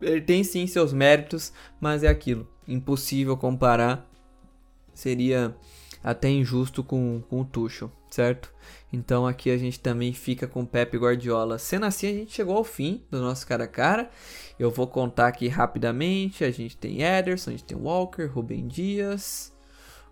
Ele 0.00 0.20
tem 0.20 0.44
sim 0.44 0.66
seus 0.66 0.92
méritos, 0.92 1.52
mas 1.80 2.02
é 2.02 2.08
aquilo, 2.08 2.46
impossível 2.68 3.36
comparar. 3.36 4.06
Seria 4.92 5.56
até 6.06 6.30
injusto 6.30 6.84
com, 6.84 7.20
com 7.28 7.40
o 7.40 7.44
Tuchel, 7.44 7.90
certo? 8.08 8.54
Então 8.92 9.26
aqui 9.26 9.50
a 9.50 9.58
gente 9.58 9.80
também 9.80 10.12
fica 10.12 10.46
com 10.46 10.64
Pepe 10.64 10.96
Guardiola. 10.96 11.58
Sendo 11.58 11.84
assim, 11.84 12.06
a 12.06 12.12
gente 12.12 12.32
chegou 12.32 12.56
ao 12.56 12.62
fim 12.62 13.02
do 13.10 13.20
nosso 13.20 13.44
cara 13.44 13.64
a 13.64 13.66
cara. 13.66 14.08
Eu 14.56 14.70
vou 14.70 14.86
contar 14.86 15.26
aqui 15.26 15.48
rapidamente. 15.48 16.44
A 16.44 16.50
gente 16.52 16.76
tem 16.76 17.02
Ederson, 17.02 17.50
a 17.50 17.52
gente 17.54 17.64
tem 17.64 17.76
Walker, 17.76 18.24
Rubem 18.26 18.68
Dias, 18.68 19.52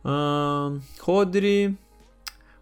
um, 0.04 0.80
Rodri, 1.00 1.78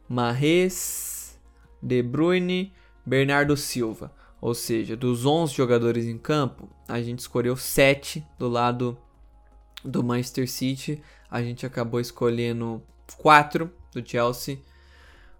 Marres, 0.07 1.41
De 1.83 2.03
Bruyne, 2.03 2.70
Bernardo 3.05 3.57
Silva. 3.57 4.12
Ou 4.43 4.53
seja, 4.53 4.95
dos 4.95 5.24
11 5.24 5.55
jogadores 5.55 6.05
em 6.05 6.18
campo, 6.18 6.68
a 6.87 7.01
gente 7.01 7.20
escolheu 7.20 7.57
7 7.57 8.22
do 8.39 8.47
lado 8.47 8.99
do 9.83 10.03
Manchester 10.05 10.51
City. 10.51 11.03
A 11.30 11.43
gente 11.43 11.64
acabou 11.64 11.99
escolhendo 11.99 12.83
4 13.17 13.71
do 13.93 14.07
Chelsea. 14.07 14.59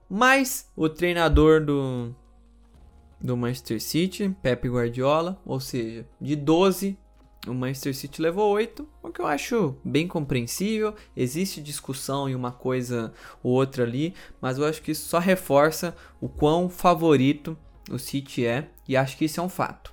Mais 0.09 0.71
o 0.77 0.89
treinador 0.89 1.65
do, 1.65 2.15
do 3.21 3.37
Manchester 3.37 3.81
City, 3.81 4.35
Pep 4.43 4.69
Guardiola, 4.69 5.41
ou 5.45 5.59
seja, 5.59 6.07
de 6.21 6.37
12, 6.37 6.99
o 7.47 7.55
Manchester 7.55 7.95
City 7.95 8.23
levou 8.23 8.53
8, 8.53 8.87
o 9.03 9.11
que 9.11 9.21
eu 9.21 9.27
acho 9.27 9.77
bem 9.85 10.07
compreensível. 10.07 10.95
Existe 11.17 11.61
discussão 11.61 12.29
em 12.29 12.35
uma 12.35 12.53
coisa 12.53 13.13
ou 13.43 13.53
outra 13.53 13.85
ali, 13.85 14.15
mas 14.41 14.59
eu 14.59 14.65
acho 14.65 14.83
que 14.83 14.93
isso 14.93 15.09
só 15.09 15.19
reforça 15.19 15.97
o 16.21 16.29
quão 16.29 16.69
favorito 16.69 17.57
o 17.91 17.99
City 17.99 18.47
é, 18.47 18.69
e 18.87 18.97
acho 18.97 19.17
que 19.17 19.25
isso 19.25 19.41
é 19.41 19.43
um 19.43 19.49
fato. 19.49 19.93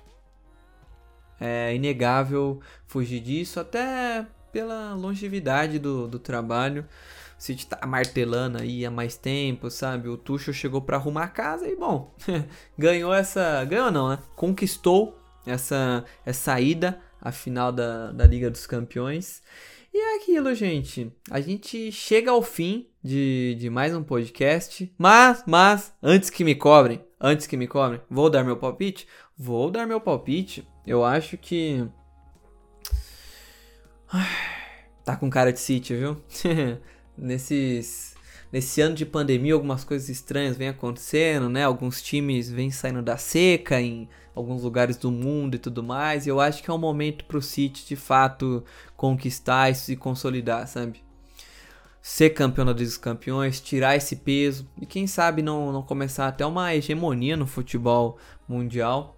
É 1.40 1.74
inegável 1.74 2.60
fugir 2.86 3.20
disso, 3.20 3.58
até 3.58 4.26
pela 4.52 4.94
longevidade 4.94 5.78
do, 5.78 6.06
do 6.06 6.18
trabalho. 6.18 6.86
City 7.40 7.66
tá 7.66 7.86
martelando 7.86 8.58
aí 8.58 8.84
há 8.84 8.90
mais 8.90 9.16
tempo, 9.16 9.70
sabe? 9.70 10.10
O 10.10 10.18
Tuchel 10.18 10.52
chegou 10.52 10.82
para 10.82 10.98
arrumar 10.98 11.24
a 11.24 11.28
casa 11.28 11.66
e, 11.66 11.74
bom, 11.74 12.14
ganhou 12.76 13.14
essa... 13.14 13.64
Ganhou 13.64 13.90
não, 13.90 14.10
né? 14.10 14.18
Conquistou 14.36 15.18
essa, 15.46 16.04
essa 16.26 16.60
ida 16.60 17.00
à 17.18 17.32
final 17.32 17.72
da, 17.72 18.12
da 18.12 18.26
Liga 18.26 18.50
dos 18.50 18.66
Campeões. 18.66 19.42
E 19.90 19.96
é 19.96 20.16
aquilo, 20.16 20.54
gente. 20.54 21.10
A 21.30 21.40
gente 21.40 21.90
chega 21.90 22.30
ao 22.30 22.42
fim 22.42 22.86
de, 23.02 23.56
de 23.58 23.70
mais 23.70 23.94
um 23.94 24.02
podcast. 24.02 24.92
Mas, 24.98 25.42
mas, 25.46 25.94
antes 26.02 26.28
que 26.28 26.44
me 26.44 26.54
cobrem, 26.54 27.02
antes 27.18 27.46
que 27.46 27.56
me 27.56 27.66
cobrem, 27.66 28.02
vou 28.10 28.28
dar 28.28 28.44
meu 28.44 28.58
palpite? 28.58 29.08
Vou 29.34 29.70
dar 29.70 29.86
meu 29.86 29.98
palpite. 29.98 30.68
Eu 30.86 31.02
acho 31.06 31.38
que. 31.38 31.88
Tá 35.02 35.16
com 35.16 35.30
cara 35.30 35.50
de 35.50 35.58
City, 35.58 35.96
viu? 35.96 36.22
nesses 37.20 38.14
nesse 38.50 38.80
ano 38.80 38.94
de 38.94 39.06
pandemia 39.06 39.54
algumas 39.54 39.84
coisas 39.84 40.08
estranhas 40.08 40.56
vêm 40.56 40.68
acontecendo, 40.68 41.48
né? 41.48 41.64
Alguns 41.64 42.02
times 42.02 42.50
vêm 42.50 42.70
saindo 42.70 43.02
da 43.02 43.16
seca 43.16 43.80
em 43.80 44.08
alguns 44.34 44.62
lugares 44.62 44.96
do 44.96 45.10
mundo 45.10 45.54
e 45.54 45.58
tudo 45.58 45.82
mais. 45.82 46.26
E 46.26 46.30
eu 46.30 46.40
acho 46.40 46.62
que 46.62 46.70
é 46.70 46.74
um 46.74 46.78
momento 46.78 47.24
pro 47.26 47.42
City 47.42 47.86
de 47.86 47.96
fato 47.96 48.64
conquistar 48.96 49.70
isso 49.70 49.92
e 49.92 49.96
consolidar, 49.96 50.66
sabe? 50.66 51.02
Ser 52.02 52.30
campeão 52.30 52.64
da 52.64 52.72
dos 52.72 52.96
Campeões, 52.96 53.60
tirar 53.60 53.94
esse 53.94 54.16
peso 54.16 54.66
e 54.80 54.86
quem 54.86 55.06
sabe 55.06 55.42
não, 55.42 55.70
não 55.70 55.82
começar 55.82 56.26
até 56.26 56.44
uma 56.46 56.74
hegemonia 56.74 57.36
no 57.36 57.46
futebol 57.46 58.18
mundial. 58.48 59.16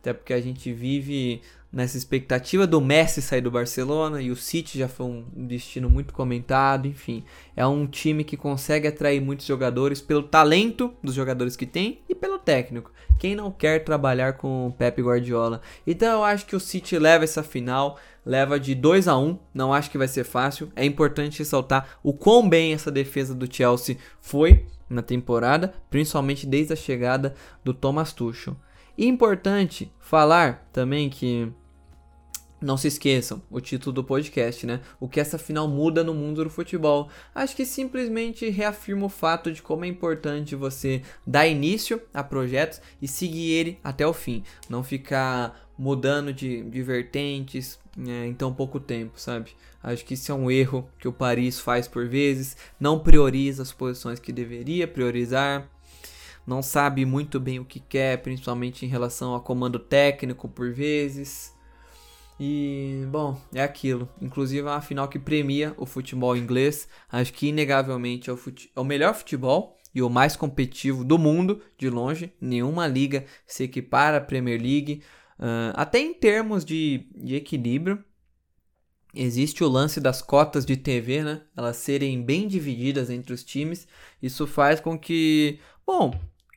Até 0.00 0.12
porque 0.12 0.32
a 0.32 0.40
gente 0.40 0.72
vive 0.72 1.42
nessa 1.72 1.96
expectativa 1.96 2.66
do 2.66 2.80
Messi 2.80 3.22
sair 3.22 3.40
do 3.40 3.50
Barcelona 3.50 4.20
e 4.20 4.30
o 4.30 4.36
City 4.36 4.78
já 4.78 4.88
foi 4.88 5.06
um 5.06 5.24
destino 5.34 5.88
muito 5.88 6.12
comentado, 6.12 6.86
enfim, 6.86 7.24
é 7.56 7.66
um 7.66 7.86
time 7.86 8.22
que 8.22 8.36
consegue 8.36 8.86
atrair 8.86 9.20
muitos 9.20 9.46
jogadores 9.46 10.00
pelo 10.00 10.22
talento 10.22 10.92
dos 11.02 11.14
jogadores 11.14 11.56
que 11.56 11.64
tem 11.64 12.00
e 12.08 12.14
pelo 12.14 12.38
técnico. 12.38 12.92
Quem 13.18 13.34
não 13.34 13.50
quer 13.50 13.84
trabalhar 13.84 14.34
com 14.34 14.66
o 14.66 14.72
Pep 14.72 15.00
Guardiola? 15.00 15.62
Então 15.86 16.18
eu 16.18 16.24
acho 16.24 16.44
que 16.44 16.56
o 16.56 16.60
City 16.60 16.98
leva 16.98 17.24
essa 17.24 17.42
final, 17.42 17.98
leva 18.26 18.60
de 18.60 18.74
2 18.74 19.08
a 19.08 19.16
1, 19.16 19.38
não 19.54 19.72
acho 19.72 19.90
que 19.90 19.98
vai 19.98 20.08
ser 20.08 20.24
fácil. 20.24 20.70
É 20.76 20.84
importante 20.84 21.38
ressaltar 21.38 21.98
o 22.02 22.12
quão 22.12 22.46
bem 22.46 22.74
essa 22.74 22.90
defesa 22.90 23.34
do 23.34 23.52
Chelsea 23.52 23.96
foi 24.20 24.66
na 24.90 25.00
temporada, 25.00 25.72
principalmente 25.90 26.46
desde 26.46 26.74
a 26.74 26.76
chegada 26.76 27.34
do 27.64 27.72
Thomas 27.72 28.12
Tuchel. 28.12 28.56
Importante 28.98 29.90
falar 29.98 30.68
também 30.70 31.08
que 31.08 31.50
não 32.62 32.76
se 32.76 32.88
esqueçam, 32.88 33.42
o 33.50 33.60
título 33.60 33.92
do 33.92 34.04
podcast, 34.04 34.64
né? 34.66 34.80
O 35.00 35.08
que 35.08 35.20
essa 35.20 35.36
final 35.36 35.66
muda 35.66 36.04
no 36.04 36.14
mundo 36.14 36.44
do 36.44 36.50
futebol. 36.50 37.08
Acho 37.34 37.56
que 37.56 37.66
simplesmente 37.66 38.48
reafirma 38.48 39.06
o 39.06 39.08
fato 39.08 39.50
de 39.50 39.60
como 39.60 39.84
é 39.84 39.88
importante 39.88 40.54
você 40.54 41.02
dar 41.26 41.46
início 41.46 42.00
a 42.14 42.22
projetos 42.22 42.80
e 43.00 43.08
seguir 43.08 43.50
ele 43.50 43.78
até 43.82 44.06
o 44.06 44.12
fim. 44.12 44.44
Não 44.68 44.84
ficar 44.84 45.68
mudando 45.76 46.32
de, 46.32 46.62
de 46.62 46.82
vertentes 46.82 47.78
é, 47.98 48.26
em 48.26 48.34
tão 48.34 48.54
pouco 48.54 48.78
tempo, 48.78 49.20
sabe? 49.20 49.50
Acho 49.82 50.04
que 50.04 50.14
isso 50.14 50.30
é 50.30 50.34
um 50.34 50.50
erro 50.50 50.88
que 50.98 51.08
o 51.08 51.12
Paris 51.12 51.58
faz 51.58 51.88
por 51.88 52.06
vezes. 52.06 52.56
Não 52.78 53.00
prioriza 53.00 53.62
as 53.62 53.72
posições 53.72 54.20
que 54.20 54.32
deveria 54.32 54.86
priorizar. 54.86 55.68
Não 56.46 56.62
sabe 56.62 57.04
muito 57.04 57.40
bem 57.40 57.58
o 57.58 57.64
que 57.64 57.80
quer, 57.80 58.18
principalmente 58.18 58.84
em 58.84 58.88
relação 58.88 59.34
a 59.34 59.40
comando 59.40 59.78
técnico 59.78 60.48
por 60.48 60.72
vezes. 60.72 61.52
E, 62.44 63.06
bom, 63.06 63.40
é 63.54 63.62
aquilo. 63.62 64.08
Inclusive 64.20 64.66
é 64.66 64.70
uma 64.72 64.80
final 64.80 65.06
que 65.06 65.16
premia 65.16 65.72
o 65.76 65.86
futebol 65.86 66.36
inglês. 66.36 66.88
Acho 67.08 67.32
que, 67.32 67.46
inegavelmente, 67.46 68.28
é 68.28 68.32
o, 68.32 68.36
é 68.74 68.80
o 68.80 68.84
melhor 68.84 69.14
futebol 69.14 69.78
e 69.94 70.02
o 70.02 70.10
mais 70.10 70.34
competitivo 70.34 71.04
do 71.04 71.16
mundo, 71.16 71.62
de 71.78 71.88
longe. 71.88 72.32
Nenhuma 72.40 72.88
liga 72.88 73.26
se 73.46 73.62
equipara 73.62 74.16
à 74.16 74.20
Premier 74.20 74.60
League. 74.60 75.04
Uh, 75.38 75.70
até 75.74 76.00
em 76.00 76.12
termos 76.12 76.64
de, 76.64 77.06
de 77.14 77.36
equilíbrio, 77.36 78.04
existe 79.14 79.62
o 79.62 79.68
lance 79.68 80.00
das 80.00 80.20
cotas 80.20 80.66
de 80.66 80.76
TV, 80.76 81.22
né? 81.22 81.42
Elas 81.56 81.76
serem 81.76 82.24
bem 82.24 82.48
divididas 82.48 83.08
entre 83.08 83.32
os 83.32 83.44
times. 83.44 83.86
Isso 84.20 84.48
faz 84.48 84.80
com 84.80 84.98
que, 84.98 85.60
bom, 85.86 86.12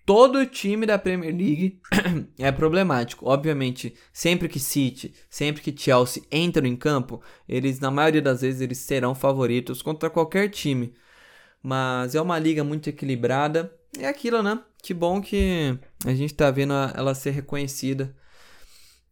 todo 0.05 0.45
time 0.45 0.85
da 0.85 0.99
Premier 0.99 1.35
League 1.35 1.81
é 2.37 2.51
problemático. 2.51 3.27
Obviamente, 3.27 3.95
sempre 4.13 4.47
que 4.47 4.59
City, 4.59 5.13
sempre 5.29 5.61
que 5.61 5.75
Chelsea 5.75 6.23
entram 6.31 6.67
em 6.67 6.75
campo, 6.75 7.21
eles 7.49 7.79
na 7.79 7.89
maioria 7.89 8.21
das 8.21 8.41
vezes 8.41 8.61
eles 8.61 8.77
serão 8.77 9.15
favoritos 9.15 9.81
contra 9.81 10.09
qualquer 10.09 10.49
time. 10.49 10.93
Mas 11.61 12.13
é 12.13 12.21
uma 12.21 12.37
liga 12.37 12.63
muito 12.63 12.89
equilibrada. 12.89 13.73
É 13.97 14.07
aquilo, 14.07 14.43
né? 14.43 14.61
Que 14.83 14.93
bom 14.93 15.19
que 15.19 15.77
a 16.05 16.13
gente 16.13 16.33
tá 16.33 16.51
vendo 16.51 16.73
ela 16.73 17.15
ser 17.15 17.31
reconhecida. 17.31 18.15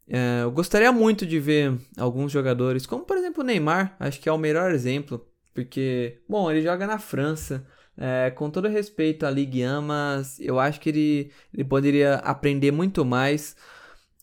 É, 0.07 0.43
eu 0.43 0.51
gostaria 0.51 0.91
muito 0.91 1.25
de 1.25 1.39
ver 1.39 1.75
alguns 1.97 2.31
jogadores, 2.31 2.85
como 2.85 3.05
por 3.05 3.17
exemplo 3.17 3.41
o 3.41 3.45
Neymar, 3.45 3.95
acho 3.99 4.19
que 4.19 4.27
é 4.27 4.31
o 4.31 4.37
melhor 4.37 4.71
exemplo, 4.71 5.25
porque, 5.53 6.21
bom, 6.27 6.51
ele 6.51 6.61
joga 6.61 6.85
na 6.85 6.99
França, 6.99 7.65
é, 7.97 8.31
com 8.31 8.49
todo 8.49 8.67
respeito 8.67 9.25
à 9.25 9.29
Ligue 9.29 9.65
1, 9.65 9.81
mas 9.81 10.39
eu 10.39 10.59
acho 10.59 10.79
que 10.79 10.89
ele, 10.89 11.31
ele 11.53 11.63
poderia 11.63 12.15
aprender 12.15 12.71
muito 12.71 13.05
mais. 13.05 13.55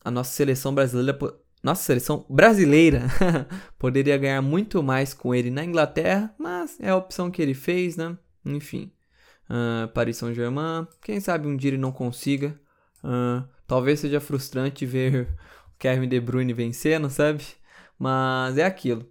A 0.03 0.11
nossa 0.11 0.33
seleção 0.33 0.75
brasileira, 0.75 1.19
nossa 1.63 1.83
seleção 1.83 2.25
brasileira 2.29 3.03
poderia 3.79 4.17
ganhar 4.17 4.41
muito 4.43 4.83
mais 4.83 5.13
com 5.13 5.35
ele 5.35 5.51
na 5.51 5.65
Inglaterra, 5.65 6.35
mas 6.39 6.79
é 6.81 6.91
a 6.91 6.97
opção 6.97 7.31
que 7.31 7.43
ele 7.43 7.55
fez, 7.55 7.97
né? 7.97 8.17
Enfim, 8.45 8.91
uh, 9.51 9.87
Paris 9.89 10.17
Saint-Germain, 10.17 10.87
quem 11.03 11.21
sabe 11.21 11.47
um 11.47 11.57
dia 11.57 11.71
ele 11.71 11.79
não 11.79 11.93
consiga. 11.93 12.59
Uh, 13.05 13.47
talvez 13.67 14.01
seja 14.01 14.21
frustrante 14.21 14.87
ver 14.87 15.29
o 15.69 15.79
Kevin 15.79 16.09
De 16.09 16.19
Bruyne 16.19 16.55
vencendo, 16.55 17.11
sabe? 17.11 17.45
Mas 17.99 18.57
é 18.57 18.65
aquilo 18.65 19.07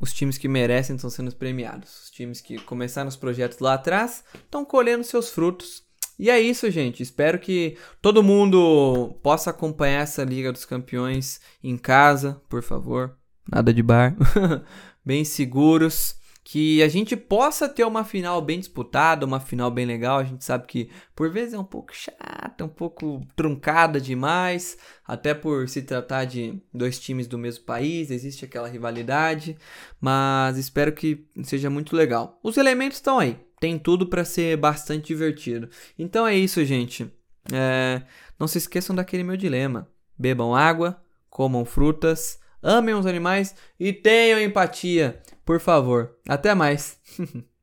os 0.00 0.12
times 0.12 0.38
que 0.38 0.48
merecem 0.48 0.96
estão 0.96 1.10
sendo 1.10 1.34
premiados. 1.34 2.04
Os 2.04 2.10
times 2.10 2.40
que 2.40 2.58
começaram 2.58 3.08
os 3.08 3.16
projetos 3.16 3.58
lá 3.58 3.74
atrás 3.74 4.24
estão 4.34 4.64
colhendo 4.64 5.04
seus 5.04 5.28
frutos. 5.28 5.84
E 6.18 6.30
é 6.30 6.40
isso, 6.40 6.70
gente. 6.70 7.02
Espero 7.02 7.38
que 7.38 7.76
todo 8.00 8.22
mundo 8.22 9.16
possa 9.22 9.50
acompanhar 9.50 10.02
essa 10.02 10.24
Liga 10.24 10.52
dos 10.52 10.64
Campeões 10.64 11.40
em 11.62 11.76
casa, 11.76 12.40
por 12.48 12.62
favor. 12.62 13.16
Nada 13.50 13.72
de 13.72 13.82
bar. 13.82 14.16
Bem 15.04 15.24
seguros 15.24 16.19
que 16.50 16.82
a 16.82 16.88
gente 16.88 17.16
possa 17.16 17.68
ter 17.68 17.84
uma 17.84 18.02
final 18.02 18.42
bem 18.42 18.58
disputada, 18.58 19.24
uma 19.24 19.38
final 19.38 19.70
bem 19.70 19.86
legal. 19.86 20.18
A 20.18 20.24
gente 20.24 20.44
sabe 20.44 20.66
que 20.66 20.90
por 21.14 21.30
vezes 21.30 21.54
é 21.54 21.58
um 21.60 21.64
pouco 21.64 21.94
chata, 21.94 22.64
um 22.64 22.68
pouco 22.68 23.24
truncada 23.36 24.00
demais, 24.00 24.76
até 25.06 25.32
por 25.32 25.68
se 25.68 25.80
tratar 25.80 26.24
de 26.24 26.60
dois 26.74 26.98
times 26.98 27.28
do 27.28 27.38
mesmo 27.38 27.64
país, 27.64 28.10
existe 28.10 28.44
aquela 28.44 28.66
rivalidade, 28.66 29.56
mas 30.00 30.58
espero 30.58 30.90
que 30.92 31.24
seja 31.44 31.70
muito 31.70 31.94
legal. 31.94 32.40
Os 32.42 32.56
elementos 32.56 32.98
estão 32.98 33.20
aí, 33.20 33.38
tem 33.60 33.78
tudo 33.78 34.08
para 34.08 34.24
ser 34.24 34.56
bastante 34.56 35.06
divertido. 35.06 35.70
Então 35.96 36.26
é 36.26 36.34
isso, 36.34 36.64
gente. 36.64 37.08
É... 37.52 38.02
Não 38.40 38.48
se 38.48 38.58
esqueçam 38.58 38.96
daquele 38.96 39.22
meu 39.22 39.36
dilema: 39.36 39.88
bebam 40.18 40.52
água, 40.52 41.00
comam 41.28 41.64
frutas, 41.64 42.40
amem 42.60 42.96
os 42.96 43.06
animais 43.06 43.54
e 43.78 43.92
tenham 43.92 44.40
empatia. 44.40 45.22
Por 45.44 45.60
favor. 45.60 46.16
Até 46.28 46.54
mais. 46.54 46.98